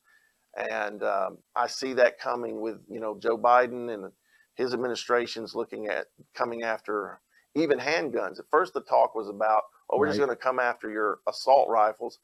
[0.56, 4.12] And um, I see that coming with you know Joe Biden and
[4.54, 7.20] his administration's looking at coming after
[7.54, 8.38] even handguns.
[8.38, 11.68] At first, the talk was about oh, we're just going to come after your assault
[11.68, 12.18] rifles.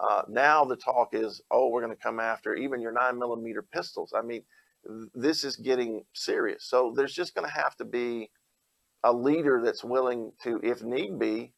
[0.00, 3.62] Uh, now the talk is oh, we're going to come after even your nine millimeter
[3.62, 4.12] pistols.
[4.16, 4.42] I mean,
[5.14, 6.64] this is getting serious.
[6.64, 8.30] So there's just going to have to be
[9.04, 11.52] a leader that's willing to, if need be,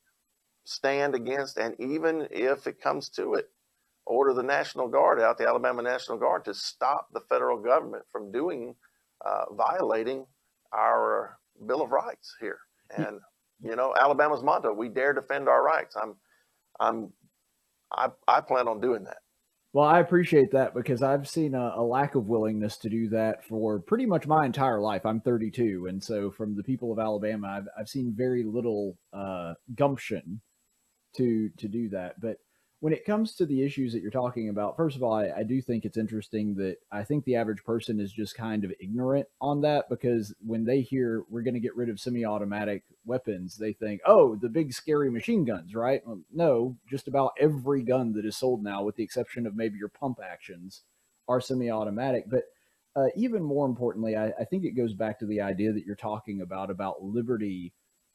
[0.65, 3.51] stand against, and even if it comes to it,
[4.07, 8.33] order the National Guard out, the Alabama National Guard, to stop the federal government from
[8.33, 8.75] doing,
[9.25, 10.27] uh, violating
[10.73, 12.59] our Bill of Rights here.
[12.97, 13.21] And
[13.63, 16.15] you know, Alabama's motto: "We dare defend our rights." I'm,
[16.81, 17.13] I'm,
[17.93, 19.19] I, I plan on doing that.
[19.77, 23.45] Well, I appreciate that because I've seen a, a lack of willingness to do that
[23.45, 25.05] for pretty much my entire life.
[25.05, 29.53] I'm 32, and so from the people of Alabama, I've I've seen very little uh,
[29.75, 30.41] gumption
[31.19, 32.19] to to do that.
[32.23, 32.39] But
[32.81, 35.43] when it comes to the issues that you're talking about, first of all, I, I
[35.45, 39.27] do think it's interesting that I think the average person is just kind of ignorant
[39.41, 43.73] on that because when they hear we're going to get rid of semi-automatic weapons, they
[43.73, 46.03] think, oh, the big scary machine guns, right?
[46.07, 49.79] Well, no, just about every gun that is sold now, with the exception of maybe
[49.79, 50.83] your pump actions,
[51.29, 52.25] are semi-automatic.
[52.29, 52.45] But
[52.95, 55.97] uh, even more importantly, I, I think it goes back to the idea that you're
[55.97, 57.73] talking about about liberty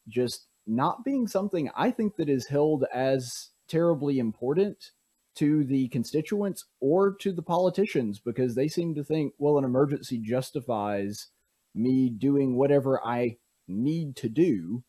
[0.07, 4.91] just not being something I think that is held as terribly important
[5.35, 10.18] to the constituents or to the politicians because they seem to think, well, an emergency
[10.18, 11.27] justifies
[11.73, 13.38] me doing whatever I
[13.68, 14.84] need to do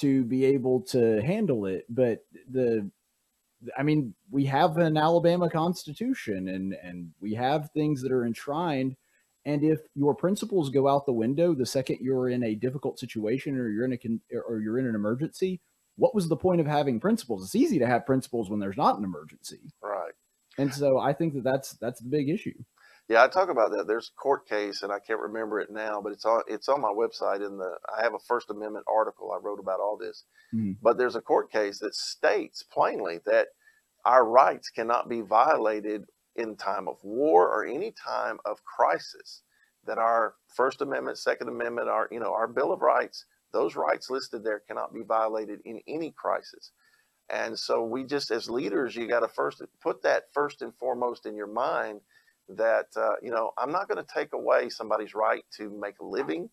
[0.00, 1.86] to be able to handle it.
[1.88, 2.90] But the
[3.78, 8.96] I mean, we have an Alabama constitution and and we have things that are enshrined.
[9.46, 13.56] And if your principles go out the window the second you're in a difficult situation
[13.56, 15.60] or you're in a or you're in an emergency,
[16.00, 17.44] what was the point of having principles?
[17.44, 19.60] It's easy to have principles when there's not an emergency.
[19.82, 20.14] Right.
[20.56, 22.54] And so I think that that's that's the big issue.
[23.08, 23.86] Yeah, I talk about that.
[23.86, 26.80] There's a court case, and I can't remember it now, but it's on it's on
[26.80, 27.46] my website.
[27.46, 30.24] In the I have a First Amendment article I wrote about all this.
[30.54, 30.76] Mhm.
[30.80, 33.48] But there's a court case that states plainly that
[34.06, 39.42] our rights cannot be violated in time of war or any time of crisis.
[39.84, 44.10] That our First Amendment, Second Amendment, our you know our Bill of Rights Those rights
[44.10, 46.72] listed there cannot be violated in any crisis.
[47.30, 51.26] And so we just, as leaders, you got to first put that first and foremost
[51.26, 52.00] in your mind
[52.48, 56.04] that, uh, you know, I'm not going to take away somebody's right to make a
[56.04, 56.50] living.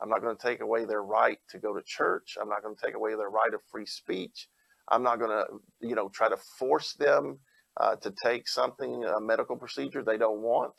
[0.00, 2.36] I'm not going to take away their right to go to church.
[2.40, 4.48] I'm not going to take away their right of free speech.
[4.88, 5.46] I'm not going to,
[5.80, 7.38] you know, try to force them
[7.78, 10.74] uh, to take something, a medical procedure they don't want.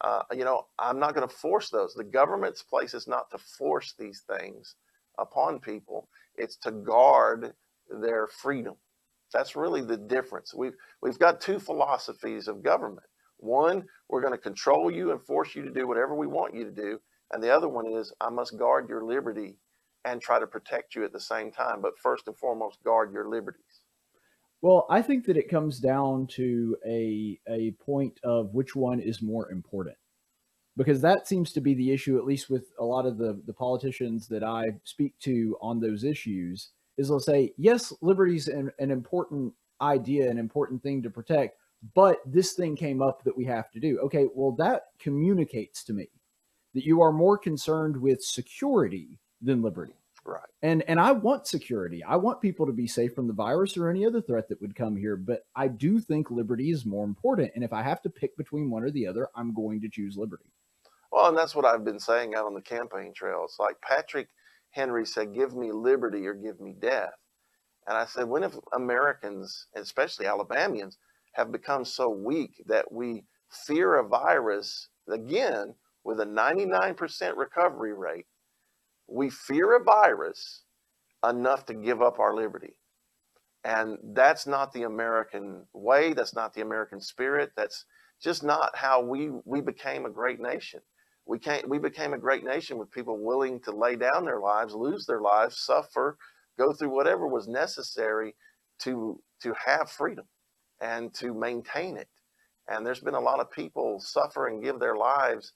[0.00, 1.94] Uh, you know, I'm not going to force those.
[1.94, 4.74] The government's place is not to force these things
[5.18, 6.08] upon people.
[6.36, 7.52] It's to guard
[8.00, 8.74] their freedom.
[9.32, 10.54] That's really the difference.
[10.54, 13.06] We've we've got two philosophies of government.
[13.38, 16.64] One, we're going to control you and force you to do whatever we want you
[16.64, 17.00] to do,
[17.32, 19.56] and the other one is I must guard your liberty
[20.04, 23.28] and try to protect you at the same time, but first and foremost guard your
[23.28, 23.82] liberties.
[24.60, 29.22] Well, I think that it comes down to a a point of which one is
[29.22, 29.96] more important.
[30.76, 33.52] Because that seems to be the issue, at least with a lot of the, the
[33.52, 38.90] politicians that I speak to on those issues, is they'll say, yes, liberty's an, an
[38.90, 41.58] important idea, an important thing to protect,
[41.94, 43.98] but this thing came up that we have to do.
[43.98, 46.08] Okay, well, that communicates to me
[46.74, 49.94] that you are more concerned with security than liberty.
[50.24, 50.40] Right.
[50.62, 52.04] And and I want security.
[52.04, 54.76] I want people to be safe from the virus or any other threat that would
[54.76, 57.50] come here, but I do think liberty is more important.
[57.56, 60.16] And if I have to pick between one or the other, I'm going to choose
[60.16, 60.52] liberty.
[61.12, 63.42] Well, and that's what I've been saying out on the campaign trail.
[63.44, 64.28] It's like Patrick
[64.70, 67.12] Henry said, Give me liberty or give me death.
[67.86, 70.96] And I said, When have Americans, especially Alabamians,
[71.34, 78.26] have become so weak that we fear a virus, again, with a 99% recovery rate?
[79.06, 80.62] We fear a virus
[81.28, 82.74] enough to give up our liberty.
[83.64, 86.14] And that's not the American way.
[86.14, 87.52] That's not the American spirit.
[87.56, 87.84] That's
[88.22, 90.80] just not how we, we became a great nation
[91.26, 94.74] we can't we became a great nation with people willing to lay down their lives
[94.74, 96.16] lose their lives suffer
[96.58, 98.34] go through whatever was necessary
[98.78, 100.24] to to have freedom
[100.80, 102.08] and to maintain it.
[102.68, 105.52] And there's been a lot of people suffer and give their lives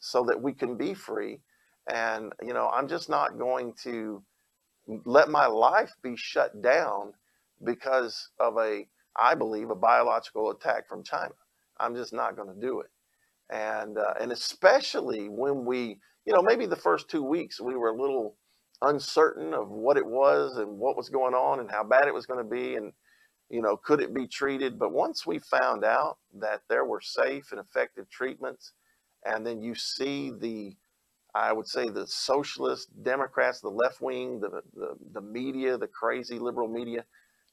[0.00, 1.40] so that we can be free.
[1.90, 4.22] And you know i'm just not going to
[5.04, 7.12] let my life be shut down
[7.64, 8.86] because of a
[9.16, 11.34] i believe a biological attack from china.
[11.80, 12.90] I'm just not going to do it
[13.50, 17.88] and uh, and especially when we, you know, maybe the first two weeks we were
[17.88, 18.36] a little
[18.82, 22.26] uncertain of what it was and what was going on and how bad it was
[22.26, 22.92] going to be and
[23.50, 24.78] you know could it be treated?
[24.78, 28.72] But once we found out that there were safe and effective treatments
[29.24, 30.76] and then you see the
[31.34, 36.38] i would say the socialist democrats the left wing the, the, the media the crazy
[36.38, 37.04] liberal media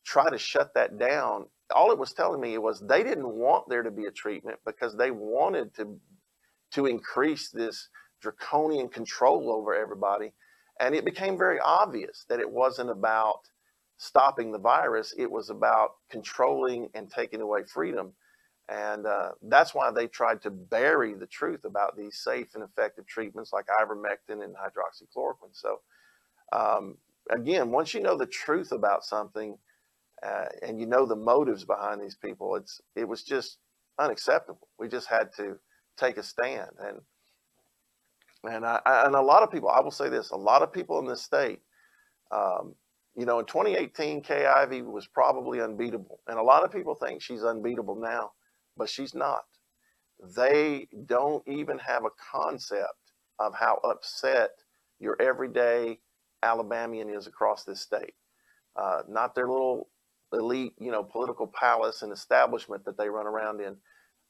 [0.06, 3.84] try to shut that down all it was telling me was they didn't want there
[3.84, 6.00] to be a treatment because they wanted to
[6.72, 7.90] to increase this
[8.22, 10.34] draconian control over everybody.
[10.80, 13.40] And it became very obvious that it wasn't about
[13.98, 15.14] stopping the virus.
[15.18, 18.14] It was about controlling and taking away freedom.
[18.68, 23.06] And uh, that's why they tried to bury the truth about these safe and effective
[23.08, 25.54] treatments like ivermectin and hydroxychloroquine.
[25.54, 25.80] So
[26.52, 26.98] um,
[27.30, 29.58] again once you know the truth about something
[30.24, 32.56] uh, and you know the motives behind these people.
[32.56, 33.58] It's it was just
[34.00, 34.68] unacceptable.
[34.80, 35.58] We just had to
[35.98, 37.00] take a stand, and
[38.54, 39.70] and I, and a lot of people.
[39.70, 41.62] I will say this: a lot of people in this state.
[42.32, 42.76] Um,
[43.16, 47.22] you know, in 2018, Kay Ivey was probably unbeatable, and a lot of people think
[47.22, 48.32] she's unbeatable now,
[48.78, 49.44] but she's not.
[50.36, 54.52] They don't even have a concept of how upset
[55.00, 56.00] your everyday
[56.44, 58.16] Alabamian is across this state.
[58.76, 59.90] Uh, not their little
[60.36, 63.78] elite, you know, political palace and establishment that they run around in.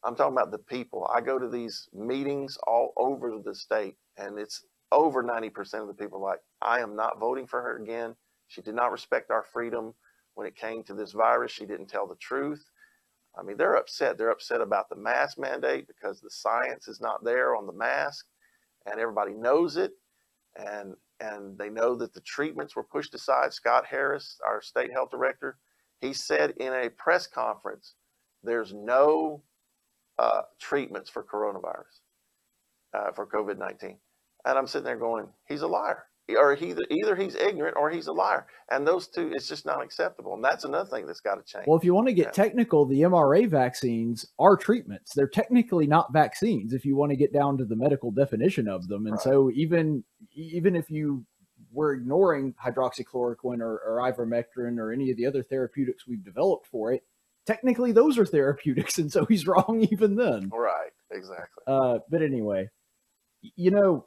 [0.03, 1.09] I'm talking about the people.
[1.13, 5.93] I go to these meetings all over the state, and it's over 90% of the
[5.93, 8.15] people like, I am not voting for her again.
[8.47, 9.93] She did not respect our freedom
[10.35, 11.51] when it came to this virus.
[11.51, 12.65] She didn't tell the truth.
[13.37, 14.17] I mean, they're upset.
[14.17, 18.25] They're upset about the mask mandate because the science is not there on the mask,
[18.85, 19.91] and everybody knows it.
[20.57, 23.53] And and they know that the treatments were pushed aside.
[23.53, 25.57] Scott Harris, our state health director,
[26.01, 27.93] he said in a press conference,
[28.43, 29.41] there's no
[30.19, 31.99] uh, treatments for coronavirus,
[32.93, 33.97] uh, for COVID 19.
[34.45, 36.05] And I'm sitting there going, he's a liar.
[36.27, 38.47] Or he, either he's ignorant or he's a liar.
[38.71, 40.33] And those two, it's just not acceptable.
[40.33, 41.67] And that's another thing that's got to change.
[41.67, 42.31] Well, if you want to get yeah.
[42.31, 45.13] technical, the mRNA vaccines are treatments.
[45.13, 48.87] They're technically not vaccines if you want to get down to the medical definition of
[48.87, 49.05] them.
[49.05, 49.21] And right.
[49.21, 50.03] so even
[50.33, 51.25] even if you
[51.75, 56.93] we're ignoring hydroxychloroquine or, or ivermectin or any of the other therapeutics we've developed for
[56.93, 57.03] it.
[57.45, 60.49] Technically, those are therapeutics, and so he's wrong even then.
[60.49, 61.63] Right, exactly.
[61.67, 62.69] Uh, but anyway,
[63.55, 64.05] you know,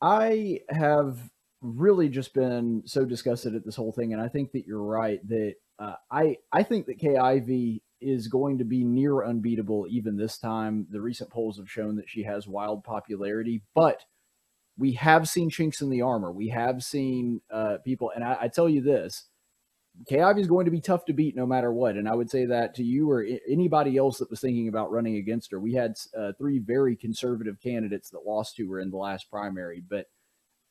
[0.00, 1.18] I have
[1.62, 5.26] really just been so disgusted at this whole thing, and I think that you're right
[5.28, 10.36] that uh, I I think that Ivey is going to be near unbeatable even this
[10.38, 10.86] time.
[10.90, 14.04] The recent polls have shown that she has wild popularity, but
[14.78, 16.32] we have seen chinks in the armor.
[16.32, 19.26] We have seen uh, people, and I, I tell you this:
[20.06, 21.96] Kay is going to be tough to beat no matter what.
[21.96, 25.16] And I would say that to you or anybody else that was thinking about running
[25.16, 25.60] against her.
[25.60, 29.82] We had uh, three very conservative candidates that lost to her in the last primary,
[29.86, 30.06] but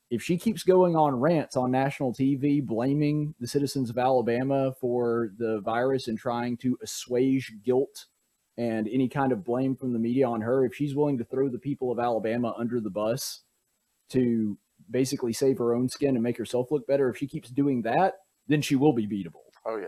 [0.09, 5.31] if she keeps going on rants on national TV, blaming the citizens of Alabama for
[5.37, 8.07] the virus and trying to assuage guilt
[8.57, 11.47] and any kind of blame from the media on her, if she's willing to throw
[11.47, 13.43] the people of Alabama under the bus
[14.11, 14.57] to
[14.89, 18.15] basically save her own skin and make herself look better, if she keeps doing that,
[18.47, 19.43] then she will be beatable.
[19.65, 19.88] Oh, yeah.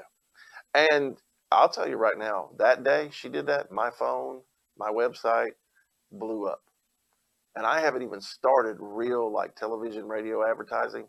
[0.73, 1.17] And
[1.51, 4.41] I'll tell you right now, that day she did that, my phone,
[4.77, 5.51] my website
[6.11, 6.61] blew up
[7.55, 11.07] and I haven't even started real like television, radio advertising,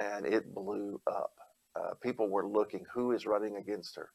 [0.00, 1.32] and it blew up.
[1.76, 4.10] Uh, people were looking who is running against her.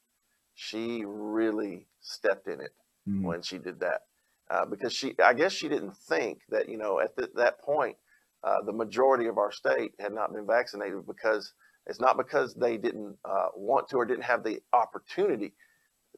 [0.54, 2.72] She really stepped in it
[3.08, 3.22] mm.
[3.22, 4.02] when she did that
[4.50, 7.96] uh, because she, I guess, she didn't think that you know at the, that point
[8.44, 11.52] uh, the majority of our state had not been vaccinated because
[11.86, 15.54] it's not because they didn't uh, want to or didn't have the opportunity.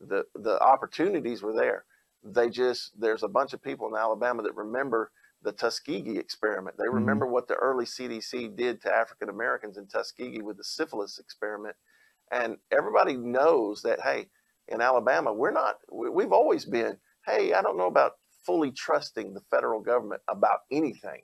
[0.01, 1.85] The the opportunities were there.
[2.25, 5.11] They just there's a bunch of people in Alabama that remember
[5.43, 6.77] the Tuskegee experiment.
[6.77, 6.95] They mm-hmm.
[6.95, 7.35] remember mm-hmm.
[7.35, 11.77] what the early CDC did to African Americans in Tuskegee with the syphilis experiment.
[12.31, 14.27] And everybody knows that, hey,
[14.69, 18.13] in Alabama, we're not, we've always been, hey, I don't know about
[18.45, 21.23] fully trusting the federal government about anything.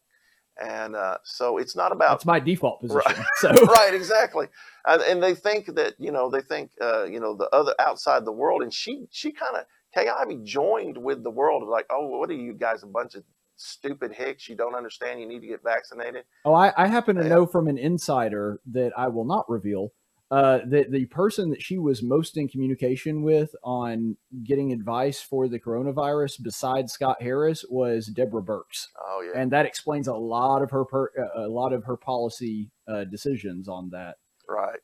[0.60, 2.16] And uh, so it's not about.
[2.16, 3.02] It's my default position.
[3.06, 3.51] Right, so.
[3.66, 4.47] right exactly.
[4.86, 8.24] And, and, they think that, you know, they think, uh, you know, the other outside
[8.24, 8.62] the world.
[8.62, 9.64] And she, she kind of,
[9.94, 13.14] Kay Ivey joined with the world of like, oh, what are you guys, a bunch
[13.14, 13.24] of
[13.56, 17.22] stupid hicks you don't understand you need to get vaccinated oh i, I happen to
[17.22, 17.28] yeah.
[17.28, 19.93] know from an insider that i will not reveal
[20.35, 25.47] uh, that the person that she was most in communication with on getting advice for
[25.47, 30.61] the coronavirus besides scott harris was deborah birx oh yeah and that explains a lot
[30.61, 34.16] of her per, a lot of her policy uh, decisions on that
[34.48, 34.81] right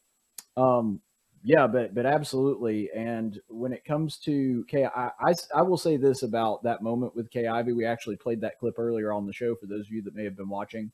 [0.56, 1.01] um
[1.43, 2.90] yeah, but but absolutely.
[2.94, 7.31] And when it comes to Kay, I I will say this about that moment with
[7.31, 7.72] Kay Ivey.
[7.72, 10.24] We actually played that clip earlier on the show for those of you that may
[10.24, 10.93] have been watching.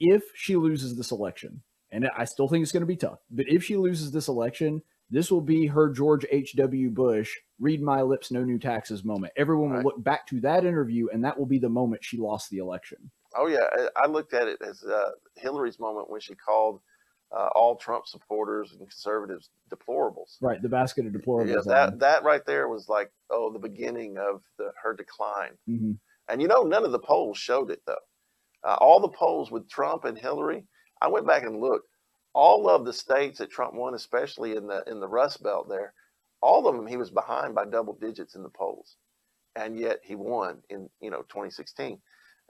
[0.00, 1.62] If she loses this election,
[1.94, 4.82] and I still think it's going to be tough, but if she loses this election,
[5.10, 6.90] this will be her George H.W.
[6.90, 7.30] Bush
[7.60, 9.32] read my lips, no new taxes moment.
[9.36, 9.76] Everyone right.
[9.78, 12.58] will look back to that interview, and that will be the moment she lost the
[12.58, 13.10] election.
[13.36, 13.66] Oh yeah,
[13.96, 16.80] I looked at it as uh, Hillary's moment when she called
[17.34, 20.36] uh, all Trump supporters and conservatives deplorables.
[20.40, 21.48] Right, the basket of deplorables.
[21.48, 25.52] Yeah, that that right there was like oh the beginning of the, her decline.
[25.68, 25.92] Mm-hmm.
[26.28, 27.96] And you know none of the polls showed it though.
[28.62, 30.64] Uh, all the polls with Trump and Hillary,
[31.00, 31.88] I went back and looked.
[32.32, 35.94] All of the states that Trump won, especially in the in the Rust Belt there,
[36.42, 38.96] all of them he was behind by double digits in the polls,
[39.54, 41.98] and yet he won in you know 2016.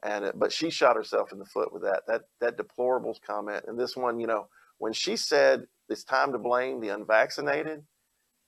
[0.03, 3.65] And uh, but she shot herself in the foot with that that that deplorables comment.
[3.67, 4.49] And this one, you know,
[4.79, 7.85] when she said it's time to blame the unvaccinated.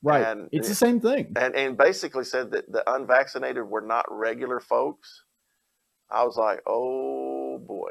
[0.03, 0.25] Right.
[0.25, 1.33] And it's the same thing.
[1.35, 5.23] And, and basically said that the unvaccinated were not regular folks.
[6.09, 7.89] I was like, oh boy.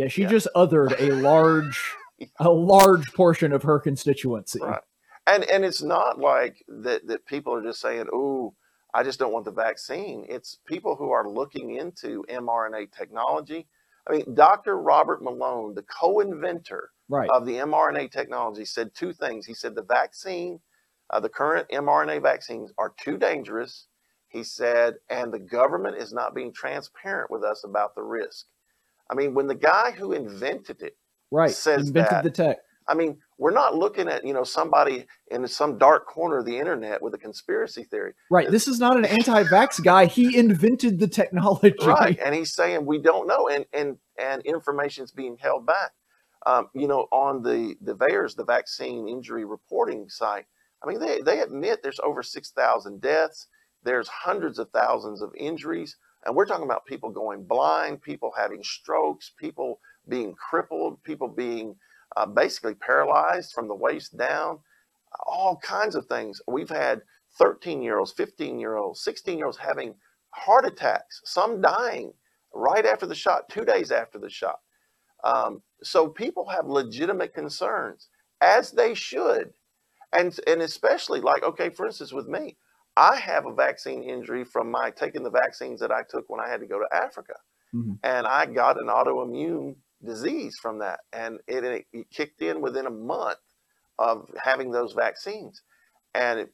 [0.00, 0.28] Yeah, she yeah.
[0.28, 1.94] just othered a large,
[2.38, 4.58] a large portion of her constituency.
[4.62, 4.80] Right.
[5.26, 8.54] And and it's not like that that people are just saying, oh,
[8.94, 10.24] I just don't want the vaccine.
[10.26, 13.66] It's people who are looking into mRNA technology.
[14.08, 14.78] I mean, Dr.
[14.78, 17.28] Robert Malone, the co-inventor right.
[17.28, 19.44] of the mRNA technology said two things.
[19.44, 20.60] He said the vaccine,
[21.10, 23.86] uh, the current mRNA vaccines are too dangerous.
[24.28, 28.46] He said, and the government is not being transparent with us about the risk.
[29.10, 30.96] I mean, when the guy who invented it
[31.30, 32.58] right says invented that, the tech.
[32.88, 36.58] I mean, we're not looking at you know somebody in some dark corner of the
[36.58, 38.14] internet with a conspiracy theory.
[38.30, 38.50] Right.
[38.50, 40.06] This is not an anti-vax guy.
[40.06, 41.74] He invented the technology.
[41.84, 42.18] Right.
[42.24, 45.92] And he's saying we don't know, and and and information is being held back.
[46.46, 50.46] Um, you know, on the the VAERS, the vaccine injury reporting site,
[50.82, 53.46] I mean, they they admit there's over six thousand deaths.
[53.82, 58.62] There's hundreds of thousands of injuries, and we're talking about people going blind, people having
[58.62, 61.76] strokes, people being crippled, people being
[62.16, 64.58] uh, basically paralyzed from the waist down,
[65.26, 66.40] all kinds of things.
[66.46, 67.02] We've had
[67.38, 69.94] 13 year olds, 15 year olds, 16 year olds having
[70.30, 72.12] heart attacks, some dying
[72.54, 74.58] right after the shot, two days after the shot.
[75.24, 78.08] Um, so people have legitimate concerns,
[78.40, 79.52] as they should.
[80.12, 82.56] And, and especially like, okay, for instance, with me,
[82.96, 86.48] I have a vaccine injury from my taking the vaccines that I took when I
[86.48, 87.34] had to go to Africa.
[87.74, 87.94] Mm-hmm.
[88.02, 92.86] And I got an autoimmune disease from that, and it, it, it kicked in within
[92.86, 93.38] a month
[93.98, 95.62] of having those vaccines,
[96.14, 96.50] and it,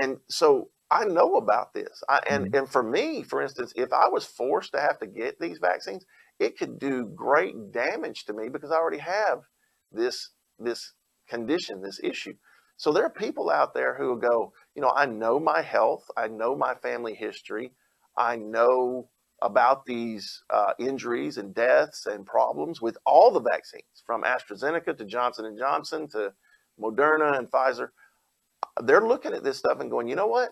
[0.00, 2.02] and so I know about this.
[2.08, 2.56] I, and Mm-hmm.
[2.56, 6.04] and for me, for instance, if I was forced to have to get these vaccines,
[6.38, 9.40] it could do great damage to me because I already have
[9.92, 10.92] this this
[11.28, 12.34] condition, this issue.
[12.76, 16.10] So there are people out there who will go, you know, I know my health,
[16.16, 17.72] I know my family history,
[18.16, 19.08] I know
[19.42, 25.04] about these uh, injuries and deaths and problems with all the vaccines, from AstraZeneca to
[25.04, 26.32] Johnson and Johnson to
[26.80, 27.88] Moderna and Pfizer.
[28.82, 30.50] They're looking at this stuff and going, you know what?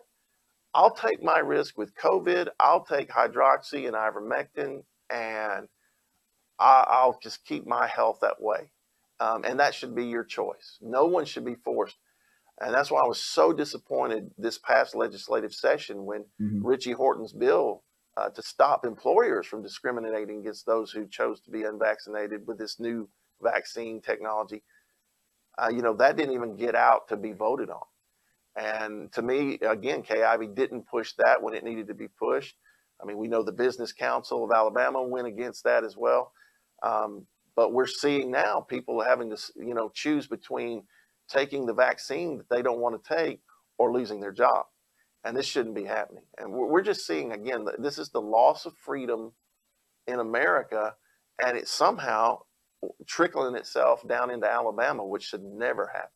[0.74, 2.48] I'll take my risk with COVID.
[2.60, 5.68] I'll take hydroxy and ivermectin, and
[6.58, 8.70] I, I'll just keep my health that way.
[9.20, 10.78] Um, and that should be your choice.
[10.80, 11.96] No one should be forced.
[12.60, 16.60] And that's why I was so disappointed this past legislative session when Mhm.
[16.62, 17.82] Ritchie Whorton's bill
[18.16, 22.78] uh, to stop employers from discriminating against those who chose to be unvaccinated with this
[22.78, 23.08] new
[23.40, 24.62] vaccine technology.
[25.58, 27.82] Uh, you know, that didn't even get out to be voted on.
[28.54, 32.56] And to me, again, Kay Ivey didn't push that when it needed to be pushed.
[33.00, 36.32] I mean, we know the Business Council of Alabama went against that as well.
[36.82, 37.26] Um,
[37.56, 40.86] but we're seeing now people having to, you know, choose between
[41.32, 43.40] taking the vaccine that they don't want to take
[43.78, 44.66] or losing their job.
[45.24, 46.24] And this shouldn't be happening.
[46.38, 49.32] And we're, just seeing again that this is the loss of freedom
[50.08, 50.94] in America,
[51.44, 52.40] and it's somehow
[53.06, 56.10] trickling itself down into Alabama, which should never happen.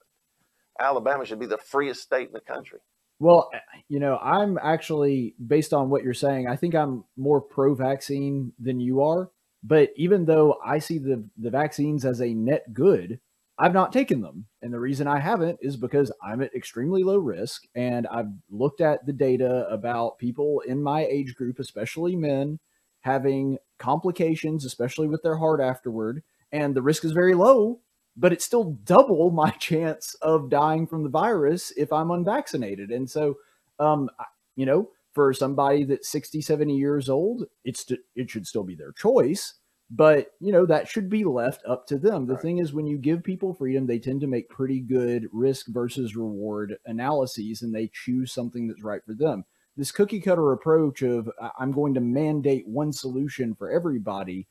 [0.80, 2.80] Alabama should be the freest state in the country.
[3.20, 6.48] Well, eh, you know, I'm actually based on what you're saying.
[6.48, 9.30] I think I'm more pro-vaccine than you are.
[9.62, 13.18] But even though I see the the vaccines as a net good,
[13.58, 17.16] I've not taken them, and the reason I haven't is because I'm at extremely low
[17.18, 22.58] risk, and I've looked at the data about people in my age group, especially men,
[23.00, 26.22] having complications, especially with their heart afterward,
[26.52, 27.80] and the risk is very low
[28.16, 32.90] but it's still double my chance of dying from the virus if I'm unvaccinated.
[32.90, 33.36] And so,
[33.78, 34.08] um,
[34.56, 38.92] you know, for somebody that's 60, 70 years old, it's it should still be their
[38.92, 39.54] choice.
[39.88, 42.26] But you know that should be left up to them.
[42.26, 42.42] The Right.
[42.42, 46.16] thing is, when you give people freedom, they tend to make pretty good risk versus
[46.16, 49.44] reward analyses, and they choose something that's right for them.
[49.76, 54.48] This cookie cutter approach of "I- I'm going to mandate one solution for everybody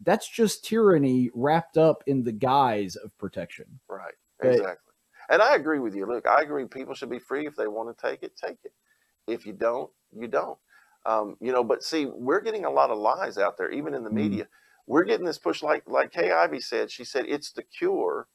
[0.00, 3.80] that's just tyranny wrapped up in the guise of protection.
[3.88, 4.14] Right.
[4.38, 4.92] But- Exactly.
[5.30, 6.06] And I agree with you.
[6.06, 8.72] Look, I agree people should be free if they want to take it, take it.
[9.26, 10.58] If you don't, you don't.
[11.06, 14.04] Um, you know, but see, we're getting a lot of lies out there, even in
[14.04, 14.14] the Mhm.
[14.14, 14.48] media.
[14.86, 18.28] We're getting this push like like Kay Ivey said, she said it's the cure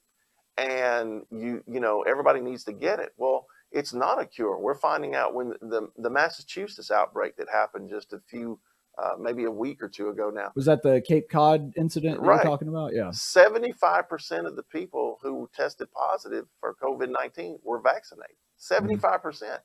[0.57, 3.13] and you you know, everybody needs to get it.
[3.17, 4.57] Well, it's not a cure.
[4.59, 8.59] We're finding out when the the Massachusetts outbreak that happened just a few
[8.97, 10.51] uh, maybe a week or two ago now.
[10.55, 12.35] Was that the Cape Cod incident Right.
[12.35, 12.93] you're talking about?
[12.93, 13.09] Yeah.
[13.09, 18.35] 75% of the people who tested positive for COVID 19 were vaccinated.
[18.59, 19.59] 75%.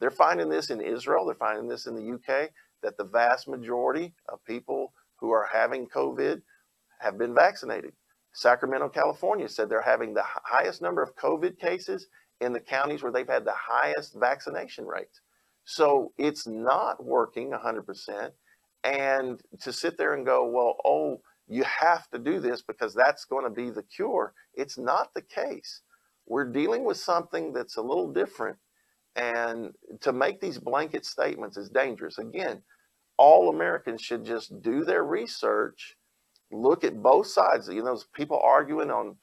[0.00, 2.50] They're finding this in Israel, they're finding this in the UK,
[2.82, 6.42] that the vast majority of people who are having COVID
[7.00, 7.92] have been vaccinated.
[8.32, 12.06] Sacramento, California said they're having the highest number of COVID cases
[12.40, 15.20] in the counties where they've had the highest vaccination rates.
[15.64, 18.30] So it's not working 100%.
[18.84, 23.24] And to sit there and go, well, oh, you have to do this because that's
[23.24, 24.32] going to be the cure.
[24.54, 25.82] It's not the case.
[26.26, 28.56] We're dealing with something that's a little different.
[29.16, 32.18] And to make these blanket statements is dangerous.
[32.18, 32.62] Again,
[33.20, 35.96] all Americans should just do their research,
[36.50, 37.68] look at both sides.
[37.68, 39.16] You know, there's people arguing on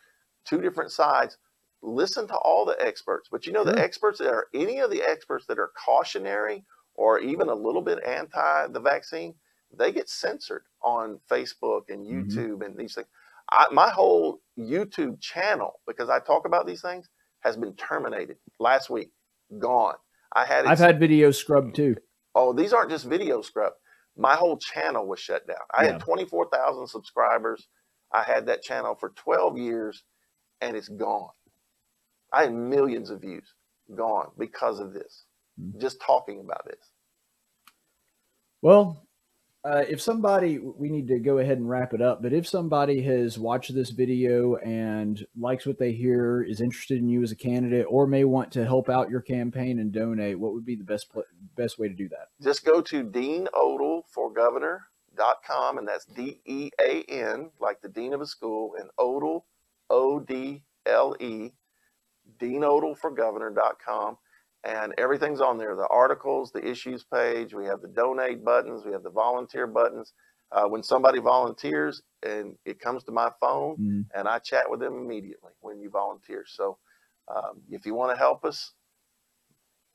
[0.46, 1.40] two different sides.
[1.82, 3.28] Listen to all the experts.
[3.32, 6.64] But you know, the experts that are any of the experts that are cautionary
[6.94, 9.34] or even a little bit anti the vaccine,
[9.76, 12.30] they get censored on Facebook and Mhm.
[12.30, 13.08] YouTube and these things.
[13.52, 17.10] I, my whole YouTube channel, because I talk about these things,
[17.40, 19.10] has been terminated last week,
[19.58, 19.96] gone.
[20.36, 21.96] I had I've had videos scrubbed too.
[22.36, 23.74] oh, these aren't just video scrub.
[24.18, 25.58] My whole channel was shut down.
[25.74, 25.88] I Yeah.
[25.88, 27.68] had 24,000 subscribers.
[28.12, 30.04] I had that channel for 12 years
[30.62, 31.32] and it's gone.
[32.34, 33.54] I had millions of views
[33.96, 35.26] gone because of this,
[35.60, 35.80] Mhm.
[35.80, 36.92] just talking about this.
[38.62, 39.07] Well,
[39.68, 42.22] uh, if somebody, we need to go ahead and wrap it up.
[42.22, 47.10] But if somebody has watched this video and likes what they hear, is interested in
[47.10, 50.54] you as a candidate, or may want to help out your campaign and donate, what
[50.54, 51.12] would be the best
[51.58, 52.30] best way to do that?
[52.42, 58.26] Just go to deanodleforgovernor.com and that's D E A N, like the dean of a
[58.26, 59.44] school, and Odle,
[59.90, 61.52] O D L E,
[62.40, 64.18] deanodleforgovernor.com.
[64.64, 67.54] And everything's on there the articles, the issues page.
[67.54, 70.14] We have the donate buttons, we have the volunteer buttons.
[70.54, 74.06] uh, when somebody volunteers and it comes to my phone Mhm.
[74.16, 76.46] and I chat with them immediately when you volunteer.
[76.48, 76.78] So
[77.28, 78.72] um, if you want to help us,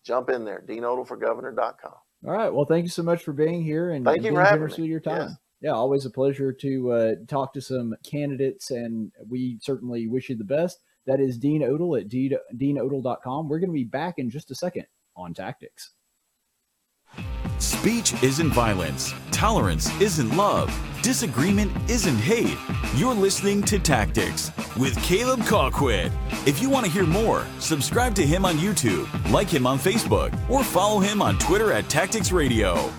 [0.05, 1.94] jump in there, deanodleforgovernor.com.
[2.26, 2.52] All right.
[2.52, 4.86] Well, thank you so much for being here and Thank you for having generous with
[4.89, 5.28] your time.
[5.30, 5.36] Yes.
[5.62, 10.36] Yeah, always a pleasure to uh, talk to some candidates, and we certainly wish you
[10.36, 10.80] the best.
[11.06, 13.48] That is Dean Odle at deanodle.com.
[13.48, 15.92] We're going to be back in just a second on tactics.
[17.58, 19.14] Speech isn't violence.
[19.30, 20.76] Tolerance isn't love.
[21.02, 22.56] Disagreement isn't hate.
[22.96, 26.12] You're listening to Tactics with Caleb Colquitt.
[26.46, 30.32] If you want to hear more, subscribe to him on YouTube, like him on Facebook,
[30.48, 32.92] or follow him on Twitter at Tactics Radio.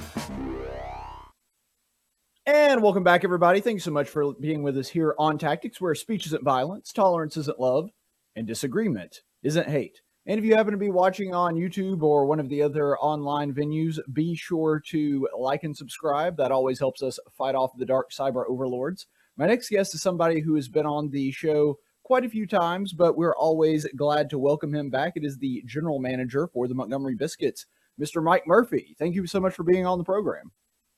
[2.46, 3.62] And welcome back, everybody.
[3.62, 7.38] Thanks so much for being with us here on Tactics, where speech isn't violence, tolerance
[7.38, 7.90] isn't love,
[8.36, 10.02] and disagreement isn't hate.
[10.26, 13.54] And if you happen to be watching on YouTube or one of the other online
[13.54, 16.36] venues, be sure to like and subscribe.
[16.36, 19.08] That always helps us fight off the dark cyber overlords.
[19.38, 22.92] My next guest is somebody who has been on the show quite a few times,
[22.92, 25.14] but we're always glad to welcome him back.
[25.16, 27.68] It is the general manager for the Montgomery Biscuits,
[27.98, 28.22] Mr.
[28.22, 28.98] Mike Murphy.
[29.00, 30.52] Thank you so much for being on the program.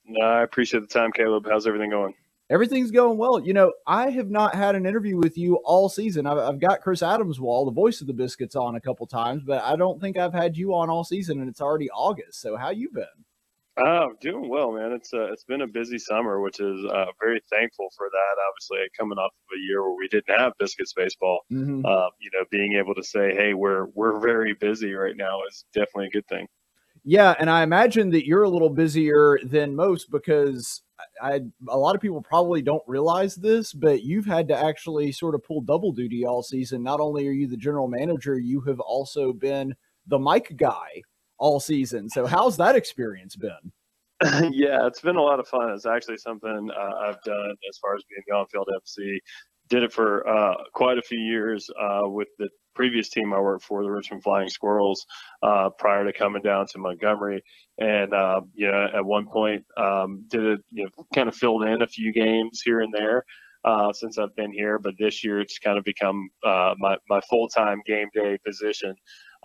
[0.08, 1.46] No, I appreciate the time, Caleb.
[1.50, 2.14] How's everything going?
[2.52, 3.40] Everything's going well.
[3.40, 6.28] You know, I have not had an interview with you all season.
[6.28, 9.42] I've, I've got Chris Adams Wall, the voice of the Biscuits, on a couple times,
[9.44, 12.42] but I don't think I've had you on all season, and it's already August.
[12.42, 13.06] So, how you been?
[13.78, 14.92] Oh, doing well, man.
[14.94, 18.42] It's uh, it's been a busy summer, which is uh, very thankful for that.
[18.50, 21.84] Obviously, coming off of a year where we didn't have Biscuits baseball, Mhm.
[21.84, 25.66] uh, you know, being able to say, "Hey, we're we're very busy right now," is
[25.74, 26.48] definitely a good thing.
[27.08, 30.82] Yeah, and I imagine that you're a little busier than most because
[31.22, 35.12] I, I a lot of people probably don't realize this, but you've had to actually
[35.12, 36.82] sort of pull double duty all season.
[36.82, 39.76] Not only are you the general manager, you have also been
[40.08, 41.04] the mic guy
[41.38, 42.10] all season.
[42.10, 43.72] So, how's that experience been?
[44.52, 45.70] yeah, it's been a lot of fun.
[45.72, 49.22] It's actually something uh, I've done as far as being the on-field MC.
[49.70, 53.64] Did it for uh, quite a few years uh, with the previous team I worked
[53.64, 55.06] for, the Richmond Flying Squirrels,
[55.42, 57.42] uh, prior to coming down to Montgomery.
[57.80, 61.64] And uh, you know, at one point, um, did it, you know, kind of filled
[61.64, 63.26] in a few games here and there.
[63.64, 67.20] Uh, since I've been here, but this year it's kind of become uh, my, my
[67.22, 68.94] full-time game day position.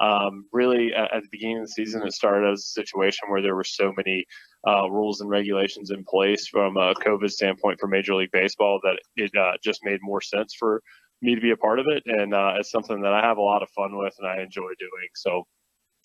[0.01, 3.43] Um, really, at, at the beginning of the season, it started as a situation where
[3.43, 4.25] there were so many
[4.67, 8.99] uh, rules and regulations in place from a COVID standpoint for Major League Baseball that
[9.17, 10.83] it uh, just made more sense for
[11.23, 13.43] me to be a part of it, and uh, it's something that I have a
[13.43, 15.09] lot of fun with and I enjoy doing.
[15.15, 15.45] So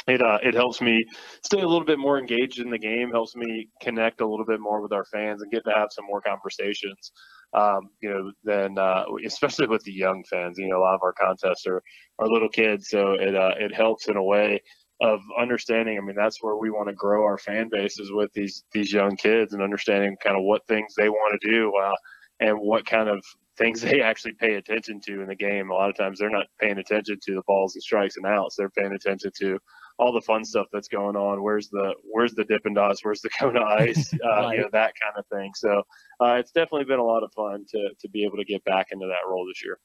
[0.07, 1.03] it uh, it helps me
[1.43, 4.59] stay a little bit more engaged in the game, helps me connect a little bit
[4.59, 7.11] more with our fans, and get to have some more conversations.
[7.53, 10.57] Um, you know, than uh, especially with the young fans.
[10.57, 11.81] You know, a lot of our contests are
[12.19, 14.61] are little kids, so it uh, it helps in a way
[15.01, 15.97] of understanding.
[15.97, 19.15] I mean, that's where we want to grow our fan bases with these these young
[19.15, 21.95] kids and understanding kind of what things they want to do uh,
[22.41, 23.23] and what kind of
[23.57, 25.69] things they actually pay attention to in the game.
[25.69, 28.55] A lot of times they're not paying attention to the balls and strikes and outs.
[28.55, 29.59] They're paying attention to
[29.97, 31.41] all the fun stuff that's going on.
[31.41, 33.03] Where's the where's the Dippin' Dots?
[33.03, 34.13] Where's the Kona Ice?
[34.13, 35.51] Uh, You know that kind of thing.
[35.55, 35.83] So
[36.19, 38.87] uh, it's definitely been a lot of fun to to be able to get back
[38.91, 39.79] into that role this year.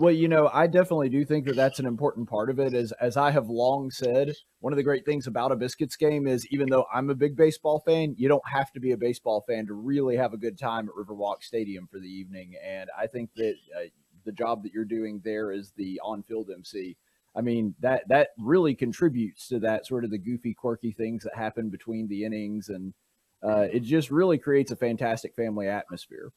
[0.00, 2.74] Well, you know, I definitely do think that that's an important part of it.
[2.74, 6.26] As as I have long said, one of the great things about a biscuits game
[6.26, 9.44] is even though I'm a big baseball fan, you don't have to be a baseball
[9.46, 12.54] fan to really have a good time at Riverwalk Stadium for the evening.
[12.64, 13.84] And I think that uh,
[14.24, 16.96] the job that you're doing there is the on-field MC,
[17.36, 21.36] I mean that that really contributes to that sort of the goofy, quirky things that
[21.36, 22.94] happen between the innings, and
[23.42, 26.32] uh, it just really creates a fantastic family atmosphere.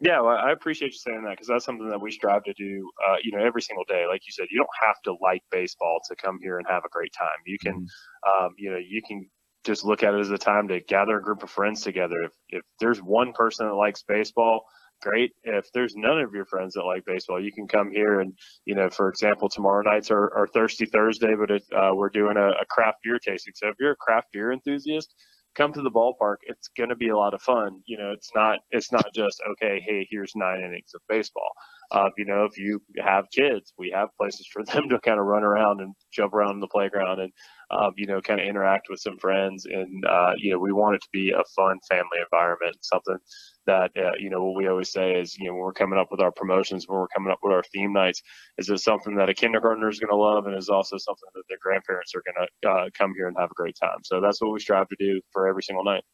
[0.00, 2.88] Yeah, well, I appreciate you saying that because that's something that we strive to do,
[3.08, 4.06] uh, you know, every single day.
[4.06, 6.88] Like you said, you don't have to like baseball to come here and have a
[6.90, 7.38] great time.
[7.44, 7.86] You can,
[8.24, 9.28] um, you know, you can
[9.64, 12.22] just look at it as a time to gather a group of friends together.
[12.22, 14.66] If if there's one person that likes baseball,
[15.00, 15.32] great.
[15.44, 18.32] If there's none of your friends that like baseball, you can come here and,
[18.64, 22.36] you know, for example, tomorrow night's our, our Thirsty Thursday, but it, uh, we're doing
[22.36, 23.54] a, a craft beer tasting.
[23.56, 25.14] So if you're a craft beer enthusiast,
[25.58, 26.36] come to the ballpark.
[26.42, 27.82] It's going to be a lot of fun.
[27.86, 29.82] You know, it's not it's not just okay.
[29.84, 31.50] Hey, here's nine innings of baseball.
[31.90, 35.26] Uh, you know, if you have kids, we have places for them to kind of
[35.26, 37.32] run around and jump around in the playground and
[37.70, 39.66] um, you know kind of interact with some friends.
[39.66, 42.76] And uh, you know, we want it to be a fun family environment.
[42.82, 43.18] Something
[43.66, 46.08] that uh, you know what we always say is you know when we're coming up
[46.10, 48.22] with our promotions, when we're coming up with our theme nights,
[48.58, 51.44] is it something that a kindergartner is going to love, and is also something that
[51.48, 53.98] their grandparents are going to uh, come here and have a great time.
[54.02, 56.04] So that's what we strive to do for every single night.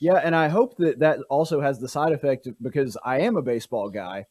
[0.00, 3.42] Yeah, and I hope that that also has the side effect because I am a
[3.42, 4.26] baseball guy.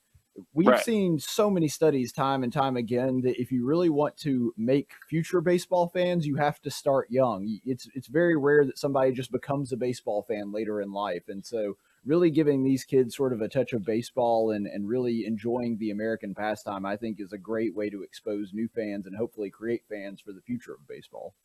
[0.53, 0.83] We've Right.
[0.83, 4.91] seen so many studies time and time again that if you really want to make
[5.07, 7.59] future baseball fans, you have to start young.
[7.65, 11.45] It's it's very rare that somebody just becomes a baseball fan later in life, and
[11.45, 15.77] so really giving these kids sort of a touch of baseball and, and really enjoying
[15.77, 19.49] the American pastime, I think is a great way to expose new fans and hopefully
[19.49, 21.35] create fans for the future of baseball.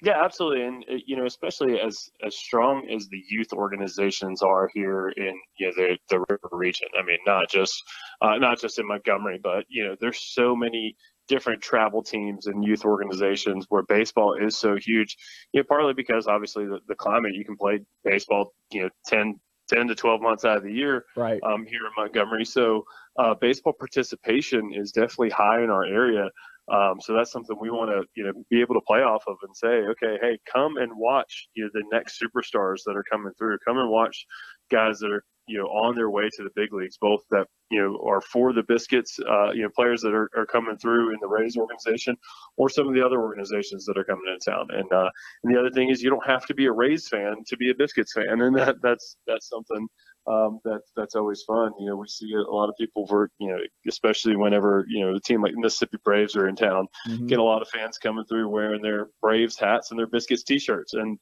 [0.00, 4.70] Yeah, absolutely, and uh, you know, especially as as strong as the youth organizations are
[4.72, 6.88] here in you know the the river region.
[6.98, 7.82] I mean, not just
[8.22, 10.96] uh, not just in Montgomery, but you know, there's so many
[11.28, 15.16] different travel teams and youth organizations where baseball is so huge.
[15.52, 19.38] You know, partly because obviously the, the climate, you can play baseball, you know, 10,
[19.68, 21.40] 10 to 12 months out of the year right.
[21.42, 22.44] um, here in Montgomery.
[22.44, 22.84] So
[23.18, 26.30] uh, baseball participation is definitely high in our area.
[26.72, 29.36] Um, so that's something we want to, you know, be able to play off of
[29.42, 33.32] and say, okay, hey, come and watch, you know, the next superstars that are coming
[33.38, 33.58] through.
[33.66, 34.26] Come and watch
[34.70, 37.80] guys that are, you know, on their way to the big leagues, both that, you
[37.80, 41.16] know, are for the Biscuits, uh, you know, players that are, are coming through in
[41.22, 42.14] the Rays organization
[42.58, 44.66] or some of the other organizations that are coming in town.
[44.70, 45.08] And, uh,
[45.42, 47.70] and the other thing is you don't have to be a Rays fan to be
[47.70, 48.42] a Biscuits fan.
[48.42, 49.88] And that, that's, that's something,
[50.28, 51.72] um, that's that's always fun.
[51.78, 55.14] You know, we see a lot of people for you know, especially whenever you know
[55.14, 57.28] the team like Mississippi Braves are in town, Mhm.
[57.28, 60.94] get a lot of fans coming through wearing their Braves hats and their Biscuits T-shirts,
[60.94, 61.18] and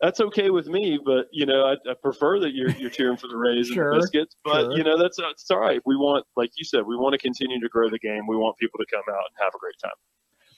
[0.00, 0.98] that's okay with me.
[1.02, 3.94] But you know, I, I prefer that you're you're cheering for the Rays Sure, and
[3.94, 4.36] the Biscuits.
[4.44, 4.76] But sure.
[4.76, 5.80] you know, that's it's all right.
[5.86, 8.26] We want, like you said, we want to continue to grow the game.
[8.26, 9.92] We want people to come out and have a great time.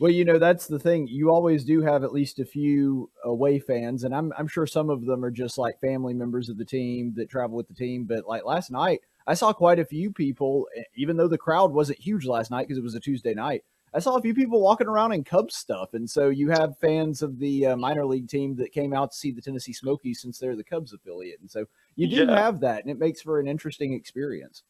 [0.01, 1.07] Well, you know, that's the thing.
[1.07, 4.91] You always do have at least a few away fans, and I'm I'm sure some
[4.91, 8.05] of them are just like family members of the team that travel with the team.
[8.05, 10.67] But like last night, I saw quite a few people,
[10.97, 13.63] even though the crowd wasn't huge last night because it was a Tuesday night.
[13.95, 17.23] I saw a few people walking around in Cubs stuff, and so you have fans
[17.23, 20.37] of the uh, minor league team that came out to see the Tennessee Smokies since
[20.39, 22.35] they're the Cubs affiliate, and so you do Yeah.
[22.35, 24.65] have that, and it makes for an interesting experience.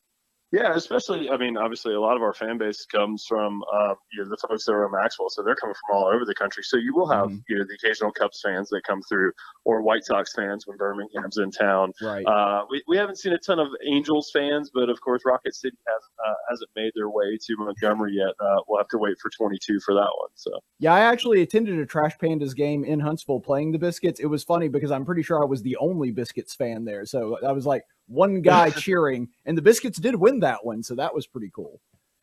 [0.54, 4.22] Yeah, especially I mean, obviously a lot of our fan base comes from uh, you
[4.22, 6.62] know the folks that are in Maxwell, so they're coming from all over the country.
[6.62, 7.38] So you will have Mm-hmm.
[7.48, 9.32] you know the occasional Cubs fans that come through,
[9.64, 11.92] or White Sox fans when Birmingham's in town.
[12.00, 12.24] Right.
[12.24, 15.76] Uh, we, we haven't seen a ton of Angels fans, but of course Rocket City
[15.88, 18.34] hasn't uh, hasn't made their way to Montgomery yet.
[18.38, 20.30] Uh, we'll have to wait for 22 for that one.
[20.34, 24.20] So Yeah, I actually attended a Trash Pandas game in Huntsville playing the Biscuits.
[24.20, 27.06] It was funny because I'm pretty sure I was the only Biscuits fan there.
[27.06, 30.82] So I was like one guy cheering, and the Biscuits did win that one.
[30.82, 31.80] So that was pretty cool.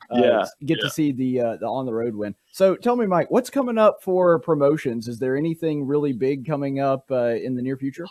[0.10, 0.84] Uh, Yeah, get yeah.
[0.84, 2.36] to see the uh, the on the road win.
[2.52, 5.08] So tell me, Mike, what's coming up for promotions?
[5.08, 8.08] Is there anything really big coming up uh, in the near future?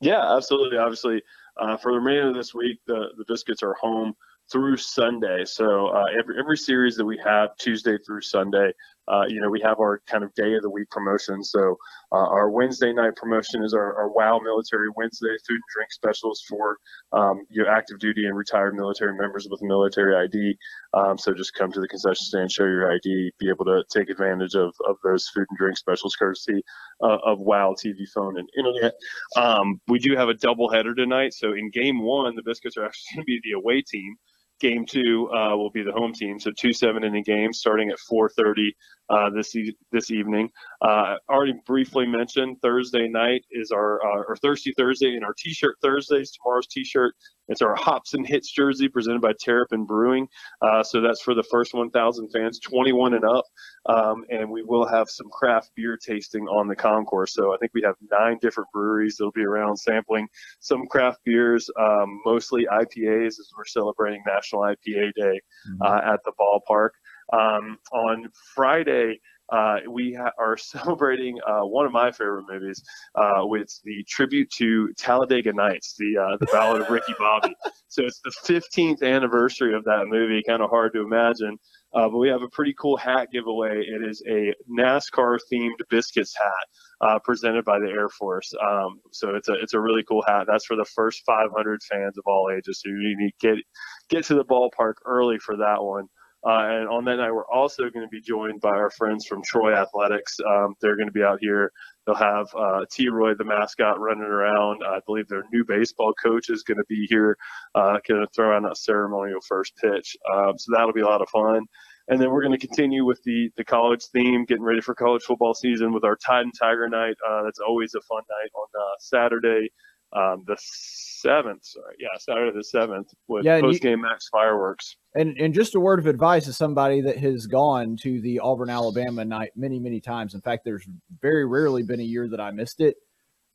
[0.00, 0.78] Yeah, absolutely.
[0.78, 1.22] Obviously,
[1.58, 4.14] uh, for the remainder of this week, the, the Biscuits are home
[4.50, 5.44] through Sunday.
[5.44, 8.72] So uh, every every series that we have Tuesday through Sunday,
[9.12, 11.44] uh, you know, we have our kind of day of the week promotion.
[11.44, 11.76] So
[12.12, 16.42] uh, our Wednesday night promotion is our, our WOW Military Wednesday food and drink specials
[16.48, 16.78] for
[17.12, 20.56] um, active duty and retired military members with military ID.
[20.94, 24.08] Um, so just come to the concession stand, show your ID, be able to take
[24.08, 26.62] advantage of, of those food and drink specials courtesy
[27.02, 28.94] uh, of WOW TV, phone, and internet.
[29.36, 31.34] Um, we do have a doubleheader tonight.
[31.34, 34.16] So in game one, the Biscuits are actually going to be the away team.
[34.62, 36.38] Game two uh, will be the home team.
[36.38, 38.70] So two seven inning games starting at 4:30
[39.10, 40.50] uh, this e- this evening.
[40.80, 45.78] Uh, already briefly mentioned Thursday night is our uh, or Thursday Thursday and our T-shirt
[45.82, 46.30] Thursdays.
[46.30, 47.12] Tomorrow's T-shirt.
[47.52, 50.26] It's our Hops and Hits jersey presented by Terrapin Brewing.
[50.62, 53.44] Uh, so that's for the first 1,000 fans, 21 and up.
[53.86, 57.34] Um, and we will have some craft beer tasting on the concourse.
[57.34, 60.28] So I think we have nine different breweries that'll be around sampling
[60.60, 65.40] some craft beers, um, mostly IPAs, as we're celebrating National IPA Day
[65.82, 66.90] uh, at the ballpark.
[67.34, 69.20] Um, on Friday,
[69.52, 72.82] uh, we ha- are celebrating uh, one of my favorite movies,
[73.14, 77.54] uh, with the tribute to Talladega Nights, the uh, the Ballad of Ricky Bobby.
[77.88, 80.42] so it's the 15th anniversary of that movie.
[80.46, 81.58] Kind of hard to imagine,
[81.94, 83.84] uh, but we have a pretty cool hat giveaway.
[83.86, 88.52] It is a NASCAR themed biscuits hat uh, presented by the Air Force.
[88.64, 90.44] Um, so it's a it's a really cool hat.
[90.46, 92.80] That's for the first 500 fans of all ages.
[92.82, 93.64] So you need to get
[94.08, 96.06] get to the ballpark early for that one.
[96.44, 99.42] Uh, and on that night, we're also going to be joined by our friends from
[99.42, 100.38] Troy Athletics.
[100.46, 101.70] Um, they're going to be out here.
[102.04, 103.08] They'll have uh, T.
[103.08, 104.82] Roy, the mascot, running around.
[104.84, 107.36] I believe their new baseball coach is going to be here,
[107.76, 110.16] uh, going to throw out a ceremonial first pitch.
[110.34, 111.64] Um, so that'll be a lot of fun.
[112.08, 115.22] And then we're going to continue with the the college theme, getting ready for college
[115.22, 117.14] football season with our Tide and Tiger night.
[117.28, 119.70] Uh, that's always a fun night on uh, Saturday,
[120.12, 121.64] um, the seventh.
[121.64, 124.96] Sorry, yeah, Saturday the seventh with Yeah, post game max fireworks.
[125.14, 128.70] And and just a word of advice as somebody that has gone to the Auburn
[128.70, 130.34] Alabama night many many times.
[130.34, 130.86] In fact, there's
[131.20, 132.96] very rarely been a year that I missed it.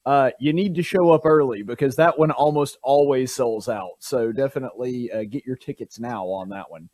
[0.06, 3.96] Uh, you need to show up early because that one almost always sells out.
[4.00, 6.90] So definitely uh, get your tickets now on that one.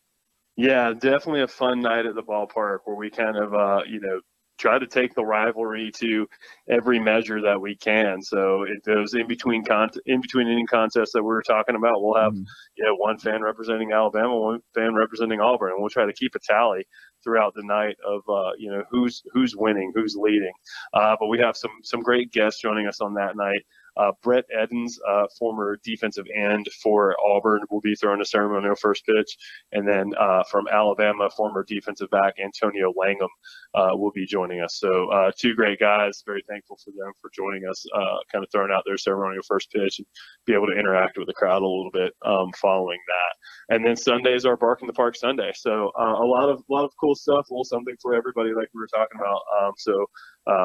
[0.55, 4.19] Yeah, definitely a fun night at the ballpark where we kind of, uh, you know,
[4.63, 6.25] try to take the rivalry to
[6.69, 8.21] every measure that we can.
[8.21, 12.01] So it goes in between con- in between any contests that we were talking about,
[12.01, 12.43] we'll have mm-hmm.
[12.77, 16.33] you know one fan representing Alabama, one fan representing Auburn, and we'll try to keep
[16.35, 16.85] a tally
[17.25, 20.53] throughout the night of uh, you know who's who's winning, who's leading.
[20.93, 23.65] Uh, but we have some some great guests joining us on that night.
[23.97, 29.05] Uh, Brett Edens, uh, former defensive end for Auburn, will be throwing a ceremonial first
[29.05, 29.37] pitch.
[29.71, 33.29] And then uh, from Alabama, former defensive back Antonio Langham
[33.73, 34.77] uh, will be joining us.
[34.79, 36.23] So, uh, two great guys.
[36.25, 39.71] Very thankful for them for joining us, uh, kind of throwing out their ceremonial first
[39.71, 40.07] pitch and
[40.45, 43.75] be able to interact with the crowd a little bit um, following that.
[43.75, 45.51] And then Sundays are Bark in the Park Sunday.
[45.55, 48.79] So, a lot of lot of cool stuff, a little something for everybody, like we
[48.79, 49.41] were talking about.
[49.61, 50.05] Um, so,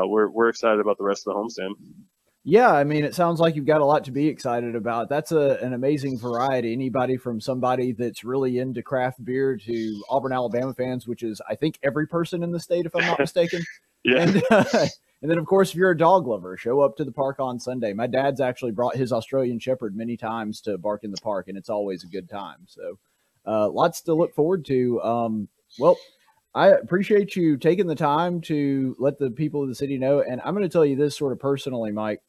[0.08, 1.74] we're, we're excited about the rest of the homestand.
[2.50, 5.10] Yeah, I mean, it sounds like you've got a lot to be excited about.
[5.10, 6.72] That's a, an amazing variety.
[6.72, 11.56] Anybody from somebody that's really into craft beer to Auburn, Alabama fans, which is, I
[11.56, 13.62] think, every person in the state, if I'm not mistaken.
[14.02, 14.22] yeah.
[14.22, 14.64] And, uh,
[15.20, 17.60] and then, of course, if you're a dog lover, show up to the park on
[17.60, 17.92] Sunday.
[17.92, 21.58] My dad's actually brought his Australian Shepherd many times to bark in the park, and
[21.58, 22.60] it's always a good time.
[22.64, 22.98] So,
[23.46, 25.02] uh, lots to look forward to.
[25.02, 25.48] Um,
[25.78, 25.98] well,
[26.54, 30.22] I appreciate you taking the time to let the people of the city know.
[30.22, 32.22] And I'm going to tell you this sort of personally, Mike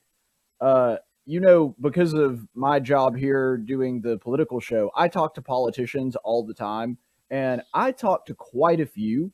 [0.61, 5.41] uh, you know, because of my job here doing the political show, I talk to
[5.41, 6.97] politicians all the time,
[7.29, 9.31] and I talk to quite a few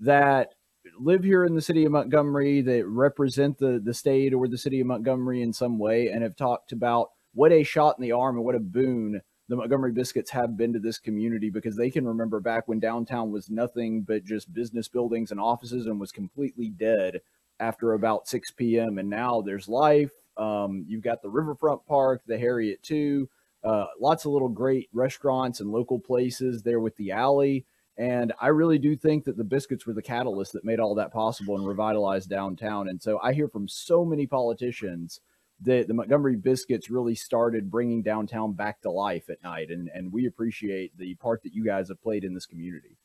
[0.00, 0.54] that
[1.00, 4.80] live here in the city of Montgomery that represent the the state or the city
[4.80, 8.36] of Montgomery in some way, and have talked about what a shot in the arm
[8.36, 12.06] and what a boon the Montgomery Biscuits have been to this community because they can
[12.06, 16.68] remember back when downtown was nothing but just business buildings and offices and was completely
[16.68, 17.20] dead
[17.60, 18.98] after about 6 p.m.
[18.98, 23.26] And now there's life, um, you've got the Riverfront Park, the Harriott II.
[23.64, 27.66] Uh, lots of little great restaurants and local places there with the alley.
[27.98, 31.12] And I really do think that the biscuits were the catalyst that made all that
[31.12, 32.88] possible and revitalized downtown.
[32.88, 35.20] And so I hear from so many politicians
[35.62, 39.70] that the Montgomery biscuits really started bringing downtown back to life at night.
[39.70, 42.98] And, and we appreciate the part that you guys have played in this community.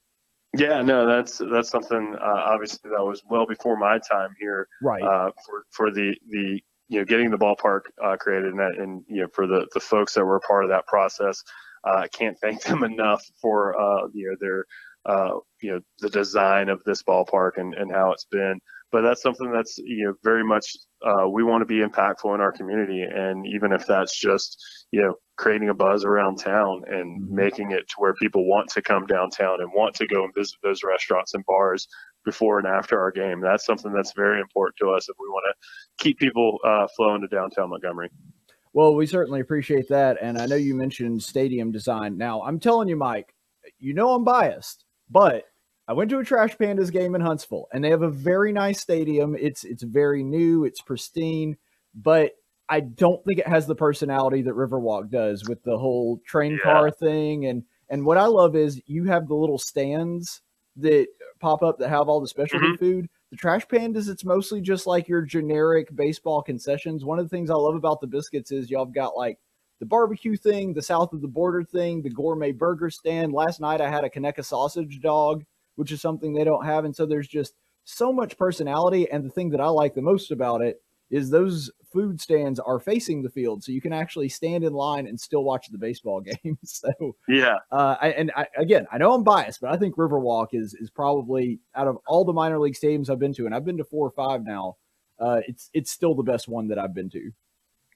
[0.58, 4.68] Yeah, no, that's that's something uh, obviously that was well before my time here.
[4.82, 5.02] Right.
[5.02, 9.04] Uh, for for the the you know getting the ballpark uh, created and that and
[9.08, 11.42] you know for the the folks that were part of that process
[11.84, 14.66] uh, I can't thank them enough for uh, you know their
[15.06, 18.60] uh, you know the design of this ballpark and, and how it's been.
[18.92, 22.42] But that's something that's you know very much uh, we want to be impactful in
[22.42, 27.22] our community and even if that's just you know creating a buzz around town and
[27.22, 27.36] mm-hmm.
[27.36, 30.56] making it to where people want to come downtown and want to go and visit
[30.62, 31.88] those restaurants and bars
[32.24, 33.42] before and after our game.
[33.42, 37.22] That's something that's very important to us if we want to keep people uh, flowing
[37.22, 38.10] to downtown Montgomery.
[38.74, 40.18] Well, we certainly appreciate that.
[40.22, 42.18] And I know you mentioned stadium design.
[42.18, 43.34] Now, I'm telling you, Mike,
[43.80, 45.46] you know I'm biased, but
[45.92, 48.80] I went to a Trash Pandas game in Huntsville, and they have a very nice
[48.80, 49.36] stadium.
[49.38, 51.58] It's it's very new, it's pristine,
[51.94, 52.32] but
[52.70, 56.60] I don't think it has the personality that Riverwalk does with the whole train yeah.
[56.60, 57.46] car thing.
[57.48, 60.42] And and what I love is you have the little stands
[60.78, 61.08] that
[61.42, 62.76] pop up that have all the specialty mm-hmm.
[62.76, 63.10] food.
[63.32, 67.04] The trash pandas, it's mostly just like your generic baseball concessions.
[67.04, 69.40] One of the things I love about the biscuits is y'all have got like
[69.82, 73.34] the barbecue thing, the south of the border thing, the gourmet burger stand.
[73.34, 75.44] Last night I had a Conecuh sausage dog,
[75.82, 76.86] which is something they don't have.
[76.86, 77.56] And so there's just
[77.86, 79.10] so much personality.
[79.10, 80.80] And the thing that I like the most about it
[81.10, 85.08] is those food stands are facing the field, so you can actually stand in line
[85.08, 86.56] and still watch the baseball game.
[86.64, 86.92] so
[87.28, 90.76] yeah, uh, I, and I, again, I know I'm biased, but I think Riverwalk is
[90.76, 93.78] is probably out of all the minor league stadiums I've been to, and I've been
[93.78, 94.78] to four or five now.
[95.20, 97.32] Uh, it's it's still the best one that I've been to.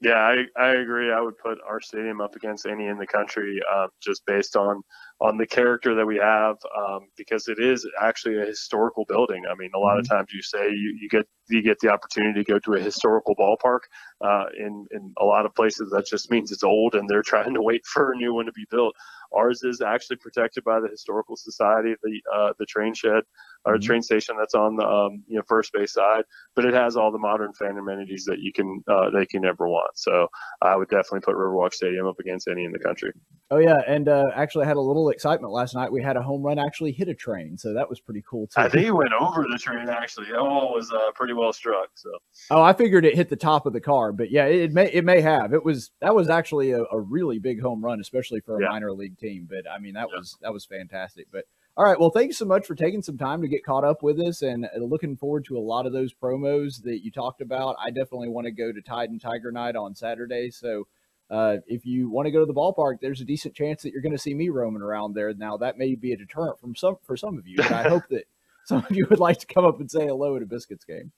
[0.02, 1.12] Yeah, I, I agree.
[1.12, 4.82] I would put our stadium up against any in the country, um, just based on
[5.22, 9.44] on the character that we have, um, because it is actually a historical building.
[9.50, 10.00] I mean, a lot mm-hmm.
[10.00, 12.80] of times you say you, you get you get the opportunity to go to a
[12.82, 13.80] historical ballpark.
[14.20, 17.54] Uh, in in a lot of places, that just means it's old and they're trying
[17.54, 18.94] to wait for a new one to be built.
[19.36, 23.24] Ours is actually protected by the Historical Society, the uh, the train shed
[23.66, 23.86] or mm-hmm.
[23.86, 26.24] train station that's on the um, you know first base side,
[26.56, 29.46] but it has all the modern fan amenities that you can uh, that you can
[29.46, 29.98] ever want.
[29.98, 30.28] So
[30.62, 33.12] I would definitely put Riverwalk Stadium up against any in the country.
[33.52, 35.92] Oh yeah, and uh, actually I had a little excitement last night.
[35.92, 38.62] We had a home run actually hit a train, so that was pretty cool too.
[38.62, 40.28] I think it went over the train actually.
[40.32, 41.90] That one was uh, pretty well struck.
[41.96, 42.10] So
[42.52, 44.92] oh, I figured it hit the top of the car, but yeah, it, it may
[44.92, 45.54] it may have.
[45.54, 48.70] It was that was actually a, a really big home run, especially for a yeah.
[48.70, 49.25] minor league team.
[49.48, 50.20] But I mean that yeah.
[50.20, 51.28] was that was fantastic.
[51.32, 51.46] But
[51.78, 52.00] all right.
[52.00, 54.42] Well, thank you so much for taking some time to get caught up with us
[54.42, 57.76] and uh, looking forward to a lot of those promos that you talked about.
[57.84, 60.52] I definitely want to go to Tide and Tiger Night on Saturday.
[60.52, 60.88] So
[61.30, 64.02] uh, if you want to go to the ballpark, there's a decent chance that you're
[64.02, 65.34] going to see me roaming around there.
[65.34, 68.04] Now, that may be a deterrent from some for some of you, but I hope
[68.10, 68.26] that
[68.66, 71.12] some of you would like to come up and say hello at a Biscuits game.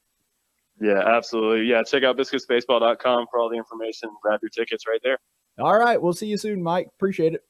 [0.79, 1.65] Yeah, absolutely.
[1.67, 4.09] Yeah, check out biscuitsbaseball.com for all the information.
[4.21, 5.17] Grab your tickets right there.
[5.59, 6.87] All right, we'll see you soon, Mike.
[6.95, 7.41] Appreciate it.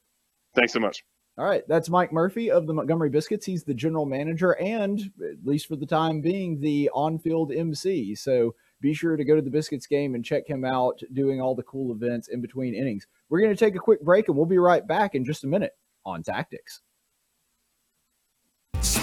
[0.58, 1.06] Thanks so much.
[1.38, 3.46] All right, that's Mike Murphy of the Montgomery Biscuits.
[3.46, 8.16] He's the general manager and, at least for the time being, the on field MC.
[8.16, 11.54] So be sure to go to the Biscuits game and check him out doing all
[11.54, 13.06] the cool events in between innings.
[13.30, 15.48] We're going to take a quick break and we'll be right back in just a
[15.48, 15.74] minute
[16.08, 16.82] on Tactics.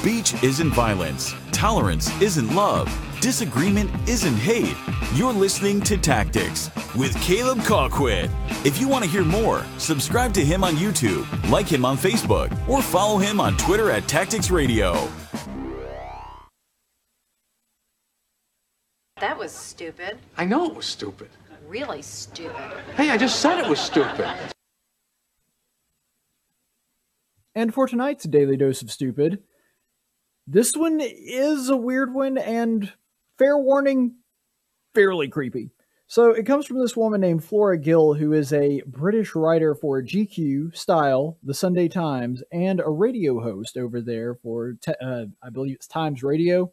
[0.05, 1.33] Speech isn't violence.
[1.51, 2.93] Tolerance isn't love.
[3.23, 4.77] Disagreement isn't hate.
[5.15, 8.29] You're listening to Tactics with Caleb Colquitt.
[8.67, 12.53] If you want to hear more, subscribe to him on YouTube, like him on Facebook,
[12.69, 15.09] or follow him on Twitter at Tactics Radio.
[19.23, 20.19] That was stupid.
[20.37, 21.31] I know it was stupid.
[21.67, 22.75] Really stupid.
[22.95, 24.29] Hey, I just said it was stupid.
[27.55, 29.43] And for tonight's Daily Dose of Stupid,
[30.47, 32.93] this one is a weird one and
[33.39, 34.17] fair warning,
[34.95, 35.71] fairly creepy.
[36.07, 40.03] So it comes from this woman named Flora Gill, who is a British writer for
[40.03, 45.51] GQ, Style, The Sunday Times, and a radio host over there for, te- uh, I
[45.51, 46.73] believe it's Times Radio.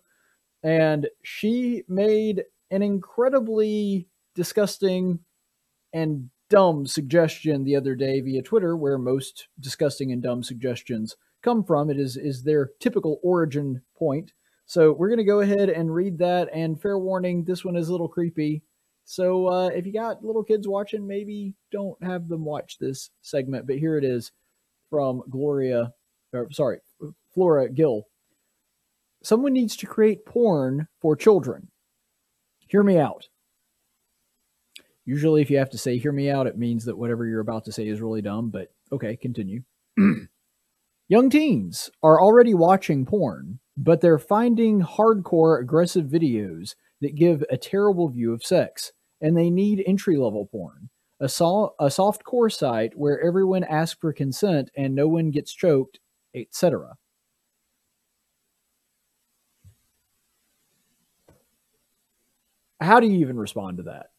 [0.64, 5.20] And she made an incredibly disgusting
[5.94, 11.64] and dumb suggestion the other day via Twitter, where most disgusting and dumb suggestions come
[11.64, 11.90] from.
[11.90, 14.34] It is is their typical origin point.
[14.66, 16.50] So we're gonna go ahead and read that.
[16.54, 18.64] And fair warning, this one is a little creepy.
[19.06, 23.68] So uh, if you got little kids watching, maybe don't have them watch this segment.
[23.68, 24.32] But here it is
[24.90, 25.94] from Gloria,
[26.34, 26.80] or sorry,
[27.34, 28.04] Flora Gill.
[29.24, 31.70] Someone needs to create porn for children.
[32.68, 33.28] Hear me out.
[35.06, 37.66] Usually, if you have to say hear me out, it means that whatever you're about
[37.66, 39.64] to say is really dumb, but okay, continue.
[41.12, 47.58] Young teens are already watching porn, but they're finding hardcore aggressive videos that give a
[47.58, 50.90] terrible view of sex, and they need entry level porn.
[51.20, 55.54] A, so- a soft core site where everyone asks for consent and no one gets
[55.54, 56.00] choked,
[56.34, 56.96] etc.
[62.80, 64.12] How do you even respond to that?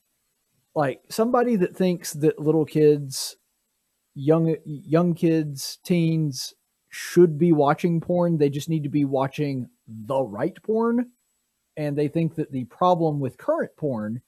[0.75, 3.39] Like somebody that thinks that little kids,
[4.15, 6.53] young young kids, teens
[6.93, 11.11] should be watching porn, they just need to be watching the right porn.
[11.79, 14.21] And they think that the problem with current porn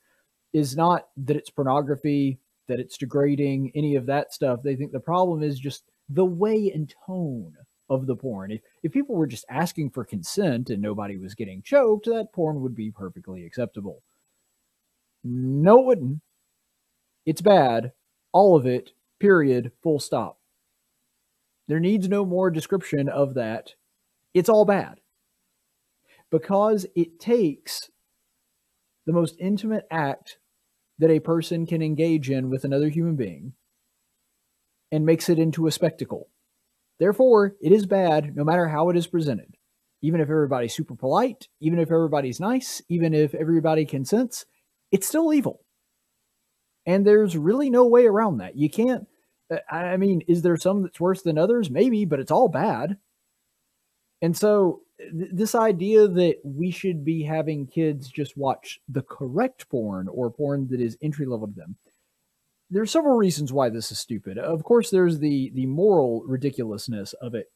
[0.54, 2.38] is not that it's pornography,
[2.68, 4.62] that it's degrading, any of that stuff.
[4.62, 7.52] They think the problem is just the way and tone
[7.90, 8.50] of the porn.
[8.50, 12.62] If, if people were just asking for consent and nobody was getting choked, that porn
[12.62, 14.02] would be perfectly acceptable.
[15.22, 16.22] No, it wouldn't.
[17.26, 17.92] It's bad.
[18.32, 20.38] All of it, period, full stop.
[21.68, 23.74] There needs no more description of that.
[24.34, 25.00] It's all bad.
[26.30, 27.90] Because it takes
[29.06, 30.38] the most intimate act
[30.98, 33.52] that a person can engage in with another human being
[34.92, 36.28] and makes it into a spectacle.
[36.98, 39.56] Therefore, it is bad no matter how it is presented.
[40.02, 44.44] Even if everybody's super polite, even if everybody's nice, even if everybody consents,
[44.92, 45.64] it's still evil.
[46.86, 48.56] And there's really no way around that.
[48.56, 49.06] You can't
[49.50, 51.70] Uh, I mean, is there some that's worse than others?
[51.70, 52.96] Maybe, but it's all bad.
[54.22, 59.68] And so, th- this idea that we should be having kids just watch the correct
[59.68, 61.76] porn or porn that is entry level to them,
[62.70, 64.38] there are several reasons why this is stupid.
[64.38, 67.50] Of course, there's the the moral ridiculousness of it.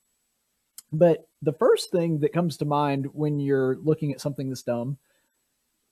[0.92, 4.98] But the first thing that comes to mind when you're looking at something that's dumb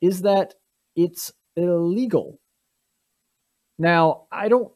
[0.00, 0.54] is that
[0.94, 2.38] it's illegal.
[3.78, 4.72] Now, I don't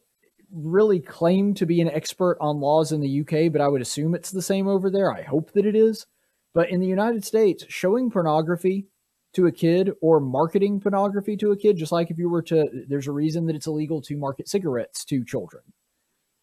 [0.53, 4.15] really claim to be an expert on laws in the UK, but I would assume
[4.15, 5.13] it's the same over there.
[5.13, 6.07] I hope that it is.
[6.53, 8.87] But in the United States, showing pornography
[9.35, 12.69] to a kid or marketing pornography to a kid, just like if you were to,
[12.89, 15.63] there's a reason that it's illegal to market cigarettes to children.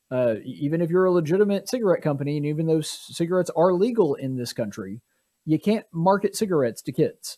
[0.10, 4.38] Uh, even if you're a legitimate cigarette company, and even though cigarettes are legal in
[4.38, 5.02] this country,
[5.46, 7.38] you can't market cigarettes to kids.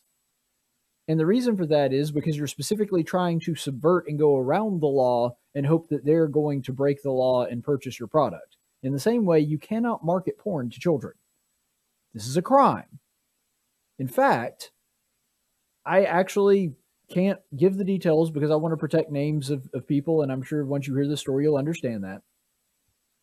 [1.10, 4.80] And the reason for that is because you're specifically trying to subvert and go around
[4.80, 8.58] the law and hope that they're going to break the law and purchase your product.
[8.84, 11.16] In the same way, you cannot market porn to children.
[12.14, 13.00] This is a crime.
[13.98, 14.72] In fact,
[15.84, 16.74] I actually
[17.12, 20.44] can't give the details because I want to protect names of, of people, and I'm
[20.44, 22.22] sure once you hear the story, you'll understand that.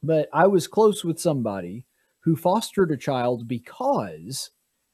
[0.03, 1.85] But I was close with somebody
[2.25, 4.51] who fostered a child because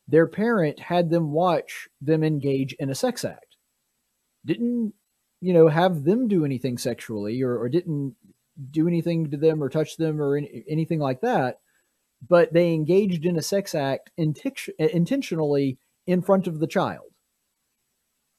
[0.08, 3.56] their parent had them watch them engage in a sex act.
[4.44, 4.94] Didn't,
[5.40, 8.16] you know, have them do anything sexually or, or didn't
[8.70, 11.58] do anything to them or touch them or any, anything like that.
[12.28, 17.06] but they engaged in a sex act intentionally in front of the child.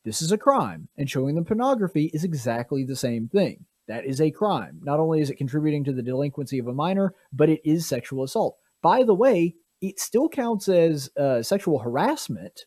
[0.05, 3.65] This is a crime, and showing them pornography is exactly the same thing.
[3.87, 4.79] That is a crime.
[4.83, 8.23] Not only is it contributing to the delinquency of a minor, but it is sexual
[8.23, 8.57] assault.
[8.81, 12.61] By the way, it still counts as uh, sexual harassment,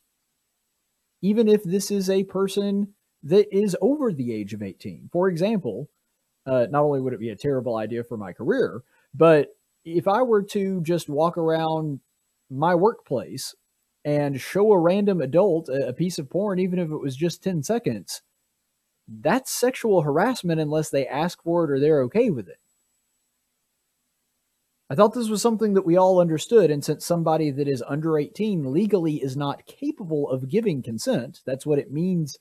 [1.22, 5.08] even if this is a person that is over the age of 18.
[5.10, 5.88] For example,
[6.44, 8.82] uh, not only would it be a terrible idea for my career,
[9.14, 9.48] but
[9.86, 12.00] if I were to just walk around
[12.50, 13.54] my workplace
[14.04, 17.62] and show a random adult a, piece of porn, even if it was just 10
[17.62, 18.20] seconds,
[19.08, 22.58] that's sexual harassment unless they ask for it or they're okay with it.
[24.88, 28.18] I thought this was something that we all understood, and since somebody that is under
[28.18, 32.38] 18 legally is not capable of giving consent, that's what it means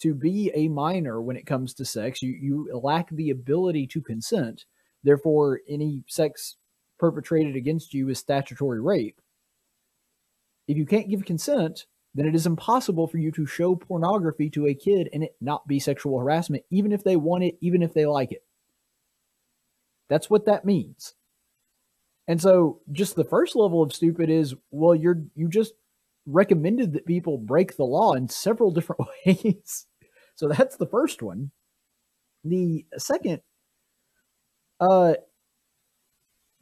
[0.00, 2.20] to be a minor when it comes to sex.
[2.20, 4.66] You, you lack the ability to consent.
[5.02, 6.56] Therefore, any sex
[6.98, 9.20] perpetrated against you is statutory rape.
[10.68, 14.66] If you can't give consent, then it is impossible for you to show pornography to
[14.66, 17.94] a kid and it not be sexual harassment, even if they want it, even if
[17.94, 18.42] they like it.
[20.08, 21.14] That's what that means.
[22.28, 25.74] And so just the first level of stupid is, well, you're you just
[26.26, 29.86] recommended that people break the law in several different ways.
[30.34, 31.50] so that's the first one.
[32.44, 33.40] The second,
[34.80, 35.14] uh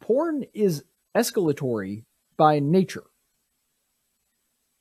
[0.01, 0.85] porn is
[1.17, 2.05] escalatory
[2.37, 3.05] by nature.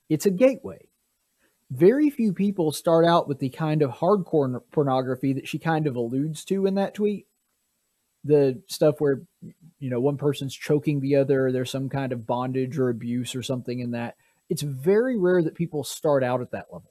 [0.09, 0.89] It's a gateway.
[1.71, 5.95] Very few people start out with the kind of hardcore pornography that she kind of
[5.95, 7.25] alludes to in that tweet.
[8.23, 9.21] The stuff where
[9.83, 13.43] you know one person's choking the other there's some kind of bondage or abuse or
[13.43, 14.15] something in that.
[14.49, 16.89] It's very rare that people start out at that level.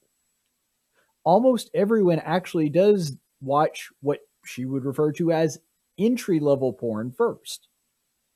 [1.25, 5.59] Almost everyone actually does watch what she would refer to as
[5.99, 7.69] entry level porn first.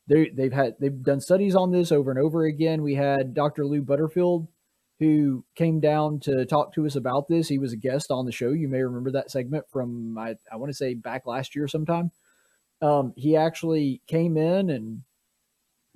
[0.07, 2.81] They, they've had they've done studies on this over and over again.
[2.81, 4.47] We had dr lou butterfield
[4.99, 7.47] who came down to talk to us about this.
[7.47, 8.49] He was a guest on the show.
[8.53, 12.09] You may remember that segment from i, I want to say back last year sometime
[12.81, 15.01] um, he actually came in and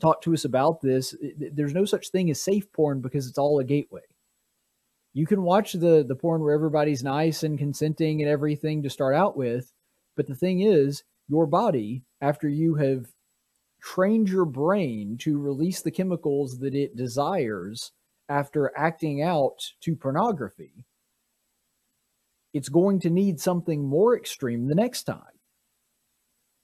[0.01, 1.15] talked to us about this.
[1.37, 4.01] There's no such thing as safe porn because it's all a gateway.
[5.13, 9.13] You can watch the the porn where everybody's nice and consenting and everything to start
[9.13, 9.71] out with,
[10.15, 13.07] but the thing is, your body after you have
[13.81, 17.91] trained your brain to release the chemicals that it desires
[18.29, 20.85] after acting out to pornography,
[22.53, 25.30] it's going to need something more extreme the next time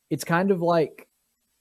[0.09, 1.07] it's kind of like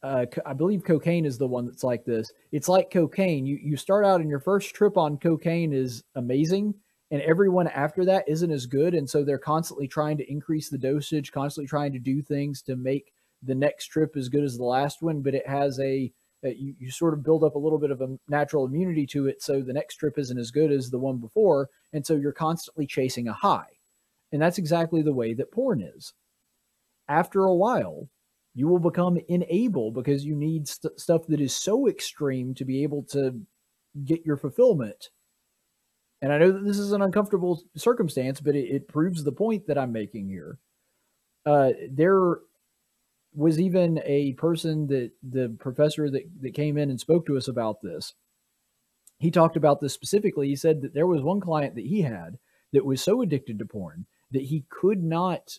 [0.03, 2.31] uh, I believe cocaine is the one that's like this.
[2.53, 3.47] It's like cocaine.
[3.47, 6.75] You you start out and your first trip on cocaine is amazing,
[7.11, 10.79] and everyone after that isn't as good, and so they're constantly trying to increase the
[10.79, 14.65] dosage, constantly trying to do things to make the next trip as good as the
[14.65, 15.23] last one.
[15.23, 16.13] But it has a,
[16.45, 19.27] a you, you sort of build up a little bit of a natural immunity to
[19.27, 22.33] it, so the next trip isn't as good as the one before, and so you're
[22.33, 23.71] constantly chasing a high,
[24.31, 26.13] and that's exactly the way that porn is.
[27.09, 28.09] After a while,
[28.57, 32.83] you will become unable because you need st- stuff that is so extreme to be
[32.83, 33.39] able to
[34.05, 35.11] get your fulfillment.
[36.23, 39.67] And I know that this is an uncomfortable circumstance, but it, it proves the point
[39.67, 40.59] that I'm making here.
[41.45, 42.39] Uh, there
[43.35, 47.49] was even a person that the professor that, that came in and spoke to us
[47.49, 48.15] about this.
[49.19, 50.49] He talked about this specifically.
[50.49, 52.39] He said that there was one client that he had
[52.73, 55.59] that was so addicted to porn that he could not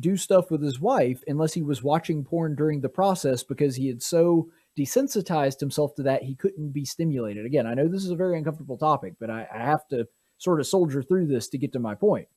[0.00, 3.88] do stuff with his wife unless he was watching porn during the process because he
[3.88, 7.44] had so desensitized himself to that he couldn't be stimulated.
[7.44, 10.06] Again, I know this is a very uncomfortable topic, but I, I have to
[10.38, 12.28] sort of soldier through this to get to my point.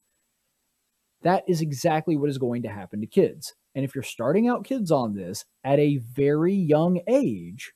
[1.22, 3.54] That is exactly what is going to happen to kids.
[3.76, 7.74] And if you're starting out kids on this at a very young age,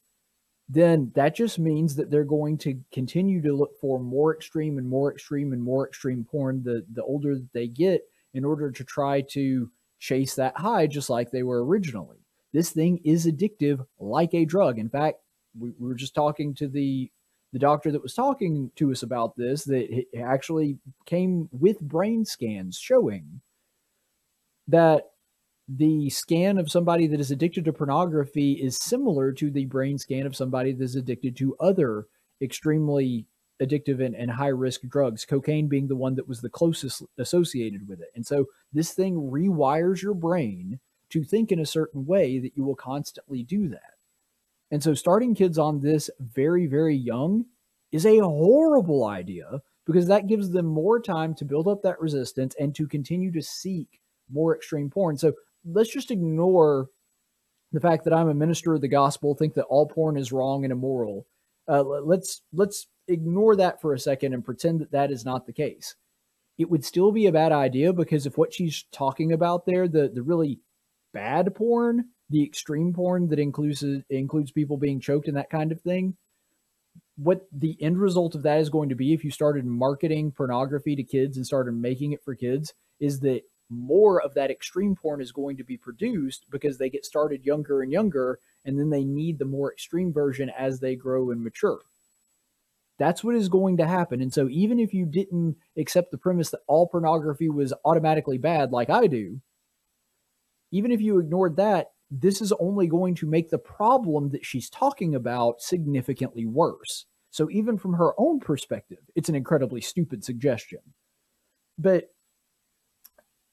[0.67, 4.89] then that just means that they're going to continue to look for more extreme and
[4.89, 8.01] more extreme and more extreme porn the the older that they get
[8.33, 12.17] in order to try to chase that high just like they were originally.
[12.53, 14.79] This thing is addictive like a drug.
[14.79, 15.17] In fact,
[15.57, 17.11] we, we were just talking to the
[17.53, 22.77] the doctor that was talking to us about this that actually came with brain scans
[22.77, 23.39] showing
[24.67, 25.03] that
[25.67, 30.25] the scan of somebody that is addicted to pornography is similar to the brain scan
[30.25, 32.07] of somebody that's addicted to other
[32.41, 33.25] extremely
[33.61, 37.87] addictive and, and high risk drugs, cocaine being the one that was the closest associated
[37.87, 38.09] with it.
[38.15, 42.63] And so this thing rewires your brain to think in a certain way that you
[42.63, 43.93] will constantly do that.
[44.71, 47.45] And so starting kids on this very, very young
[47.91, 52.55] is a horrible idea because that gives them more time to build up that resistance
[52.59, 54.01] and to continue to seek
[54.31, 55.17] more extreme porn.
[55.17, 56.87] So let's just ignore
[57.71, 60.63] the fact that I'm a minister of the gospel, think that all porn is wrong
[60.63, 61.27] and immoral.
[61.67, 65.53] Uh, let's let's ignore that for a second and pretend that that is not the
[65.53, 65.95] case.
[66.57, 70.09] It would still be a bad idea because if what she's talking about there, the
[70.13, 70.59] the really
[71.13, 75.81] bad porn, the extreme porn that includes includes people being choked and that kind of
[75.81, 76.15] thing,
[77.17, 80.95] what the end result of that is going to be if you started marketing pornography
[80.95, 85.21] to kids and started making it for kids is that more of that extreme porn
[85.21, 89.03] is going to be produced because they get started younger and younger and then they
[89.03, 91.81] need the more extreme version as they grow and mature.
[92.97, 94.21] That's what is going to happen.
[94.21, 98.71] And so even if you didn't accept the premise that all pornography was automatically bad
[98.71, 99.41] like I do,
[100.71, 104.69] even if you ignored that, this is only going to make the problem that she's
[104.69, 107.05] talking about significantly worse.
[107.31, 110.79] So, even from her own perspective, it's an incredibly stupid suggestion.
[111.77, 112.13] But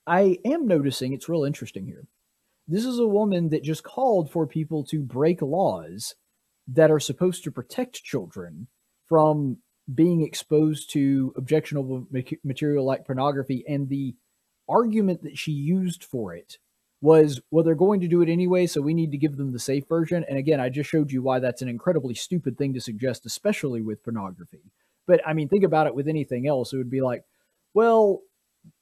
[0.07, 2.07] I am noticing it's real interesting here.
[2.69, 6.15] This is a woman that just called for people to break laws
[6.69, 8.69] that are supposed to protect children
[9.12, 9.58] from
[9.94, 12.07] being exposed to objectionable
[12.42, 13.62] material like pornography.
[13.68, 14.15] And the
[14.66, 16.57] argument that she used for it
[17.02, 19.58] was, well, they're going to do it anyway, so we need to give them the
[19.58, 20.24] safe version.
[20.31, 23.82] And again, I just showed you why that's an incredibly stupid thing to suggest, especially
[23.82, 24.73] with pornography.
[25.07, 26.73] But I mean, think about it with anything else.
[26.73, 27.23] It would be like,
[27.74, 28.20] well,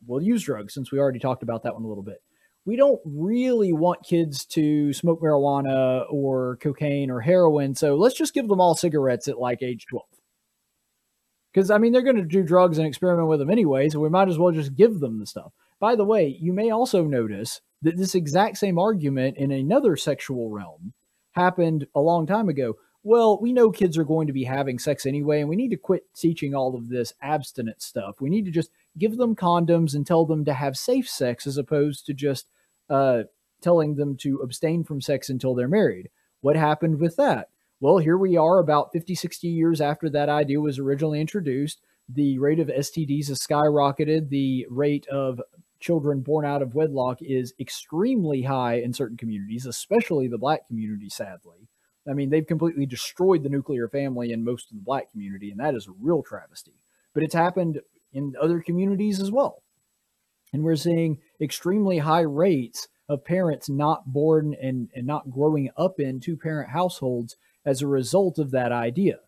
[0.06, 2.22] we'll use drugs since we already talked about that one a little bit.
[2.66, 8.32] We don't really want kids to smoke marijuana or cocaine or heroin, so let's just
[8.32, 10.06] give them all cigarettes at like age 12.
[11.52, 14.08] Because, I mean, they're going to do drugs and experiment with them anyway, so we
[14.08, 15.52] might as well just give them the stuff.
[15.80, 20.50] By the way, you may also notice that this exact same argument in another sexual
[20.50, 20.92] realm
[21.32, 22.74] happened a long time ago.
[23.02, 25.76] Well, we know kids are going to be having sex anyway, and we need to
[25.76, 28.20] quit teaching all of this abstinent stuff.
[28.20, 31.56] We need to just give them condoms and tell them to have safe sex as
[31.56, 32.46] opposed to just
[32.90, 33.22] uh,
[33.62, 36.10] telling them to abstain from sex until they're married.
[36.42, 37.48] What happened with that?
[37.82, 41.80] Well, here we are about 50, 60 years after that idea was originally introduced.
[42.10, 44.28] The rate of STDs has skyrocketed.
[44.28, 45.40] The rate of
[45.80, 51.08] children born out of wedlock is extremely high in certain communities, especially the black community,
[51.08, 51.68] sadly.
[52.06, 55.60] I mean, they've completely destroyed the nuclear family in most of the black community, and
[55.60, 56.74] that is a real travesty.
[57.14, 57.80] But it's happened
[58.12, 59.62] in other communities as well.
[60.52, 65.98] And we're seeing extremely high rates of parents not born and, and not growing up
[65.98, 69.20] in two parent households as a result of that idea.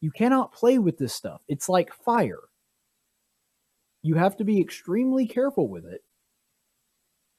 [0.00, 1.40] You cannot play with this stuff.
[1.48, 2.40] It's like fire
[4.06, 6.02] you have to be extremely careful with it.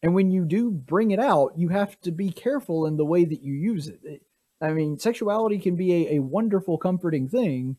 [0.04, 3.24] And when you do bring it out, you have to be careful in the way
[3.24, 4.22] that you use it.
[4.62, 7.78] I mean, sexuality can be a, a wonderful, comforting thing,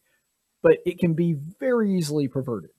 [0.62, 2.70] but it can be very easily perverted.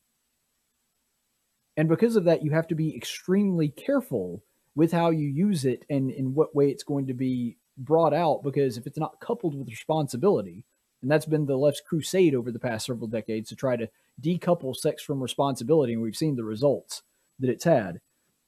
[1.77, 4.43] And because of that, you have to be extremely careful
[4.75, 8.43] with how you use it and in what way it's going to be brought out.
[8.43, 10.63] Because if it's not coupled with responsibility,
[11.01, 13.89] and that's been the left's crusade over the past several decades to try to
[14.21, 17.03] decouple sex from responsibility, and we've seen the results
[17.39, 18.01] that it's had.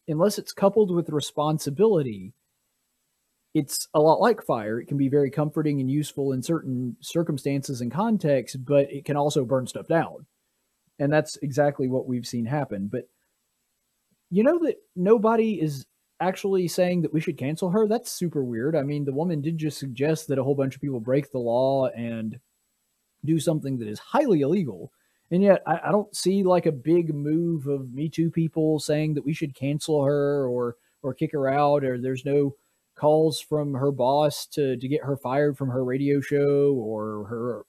[0.08, 2.34] Unless it's coupled with responsibility,
[3.54, 4.80] it's a lot like fire.
[4.80, 9.18] It can be very comforting and useful in certain circumstances and contexts, but it can
[9.18, 10.26] also burn stuff down.
[11.00, 12.88] And that's exactly what we've seen happen.
[12.88, 13.08] But
[14.30, 15.86] you know that nobody is
[16.22, 17.88] actually saying that we should cancel her?
[17.88, 18.76] That's super weird.
[18.76, 21.40] I mean, the woman did just suggest that a whole bunch of people break the
[21.40, 22.40] law and
[23.26, 24.92] do something that is highly illegal.
[25.32, 29.14] And yet, I, I, don't see like a big move of Me Too people saying
[29.14, 32.56] that we should cancel her or or kick her out, or there's no
[32.96, 37.66] calls from her boss to to get her fired from her radio show or her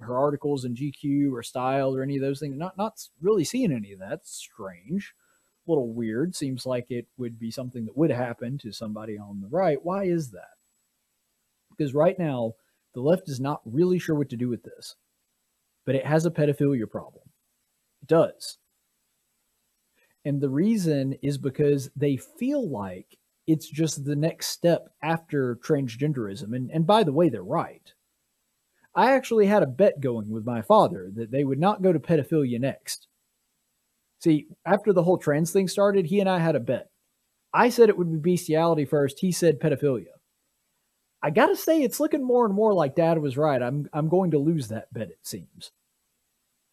[0.00, 2.56] her articles in GQ or Style or any of those things.
[2.56, 4.26] Not not really seeing any of that.
[4.26, 5.14] Strange,
[5.68, 6.34] little weird.
[6.34, 9.78] Seems like it would be something that would happen to somebody on the right.
[9.82, 10.56] Why is that?
[11.70, 12.54] Because right now,
[12.94, 14.96] the left is not really sure what to do with this
[15.86, 17.24] but it has a pedophilia problem.
[18.02, 18.58] It does.
[20.24, 26.54] And the reason is because they feel like it's just the next step after transgenderism.
[26.54, 27.92] And, and by the way, they're right.
[28.96, 32.00] I actually had a bet going with my father that they would not go to
[32.00, 33.06] pedophilia next.
[34.26, 36.88] See, after the whole trans thing started, he and I had a bet.
[37.54, 39.20] I said it would be bestiality first.
[39.20, 40.16] He said pedophilia.
[41.22, 43.62] I got to say, it's looking more and more like Dad was right.
[43.62, 45.10] I'm I'm going to lose that bet.
[45.10, 45.70] It seems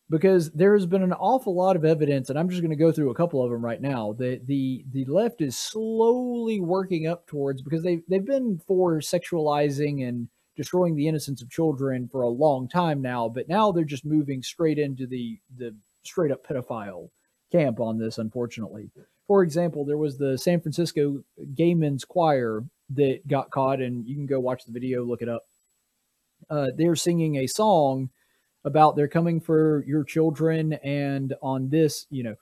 [0.10, 2.92] because there has been an awful lot of evidence, and I'm just going to go
[2.92, 4.14] through a couple of them right now.
[4.14, 10.08] That the the left is slowly working up towards because they they've been for sexualizing
[10.08, 14.06] and destroying the innocence of children for a long time now, but now they're just
[14.06, 17.10] moving straight into the the straight up pedophile
[17.54, 18.18] camp on this.
[18.18, 18.90] Unfortunately,
[19.28, 21.24] for example, there was the San Francisco
[21.56, 25.30] Gay Men's Choir that got caught, and you can go watch the video, look it
[25.30, 25.44] up.
[26.50, 28.10] Uh, they're singing a song
[28.66, 32.36] about they're coming for your children, and on this, you know,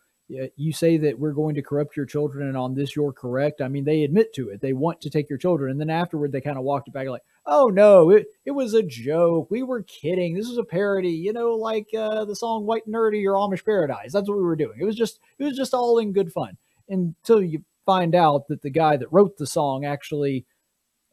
[0.55, 3.61] you say that we're going to corrupt your children, and on this, you're correct.
[3.61, 4.61] I mean, they admit to it.
[4.61, 7.07] They want to take your children, and then afterward, they kind of walked it back
[7.07, 9.49] like, oh no, it, it was a joke.
[9.49, 10.33] We were kidding.
[10.35, 14.13] This was a parody, you know, like uh, the song White Nerdy or Amish Paradise.
[14.13, 14.77] That's what we were doing.
[14.79, 16.57] It was just it was just all in good fun.
[16.89, 20.45] Until you find out that the guy that wrote the song actually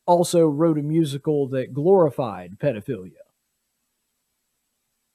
[0.06, 3.12] also wrote a musical that glorified pedophilia.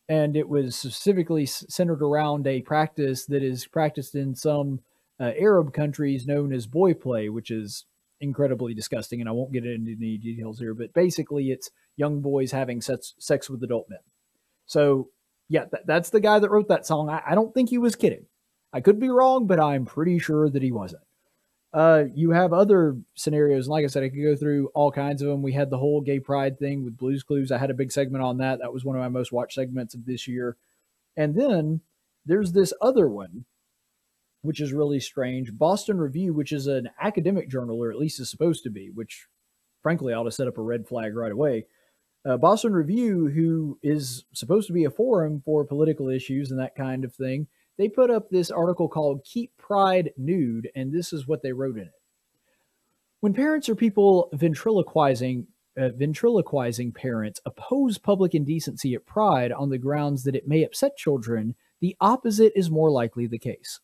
[0.08, 4.82] And it was specifically centered around a practice that is practiced in some
[5.20, 7.86] uh, Arab countries known as boy play, which is
[8.24, 9.20] incredibly disgusting.
[9.20, 13.14] And I won't get into any details here, but basically, it's young boys having sex,
[13.20, 14.00] sex with adult men.
[14.66, 15.10] So,
[15.50, 17.10] yeah, that, that's the guy that wrote that song.
[17.10, 18.26] I, I don't think he was kidding.
[18.72, 21.04] I could be wrong, but I'm pretty sure that he wasn't.
[21.74, 23.68] Uh, you have other scenarios.
[23.68, 25.42] Like I said, I could go through all kinds of them.
[25.42, 27.52] We had the whole gay pride thing with Blues Clues.
[27.52, 28.60] I had a big segment on that.
[28.60, 30.56] That was one of my most watched segments of this year.
[31.18, 31.82] And then
[32.26, 33.46] there's this other one,
[34.44, 35.58] which is really strange.
[35.58, 39.26] Boston Review, which is an academic journal, or at least is supposed to be, which
[39.82, 41.66] frankly ought to set up a red flag right away.
[42.26, 46.76] Uh, Boston Review, who is supposed to be a forum for political issues and that
[46.76, 47.48] kind of thing,
[47.78, 51.78] they put up this article called Keep Pride Nude, and this is what they wrote
[51.78, 51.94] in it.
[53.22, 59.80] When parents or people ventriloquizing uh, ventriloquizing parents oppose public indecency at Pride on the
[59.80, 63.80] grounds that it may upset children, the opposite is more likely the case.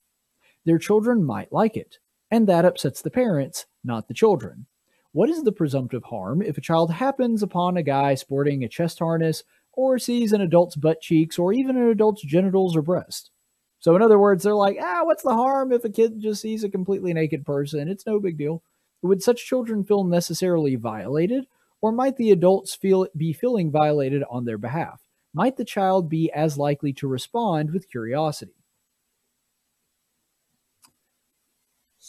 [0.65, 4.67] Their children might like it, and that upsets the parents, not the children.
[5.11, 8.99] What is the presumptive harm if a child happens upon a guy sporting a chest
[8.99, 13.31] harness or sees an adult's butt cheeks or even an adult's genitals or breast?
[13.79, 16.63] So, in other words, they're like, ah, what's the harm if a kid just sees
[16.63, 17.87] a completely naked person?
[17.87, 18.61] It's no big deal.
[19.01, 21.47] Would such children feel necessarily violated,
[21.81, 25.01] or might the adults feel be feeling violated on their behalf?
[25.33, 28.58] Might the child be as likely to respond with curiosity?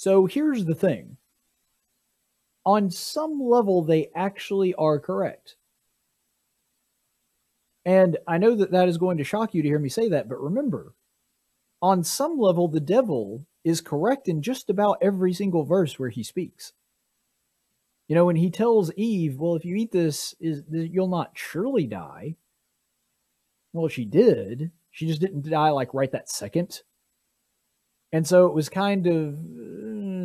[0.01, 1.19] So here's the thing.
[2.65, 5.57] On some level, they actually are correct.
[7.85, 10.27] And I know that that is going to shock you to hear me say that,
[10.27, 10.95] but remember,
[11.83, 16.23] on some level, the devil is correct in just about every single verse where he
[16.23, 16.73] speaks.
[18.09, 21.87] You know, when he tells Eve, "Well, if you eat this, is you'll not surely
[21.87, 22.37] die."
[23.75, 24.70] Well, she did.
[24.93, 26.85] She just didn't die like right that second.
[28.12, 29.39] And so it was kind of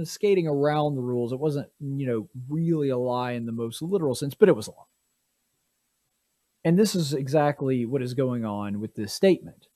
[0.06, 1.32] skating around the rules.
[1.32, 4.68] It wasn't, you know, really a lie in the most literal sense, but it was
[4.68, 4.78] a lie.
[6.64, 9.68] And this is exactly what is going on with this statement.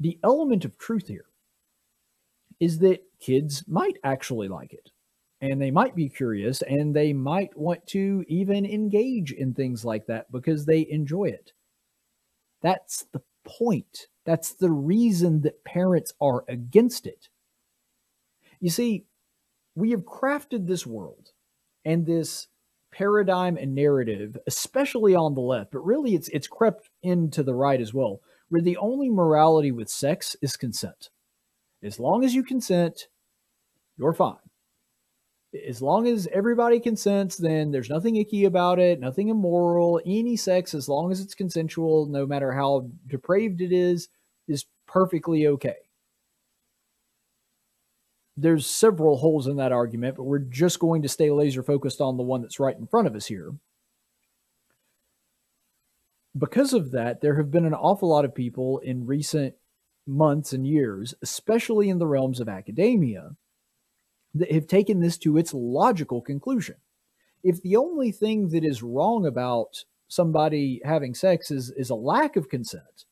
[0.00, 1.26] The element of truth here
[2.60, 4.90] is that kids might actually like it
[5.40, 10.06] and they might be curious and they might want to even engage in things like
[10.06, 11.52] that because they enjoy it.
[12.62, 14.08] That's the point.
[14.24, 17.28] That's the reason that parents are against it.
[18.60, 19.06] You see,
[19.74, 21.30] we have crafted this world
[21.84, 22.48] and this
[22.90, 27.80] paradigm and narrative, especially on the left, but really it's it's crept into the right
[27.80, 31.10] as well, where the only morality with sex is consent.
[31.82, 33.08] As long as you consent,
[33.96, 34.36] you're fine.
[35.66, 40.00] As long as everybody consents, then there's nothing icky about it, nothing immoral.
[40.04, 44.08] Any sex, as long as it's consensual, no matter how depraved it is,
[44.46, 45.76] is perfectly okay.
[48.40, 52.16] There's several holes in that argument, but we're just going to stay laser focused on
[52.16, 53.52] the one that's right in front of us here.
[56.38, 59.54] Because of that, there have been an awful lot of people in recent
[60.06, 63.32] months and years, especially in the realms of academia,
[64.34, 66.76] that have taken this to its logical conclusion.
[67.42, 72.36] If the only thing that is wrong about somebody having sex is, is a lack
[72.36, 73.04] of consent,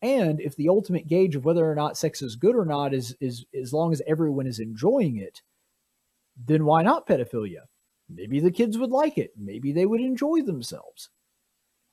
[0.00, 3.16] and if the ultimate gauge of whether or not sex is good or not is,
[3.20, 5.42] is as long as everyone is enjoying it,
[6.36, 7.62] then why not pedophilia?
[8.08, 9.32] Maybe the kids would like it.
[9.36, 11.10] Maybe they would enjoy themselves.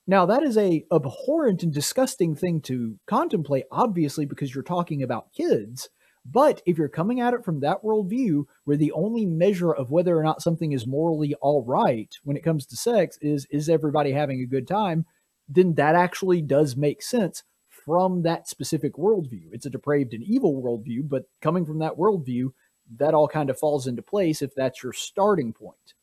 [0.07, 5.33] Now, that is a abhorrent and disgusting thing to contemplate, obviously, because you're talking about
[5.33, 5.89] kids.
[6.23, 10.17] But if you're coming at it from that worldview, where the only measure of whether
[10.17, 14.11] or not something is morally all right when it comes to sex is is everybody
[14.11, 15.05] having a good time,
[15.49, 17.43] then that actually does make sense
[17.85, 19.47] from that specific worldview.
[19.51, 22.51] It's a depraved and evil worldview, but coming from that worldview,
[22.97, 25.93] that all kind of falls into place if that's your starting point.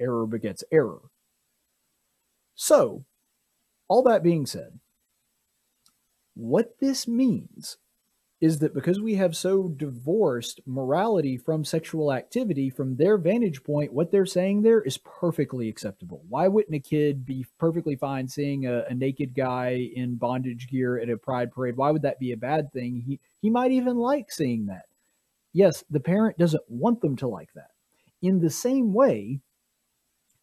[0.00, 1.00] Error begets error.
[2.54, 3.04] So,
[3.88, 4.78] all that being said,
[6.34, 7.76] what this means
[8.40, 13.92] is that because we have so divorced morality from sexual activity, from their vantage point,
[13.92, 16.22] what they're saying there is perfectly acceptable.
[16.28, 20.98] Why wouldn't a kid be perfectly fine seeing a, a naked guy in bondage gear
[20.98, 21.76] at a pride parade?
[21.76, 23.02] Why would that be a bad thing?
[23.06, 24.86] He he might even like seeing that.
[25.52, 27.70] Yes, the parent doesn't want them to like that.
[28.20, 29.40] In the same way,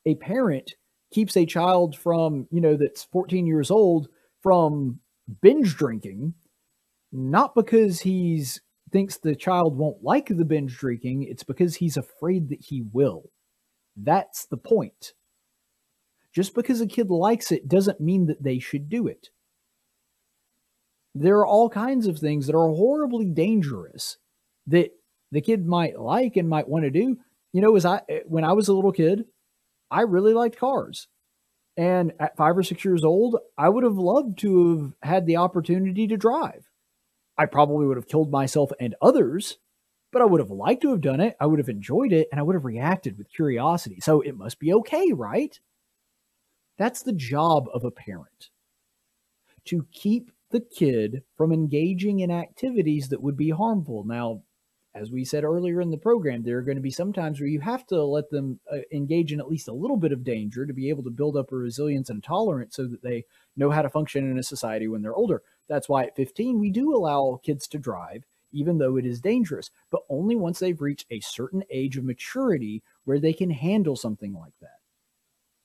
[0.05, 0.75] a parent
[1.11, 4.07] keeps a child from, you know, that's 14 years old
[4.41, 4.99] from
[5.41, 6.33] binge drinking
[7.11, 12.49] not because he's thinks the child won't like the binge drinking, it's because he's afraid
[12.49, 13.31] that he will.
[13.95, 15.13] That's the point.
[16.33, 19.29] Just because a kid likes it doesn't mean that they should do it.
[21.13, 24.17] There are all kinds of things that are horribly dangerous
[24.67, 24.91] that
[25.31, 27.17] the kid might like and might want to do.
[27.53, 29.25] You know, as I when I was a little kid,
[29.89, 31.07] I really liked cars.
[31.77, 35.37] And at 5 or 6 years old, I would have loved to have had the
[35.37, 36.69] opportunity to drive
[37.37, 39.57] I probably would have killed myself and others,
[40.11, 41.35] but I would have liked to have done it.
[41.39, 43.99] I would have enjoyed it and I would have reacted with curiosity.
[44.01, 45.59] So it must be okay, right?
[46.77, 48.49] That's the job of a parent
[49.65, 54.03] to keep the kid from engaging in activities that would be harmful.
[54.03, 54.41] Now,
[54.93, 57.47] as we said earlier in the program, there are going to be some times where
[57.47, 60.65] you have to let them uh, engage in at least a little bit of danger
[60.65, 63.23] to be able to build up a resilience and tolerance so that they
[63.55, 65.41] know how to function in a society when they're older.
[65.71, 69.71] That's why at 15, we do allow kids to drive, even though it is dangerous,
[69.89, 74.33] but only once they've reached a certain age of maturity where they can handle something
[74.33, 74.81] like that.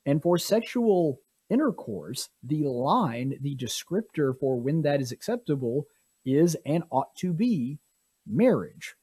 [0.04, 1.18] And for sexual
[1.50, 5.88] intercourse, the line, the descriptor for when that is acceptable
[6.24, 7.80] is and ought to be
[8.28, 8.94] marriage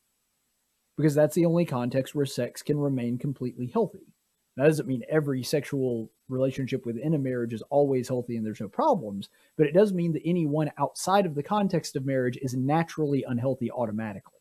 [0.95, 4.12] because that's the only context where sex can remain completely healthy.
[4.55, 8.67] That doesn't mean every sexual relationship within a marriage is always healthy and there's no
[8.67, 12.53] problems, but it does mean that any one outside of the context of marriage is
[12.53, 14.39] naturally unhealthy automatically.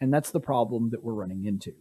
[0.00, 1.72] And that's the problem that we're running into.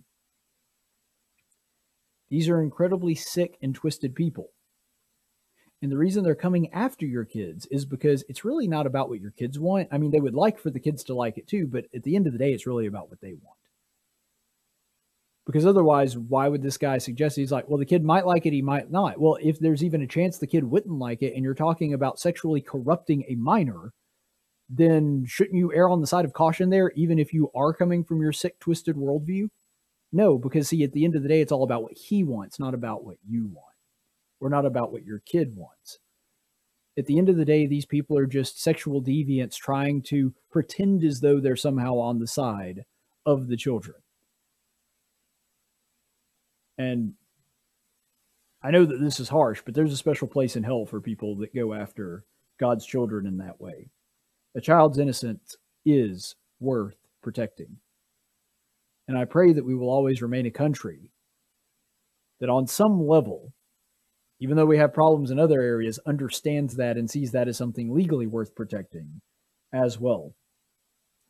[2.30, 4.52] These are incredibly sick and twisted people.
[5.82, 9.22] And the reason they're coming after your kids is because it's really not about what
[9.22, 9.88] your kids want.
[9.92, 12.16] I mean, they would like for the kids to like it too, but at the
[12.16, 13.59] end of the day, it's really about what they want
[15.50, 18.54] because otherwise, why would this guy suggest he's like, well, the kid might like it,
[18.54, 19.20] he might not.
[19.20, 22.20] Well, if there's even a chance the kid wouldn't like it, and you're talking about
[22.20, 23.92] sexually corrupting a minor,
[24.70, 28.04] then shouldn't you err on the side of caution there, even if you are coming
[28.04, 29.48] from your sick, twisted worldview?
[30.12, 32.60] No, because see, at the end of the day, it's all about what he wants,
[32.60, 33.74] not about what you want,
[34.40, 35.98] or not about what your kid wants.
[36.96, 41.04] At the end of the day, these people are just sexual deviants trying to pretend
[41.04, 42.84] as though they're somehow on the side
[43.26, 43.96] of the children.
[46.80, 47.14] And
[48.64, 51.36] I know that this is harsh, but there's a special place in hell for people
[51.38, 52.24] that go after
[52.60, 53.90] God's children in that way.
[54.56, 57.78] A child's innocence is worth protecting.
[59.08, 61.12] And I pray that we will always remain a country
[62.40, 63.52] that, on some level,
[64.40, 67.94] even though we have problems in other areas, understands that and sees that as something
[67.94, 69.22] legally worth protecting
[69.74, 70.34] as well.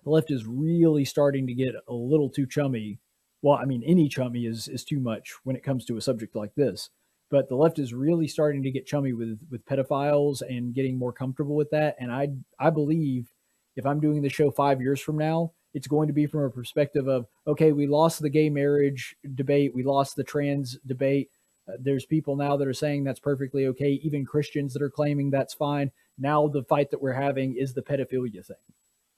[0.04, 3.00] The left is really starting to get a little too chummy
[3.42, 6.36] well, I mean, any chummy is is too much when it comes to a subject
[6.36, 6.90] like this.
[7.32, 11.14] But the left is really starting to get chummy with with pedophiles and getting more
[11.14, 11.96] comfortable with that.
[12.00, 13.32] And I I believe
[13.76, 16.50] if I'm doing the show five years from now, it's going to be from a
[16.50, 21.30] perspective of okay, we lost the gay marriage debate, we lost the trans debate.
[21.68, 25.30] Uh, there's people now that are saying that's perfectly okay, even Christians that are claiming
[25.30, 25.92] that's fine.
[26.18, 28.58] Now the fight that we're having is the pedophilia thing.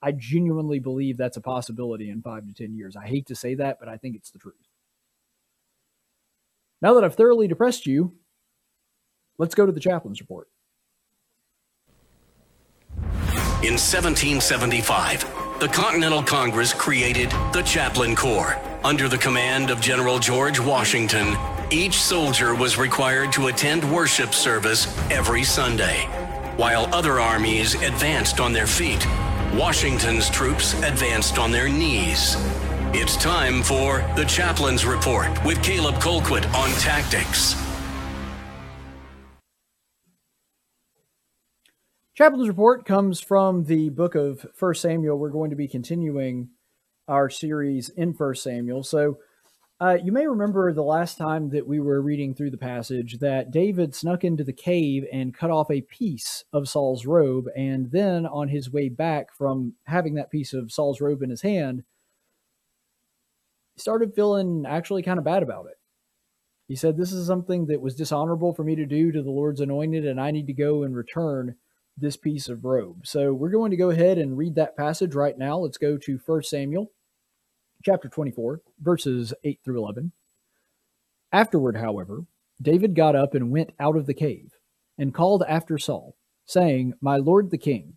[0.01, 2.95] I genuinely believe that's a possibility in five to 10 years.
[2.95, 4.55] I hate to say that, but I think it's the truth.
[6.81, 8.13] Now that I've thoroughly depressed you,
[9.37, 10.47] let's go to the chaplain's report.
[13.63, 18.57] In 1775, the Continental Congress created the Chaplain Corps.
[18.83, 21.37] Under the command of General George Washington,
[21.69, 26.05] each soldier was required to attend worship service every Sunday,
[26.57, 29.05] while other armies advanced on their feet
[29.53, 32.37] Washington's troops advanced on their knees.
[32.93, 37.55] It's time for the Chaplain's Report with Caleb Colquitt on tactics.
[42.13, 45.17] Chaplain's Report comes from the book of First Samuel.
[45.17, 46.51] We're going to be continuing
[47.09, 48.83] our series in First Samuel.
[48.83, 49.17] So
[49.81, 53.49] uh, you may remember the last time that we were reading through the passage that
[53.49, 57.47] David snuck into the cave and cut off a piece of Saul's robe.
[57.57, 61.41] And then on his way back from having that piece of Saul's robe in his
[61.41, 61.81] hand,
[63.73, 65.79] he started feeling actually kind of bad about it.
[66.67, 69.61] He said, This is something that was dishonorable for me to do to the Lord's
[69.61, 71.55] anointed, and I need to go and return
[71.97, 73.07] this piece of robe.
[73.07, 75.57] So we're going to go ahead and read that passage right now.
[75.57, 76.91] Let's go to 1 Samuel
[77.83, 80.11] chapter 24, verses 8 through 11.
[81.31, 82.25] Afterward, however,
[82.61, 84.51] David got up and went out of the cave
[84.97, 87.93] and called after Saul, saying, My lord the king.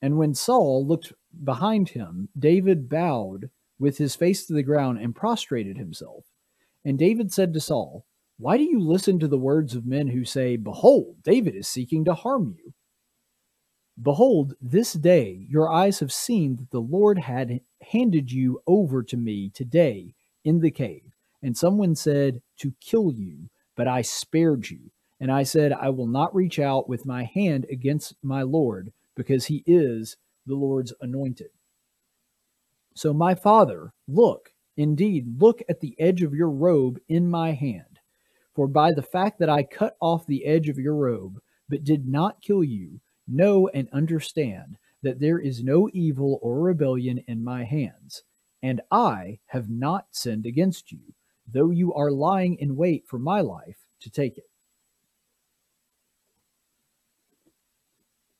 [0.00, 5.14] And when Saul looked behind him, David bowed with his face to the ground and
[5.14, 6.24] prostrated himself.
[6.84, 8.06] And David said to Saul,
[8.38, 12.04] Why do you listen to the words of men who say, Behold, David is seeking
[12.04, 12.72] to harm you?
[14.02, 19.16] Behold, this day your eyes have seen that the Lord had handed you over to
[19.16, 21.14] me today in the cave.
[21.42, 24.90] And someone said, To kill you, but I spared you.
[25.20, 29.46] And I said, I will not reach out with my hand against my Lord, because
[29.46, 30.16] he is
[30.46, 31.48] the Lord's anointed.
[32.94, 37.98] So, my father, look, indeed, look at the edge of your robe in my hand.
[38.54, 42.06] For by the fact that I cut off the edge of your robe, but did
[42.06, 47.64] not kill you, know and understand that there is no evil or rebellion in my
[47.64, 48.22] hands,
[48.62, 51.14] and I have not sinned against you,
[51.46, 54.48] though you are lying in wait for my life to take it.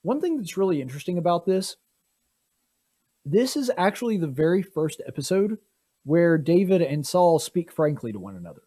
[0.03, 1.77] One thing that's really interesting about this
[3.25, 5.59] this is actually the very first episode
[6.05, 8.63] where David and Saul speak frankly to one another.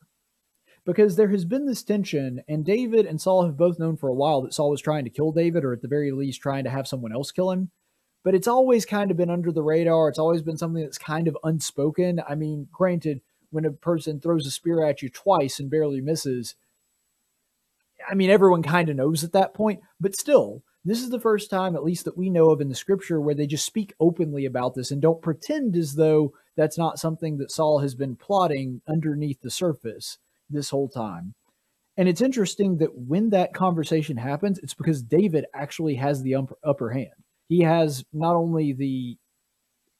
[0.90, 4.14] Because there has been this tension, and David and Saul have both known for a
[4.16, 6.72] while that Saul was trying to kill David, or at the very least trying to
[6.72, 7.70] have someone else kill him.
[8.24, 10.10] But it's always kind of been under the radar.
[10.10, 12.24] It's always been something that's kind of unspoken.
[12.28, 16.56] I mean, granted, when a person throws a spear at you twice and barely misses,
[18.10, 21.52] I mean, everyone kind of knows at that point, but still, this is the first
[21.52, 24.44] time, at least that we know of in the scripture, where they just speak openly
[24.44, 28.82] about this and don't pretend as though that's not something that Saul has been plotting
[28.88, 30.18] underneath the surface
[30.50, 31.34] this whole time.
[31.98, 36.90] And it's interesting that when that conversation happens, it's because David actually has the upper
[36.90, 37.10] hand.
[37.50, 39.18] He has not only the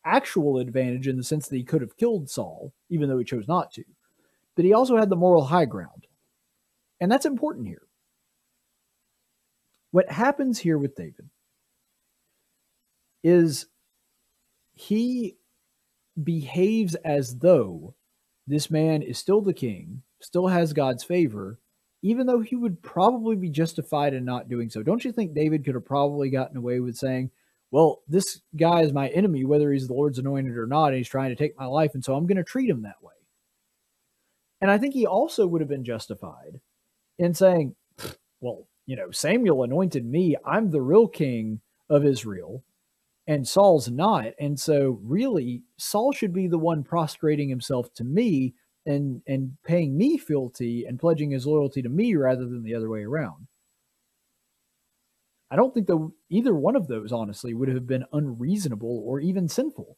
[0.06, 3.48] actual advantage in the sense that he could have killed Saul, even though he chose
[3.48, 3.84] not to,
[4.56, 6.08] but he also had the moral high ground.
[7.02, 7.90] And that's important here
[9.92, 11.30] what happens here with David
[13.24, 13.66] is
[14.74, 15.38] he
[16.22, 17.96] behaves as though
[18.48, 21.60] this man is still the king, still has God's favor,
[22.02, 24.84] even though he would probably be justified in not doing so.
[24.84, 27.32] Don't you think David could have probably gotten away with saying,
[27.72, 31.08] well, this guy is my enemy, whether he's the Lord's anointed or not, and he's
[31.08, 33.14] trying to take my life, and so I'm going to treat him that way.
[34.62, 36.60] And I think he also would have been justified
[37.18, 37.76] in saying,
[38.42, 40.36] well, you know, Samuel anointed me.
[40.46, 42.64] I'm the real king of Israel,
[43.28, 44.34] and Saul's not.
[44.40, 48.56] And so, really, Saul should be the one prostrating himself to me
[48.90, 52.90] and and paying me fealty and pledging his loyalty to me rather than the other
[52.90, 53.48] way around.
[55.52, 59.48] I don't think that either one of those, honestly, would have been unreasonable or even
[59.48, 59.98] sinful.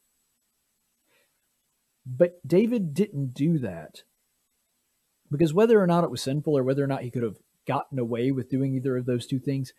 [2.05, 4.03] But David didn't do that
[5.31, 7.37] because whether or not it was sinful or whether or not he could have
[7.67, 9.73] gotten away with doing either of those two things.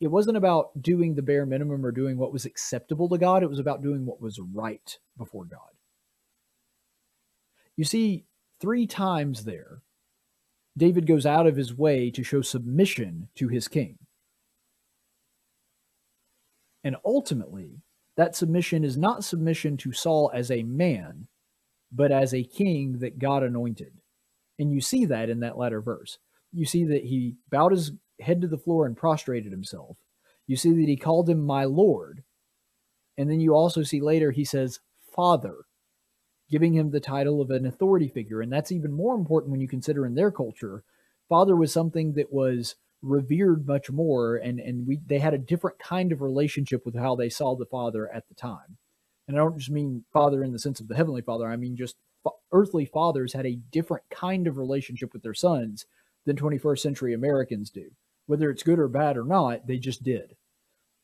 [0.00, 3.42] It wasn't about doing the bare minimum or doing what was acceptable to God.
[3.42, 5.77] It was about doing what was right before God.
[7.78, 8.26] You see,
[8.60, 9.80] three times there,
[10.76, 13.96] David goes out of his way to show submission to his king.
[16.84, 17.80] And ultimately,
[18.18, 21.28] that submission is not submission to Saul as a man,
[21.90, 23.94] but as a king that God anointed.
[24.58, 26.18] And you see that in that latter verse
[26.52, 29.96] you see that he bowed his head to the floor and prostrated himself.
[30.46, 32.22] You see that he called him my Lord.
[33.16, 34.80] And then you also see later he says,
[35.14, 35.56] Father,
[36.50, 38.40] giving him the title of an authority figure.
[38.40, 40.82] And that's even more important when you consider in their culture,
[41.28, 45.78] father was something that was revered much more and and we they had a different
[45.78, 48.76] kind of relationship with how they saw the father at the time
[49.28, 51.76] and i don't just mean father in the sense of the heavenly father i mean
[51.76, 51.94] just
[52.52, 55.86] earthly fathers had a different kind of relationship with their sons
[56.26, 57.90] than 21st century Americans do.
[58.26, 60.36] Whether it's good or bad or not, they just did.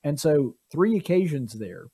[0.03, 1.87] And so, three occasions there,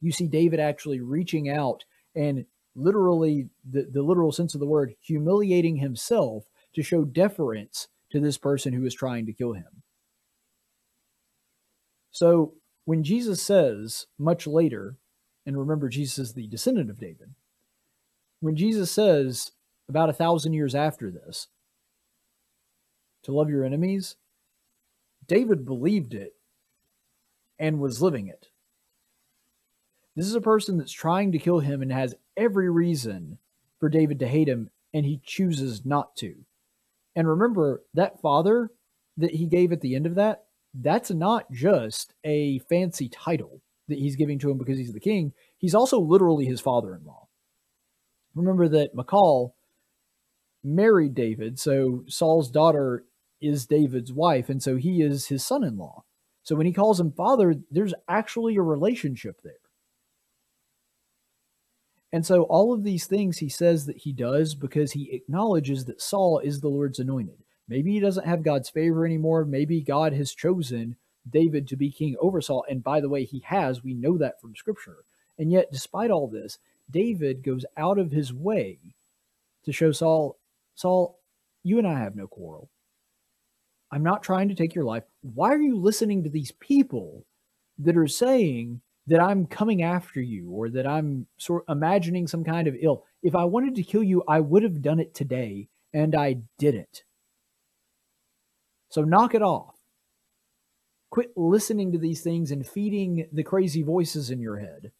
[0.00, 4.94] you see David actually reaching out and literally, the, the literal sense of the word,
[5.00, 9.82] humiliating himself to show deference to this person who is trying to kill him.
[12.10, 14.96] So, when Jesus says much later,
[15.46, 17.34] and remember, Jesus is the descendant of David,
[18.40, 19.52] when Jesus says
[19.88, 21.48] about a thousand years after this,
[23.22, 24.16] to love your enemies,
[25.26, 26.34] David believed it
[27.58, 28.48] and was living it.
[30.14, 33.38] This is a person that's trying to kill him and has every reason
[33.80, 36.34] for David to hate him, and he chooses not to.
[37.16, 38.70] And remember, that father
[39.16, 43.98] that he gave at the end of that, that's not just a fancy title that
[43.98, 45.32] he's giving to him because he's the king.
[45.58, 47.28] He's also literally his father in law.
[48.34, 49.54] Remember that Michal
[50.64, 53.04] married David, so Saul's daughter
[53.40, 56.04] is David's wife, and so he is his son in law.
[56.42, 59.54] So when he calls him father, there's actually a relationship there.
[62.12, 66.02] And so all of these things he says that he does because he acknowledges that
[66.02, 67.38] Saul is the Lord's anointed.
[67.68, 69.44] Maybe he doesn't have God's favor anymore.
[69.44, 70.96] Maybe God has chosen
[71.28, 72.64] David to be king over Saul.
[72.68, 73.82] And by the way, he has.
[73.82, 75.04] We know that from scripture.
[75.38, 76.58] And yet, despite all this,
[76.90, 78.78] David goes out of his way
[79.64, 80.38] to show Saul,
[80.74, 81.18] Saul,
[81.62, 82.68] you and I have no quarrel.
[83.90, 85.04] I'm not trying to take your life.
[85.22, 87.24] Why are you listening to these people
[87.78, 92.68] that are saying that I'm coming after you or that I'm sort imagining some kind
[92.68, 93.04] of ill?
[93.22, 97.04] If I wanted to kill you, I would have done it today, and I didn't.
[98.90, 99.76] So knock it off.
[101.10, 104.92] Quit listening to these things and feeding the crazy voices in your head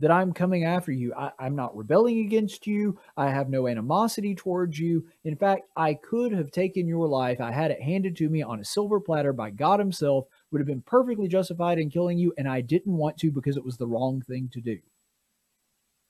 [0.00, 1.14] that I'm coming after you.
[1.14, 2.98] I, am not rebelling against you.
[3.16, 5.06] I have no animosity towards you.
[5.24, 7.40] In fact, I could have taken your life.
[7.40, 10.66] I had it handed to me on a silver platter by God Himself, would have
[10.66, 13.86] been perfectly justified in killing you, and I didn't want to because it was the
[13.86, 14.78] wrong thing to do.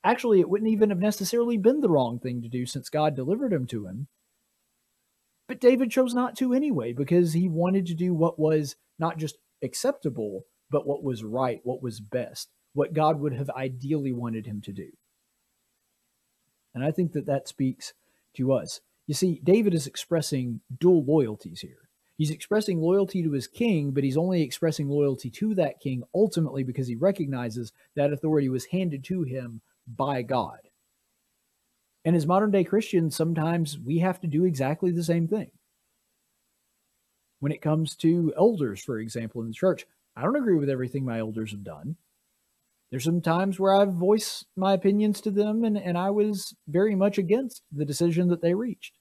[0.02, 3.52] Actually, it wouldn't even have necessarily been the wrong thing to do since God delivered
[3.52, 4.08] him to him.
[5.46, 9.36] But David chose not to anyway because he wanted to do what was not just
[9.62, 14.60] acceptable, but what was right, what was best what God would have ideally wanted him
[14.62, 14.88] to do.
[16.74, 17.92] And I think that that speaks
[18.36, 18.80] to us.
[19.06, 21.89] You see, David is expressing dual loyalties here.
[22.20, 26.62] He's expressing loyalty to his king, but he's only expressing loyalty to that king ultimately
[26.62, 30.58] because he recognizes that authority was handed to him by God.
[32.04, 35.50] And as modern day Christians, sometimes we have to do exactly the same thing.
[37.38, 41.06] When it comes to elders, for example, in the church, I don't agree with everything
[41.06, 41.96] my elders have done.
[42.90, 46.94] There's some times where I've voiced my opinions to them and, and I was very
[46.94, 48.99] much against the decision that they reached.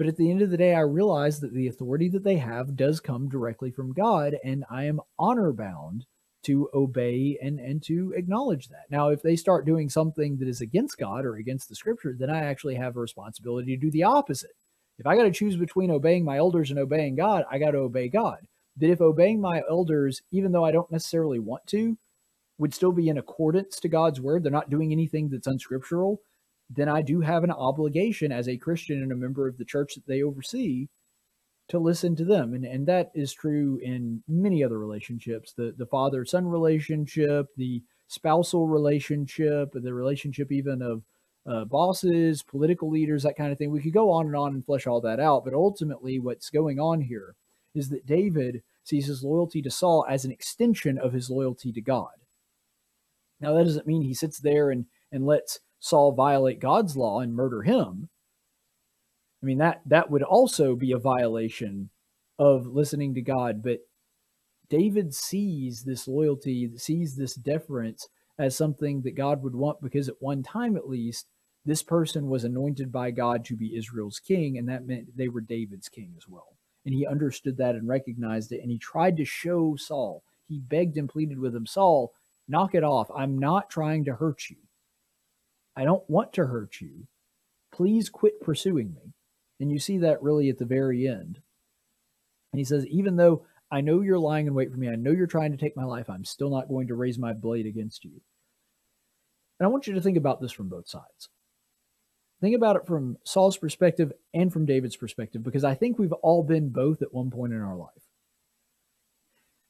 [0.00, 2.74] But at the end of the day, I realize that the authority that they have
[2.74, 6.06] does come directly from God, and I am honor bound
[6.44, 8.86] to obey and, and to acknowledge that.
[8.90, 12.30] Now, if they start doing something that is against God or against the scripture, then
[12.30, 14.52] I actually have a responsibility to do the opposite.
[14.98, 17.80] If I got to choose between obeying my elders and obeying God, I got to
[17.80, 18.38] obey God.
[18.78, 21.98] That if obeying my elders, even though I don't necessarily want to,
[22.56, 26.22] would still be in accordance to God's word, they're not doing anything that's unscriptural,
[26.70, 29.94] then I do have an obligation as a Christian and a member of the church
[29.94, 30.86] that they oversee
[31.68, 32.54] to listen to them.
[32.54, 37.82] And, and that is true in many other relationships the, the father son relationship, the
[38.08, 41.02] spousal relationship, the relationship even of
[41.46, 43.70] uh, bosses, political leaders, that kind of thing.
[43.70, 45.44] We could go on and on and flesh all that out.
[45.44, 47.34] But ultimately, what's going on here
[47.74, 51.80] is that David sees his loyalty to Saul as an extension of his loyalty to
[51.80, 52.10] God.
[53.40, 57.34] Now, that doesn't mean he sits there and, and lets Saul violate God's law and
[57.34, 58.08] murder him.
[59.42, 61.90] I mean, that, that would also be a violation
[62.38, 63.62] of listening to God.
[63.62, 63.78] But
[64.68, 70.20] David sees this loyalty, sees this deference as something that God would want because at
[70.20, 71.26] one time at least,
[71.66, 75.42] this person was anointed by God to be Israel's king, and that meant they were
[75.42, 76.56] David's king as well.
[76.86, 80.22] And he understood that and recognized it, and he tried to show Saul.
[80.48, 82.14] He begged and pleaded with him, Saul,
[82.50, 83.08] Knock it off.
[83.14, 84.56] I'm not trying to hurt you.
[85.76, 87.06] I don't want to hurt you.
[87.72, 89.12] Please quit pursuing me.
[89.60, 91.40] And you see that really at the very end.
[92.52, 95.12] And he says, Even though I know you're lying in wait for me, I know
[95.12, 98.04] you're trying to take my life, I'm still not going to raise my blade against
[98.04, 98.20] you.
[99.58, 101.28] And I want you to think about this from both sides.
[102.40, 106.42] Think about it from Saul's perspective and from David's perspective, because I think we've all
[106.42, 108.08] been both at one point in our life.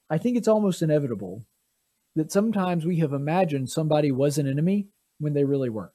[0.09, 1.45] I think it's almost inevitable
[2.15, 4.87] that sometimes we have imagined somebody was an enemy
[5.21, 5.93] when they really weren't.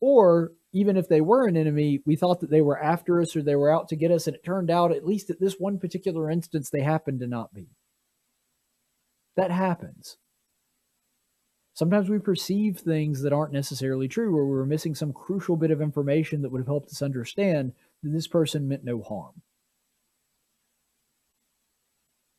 [0.00, 3.42] Or even if they were an enemy, we thought that they were after us or
[3.42, 5.78] they were out to get us, and it turned out, at least at this one
[5.78, 7.68] particular instance, they happened to not be.
[9.36, 10.18] That happens.
[11.72, 15.82] Sometimes we perceive things that aren't necessarily true, or we're missing some crucial bit of
[15.82, 17.72] information that would have helped us understand
[18.02, 19.42] that this person meant no harm.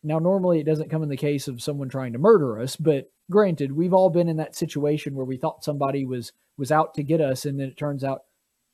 [0.03, 3.11] Now, normally it doesn't come in the case of someone trying to murder us, but
[3.30, 7.03] granted, we've all been in that situation where we thought somebody was was out to
[7.03, 8.24] get us, and then it turns out,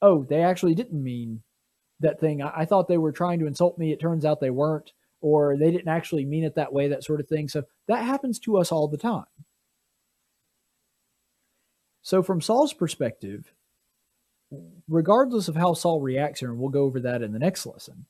[0.02, 1.42] oh, they actually didn't mean
[2.00, 2.42] that thing.
[2.42, 3.92] I, I thought they were trying to insult me.
[3.92, 6.88] It turns out they weren't, or they didn't actually mean it that way.
[6.88, 7.48] That sort of thing.
[7.50, 9.26] So that happens to us all the time.
[12.04, 13.54] So, from Saul's perspective,
[14.90, 18.06] regardless of how Saul reacts here, and we'll go over that in the next lesson,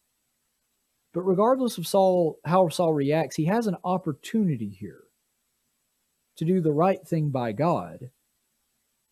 [1.13, 5.03] But regardless of Saul, how Saul reacts, he has an opportunity here
[6.37, 8.09] to do the right thing by God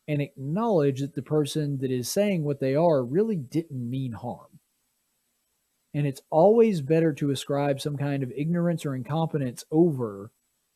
[0.07, 4.59] and acknowledge that the person that is saying what they are really didn't mean harm.
[5.93, 10.31] And it's always better to ascribe some kind of ignorance or incompetence over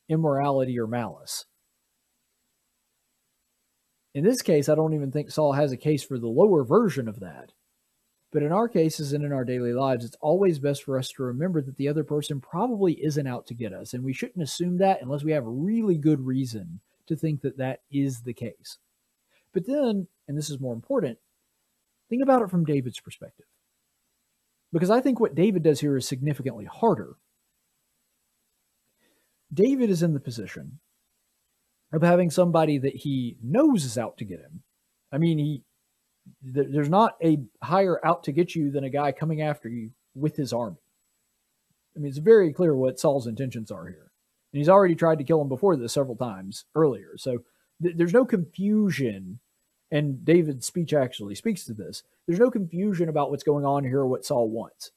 [0.07, 1.45] immorality or malice.
[4.13, 7.07] In this case, I don't even think Saul has a case for the lower version
[7.07, 7.51] of that.
[8.35, 11.23] But in our cases and in our daily lives, it's always best for us to
[11.23, 13.93] remember that the other person probably isn't out to get us.
[13.93, 17.79] And we shouldn't assume that unless we have really good reason to think that that
[17.89, 18.77] is the case.
[19.53, 21.17] But then, and this is more important,
[22.09, 23.45] think about it from David's perspective.
[24.73, 27.15] Because I think what David does here is significantly harder.
[29.53, 30.79] David is in the position
[31.93, 34.63] of having somebody that he knows is out to get him.
[35.09, 35.63] I mean, he
[36.41, 40.35] there's not a higher out to get you than a guy coming after you with
[40.35, 40.77] his army.
[41.95, 44.11] I mean, it's very clear what Saul's intentions are here.
[44.51, 47.17] And he's already tried to kill him before this several times earlier.
[47.17, 47.39] So
[47.81, 49.39] th- there's no confusion.
[49.91, 52.03] And David's speech actually speaks to this.
[52.25, 54.91] There's no confusion about what's going on here or what Saul wants.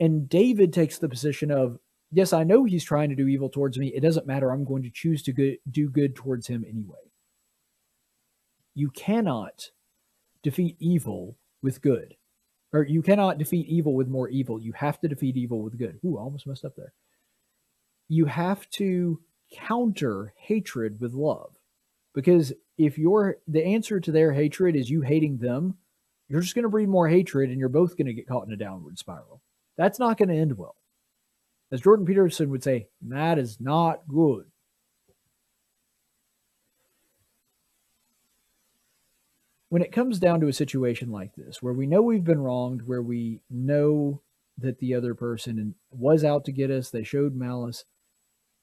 [0.00, 1.78] And David takes the position of,
[2.10, 3.88] yes, I know he's trying to do evil towards me.
[3.88, 4.50] It doesn't matter.
[4.50, 6.98] I'm going to choose to go- do good towards him anyway.
[8.74, 9.70] You cannot
[10.42, 12.14] defeat evil with good.
[12.72, 14.60] Or you cannot defeat evil with more evil.
[14.60, 15.98] You have to defeat evil with good.
[16.04, 16.92] Ooh, almost messed up there.
[18.08, 19.20] You have to
[19.52, 21.52] counter hatred with love.
[22.14, 25.76] Because if your the answer to their hatred is you hating them,
[26.28, 28.52] you're just going to breed more hatred and you're both going to get caught in
[28.52, 29.42] a downward spiral.
[29.76, 30.76] That's not going to end well.
[31.70, 34.44] As Jordan Peterson would say, that is not good.
[39.72, 42.82] When it comes down to a situation like this, where we know we've been wronged,
[42.82, 44.20] where we know
[44.58, 47.86] that the other person was out to get us, they showed malice,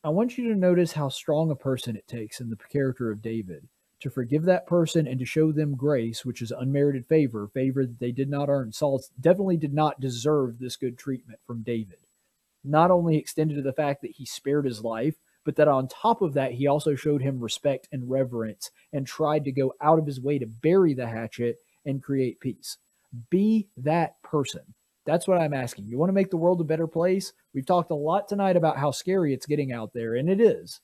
[0.04, 3.24] I want you to notice how strong a person it takes in the character of
[3.24, 3.70] David
[4.02, 8.00] to forgive that person and to show them grace, which is unmerited favor, favor that
[8.00, 8.72] they did not earn.
[8.72, 11.98] Saul definitely did not deserve this good treatment from David.
[12.64, 15.16] Not only extended to the fact that he spared his life,
[15.50, 19.44] but that on top of that, he also showed him respect and reverence and tried
[19.46, 21.56] to go out of his way to bury the hatchet
[21.88, 22.78] and create peace.
[23.32, 24.62] Be that person.
[25.08, 25.88] That's what I'm asking.
[25.88, 27.34] You want to make the world a better place?
[27.52, 30.82] We've talked a lot tonight about how scary it's getting out there, and it is.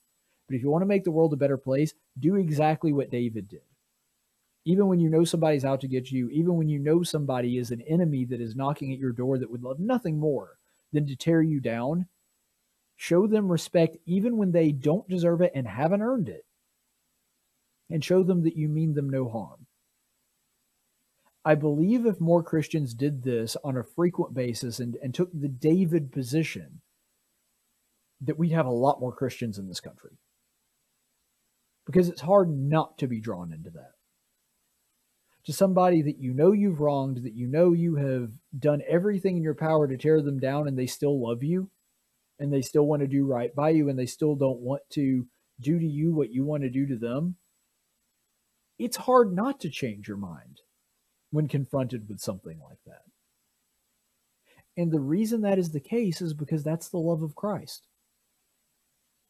[0.48, 3.46] But if you want to make the world a better place, do exactly what David
[3.46, 3.62] did.
[4.64, 7.70] Even when you know somebody's out to get you, even when you know somebody is
[7.70, 10.58] an enemy that is knocking at your door that would love nothing more
[10.92, 12.08] than to tear you down,
[12.96, 16.44] Show them respect even when they don't deserve it and haven't earned it.
[17.90, 19.66] And show them that you mean them no harm.
[21.44, 25.48] I believe if more Christians did this on a frequent basis and, and took the
[25.48, 26.80] David position,
[28.22, 30.18] that we'd have a lot more Christians in this country.
[31.84, 33.92] Because it's hard not to be drawn into that.
[35.44, 39.44] To somebody that you know you've wronged, that you know you have done everything in
[39.44, 41.70] your power to tear them down, and they still love you,
[42.38, 45.26] and they still want to do right by you and they still don't want to
[45.60, 47.36] do to you what you want to do to them,
[48.78, 50.60] it's hard not to change your mind
[51.30, 53.02] when confronted with something like that.
[54.76, 57.86] And the reason that is the case is because that's the love of Christ.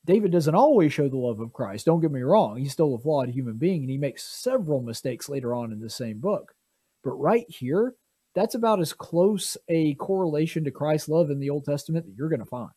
[0.04, 1.86] David doesn't always show the love of Christ.
[1.86, 2.58] Don't get me wrong.
[2.58, 5.90] He's still a flawed human being and he makes several mistakes later on in the
[5.90, 6.54] same book.
[7.02, 7.94] But right here,
[8.34, 12.28] that's about as close a correlation to Christ's love in the Old Testament that you're
[12.28, 12.70] going to find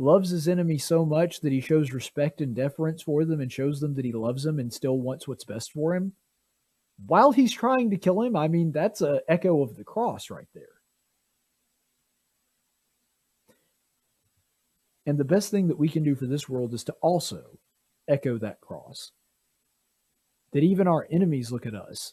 [0.00, 3.80] loves his enemy so much that he shows respect and deference for them and shows
[3.80, 6.12] them that he loves them and still wants what's best for him.
[7.06, 10.48] While he's trying to kill him i mean that's a echo of the cross right
[10.54, 10.64] there.
[15.06, 17.58] And the best thing that we can do for this world is to also
[18.08, 19.12] echo that cross.
[20.52, 22.12] That even our enemies look at us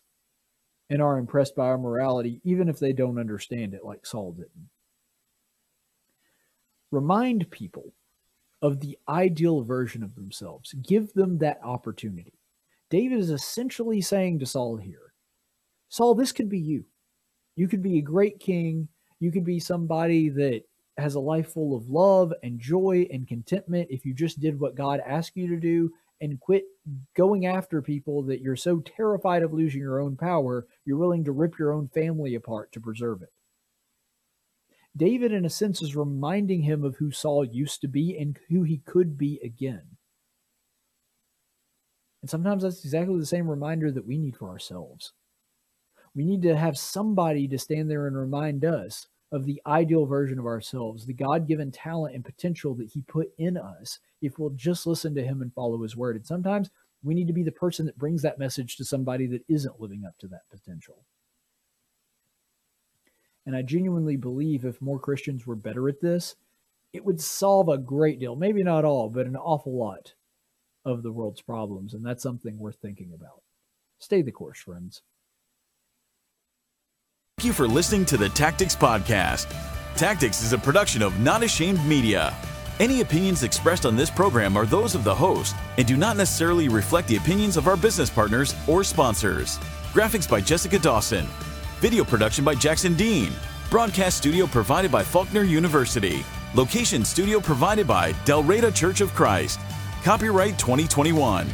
[0.90, 4.70] and are impressed by our morality even if they don't understand it like saul didn't
[6.92, 7.94] Remind people
[8.62, 10.74] of the ideal version of themselves.
[10.82, 12.34] Give them that opportunity.
[12.90, 15.14] David is essentially saying to Saul here
[15.90, 16.86] Saul, this could be you.
[17.56, 18.88] You could be a great king.
[19.20, 20.64] You could be somebody that
[20.98, 24.76] has a life full of love and joy and contentment if you just did what
[24.76, 25.92] God asked you to do
[26.22, 26.66] and quit
[27.16, 31.32] going after people that you're so terrified of losing your own power, you're willing to
[31.32, 33.30] rip your own family apart to preserve it.
[34.98, 38.64] David, in a sense, is reminding him of who Saul used to be and who
[38.64, 39.84] he could be again.
[42.22, 45.14] And sometimes that's exactly the same reminder that we need for ourselves.
[46.16, 50.40] We need to have somebody to stand there and remind us of the ideal version
[50.40, 54.52] of ourselves, the God given talent and potential that He put in us, if we'll
[54.52, 56.16] just listen to Him and follow His word.
[56.16, 56.70] And sometimes
[57.04, 60.06] we need to be the person that brings that message to somebody that isn't living
[60.08, 61.06] up to that potential.
[63.48, 66.36] And I genuinely believe if more Christians were better at this,
[66.92, 70.16] it would solve a great deal, maybe not all, but an awful lot
[70.84, 71.94] of the world's problems.
[71.94, 73.42] And that's something worth thinking about.
[74.00, 75.02] Stay the course, friends.
[77.38, 79.48] Thank you for listening to the Tactics Podcast.
[79.96, 82.36] Tactics is a production of Not Ashamed Media.
[82.82, 86.68] Any opinions expressed on this program are those of the host and do not necessarily
[86.68, 89.58] reflect the opinions of our business partners or sponsors.
[89.94, 91.26] Graphics by Jessica Dawson.
[91.80, 93.32] Video production by Jackson Dean.
[93.70, 96.26] Broadcast studio provided by Faulkner University.
[96.56, 99.60] Location studio provided by Dalraida Church of Christ.
[100.04, 101.48] Copyright 2021.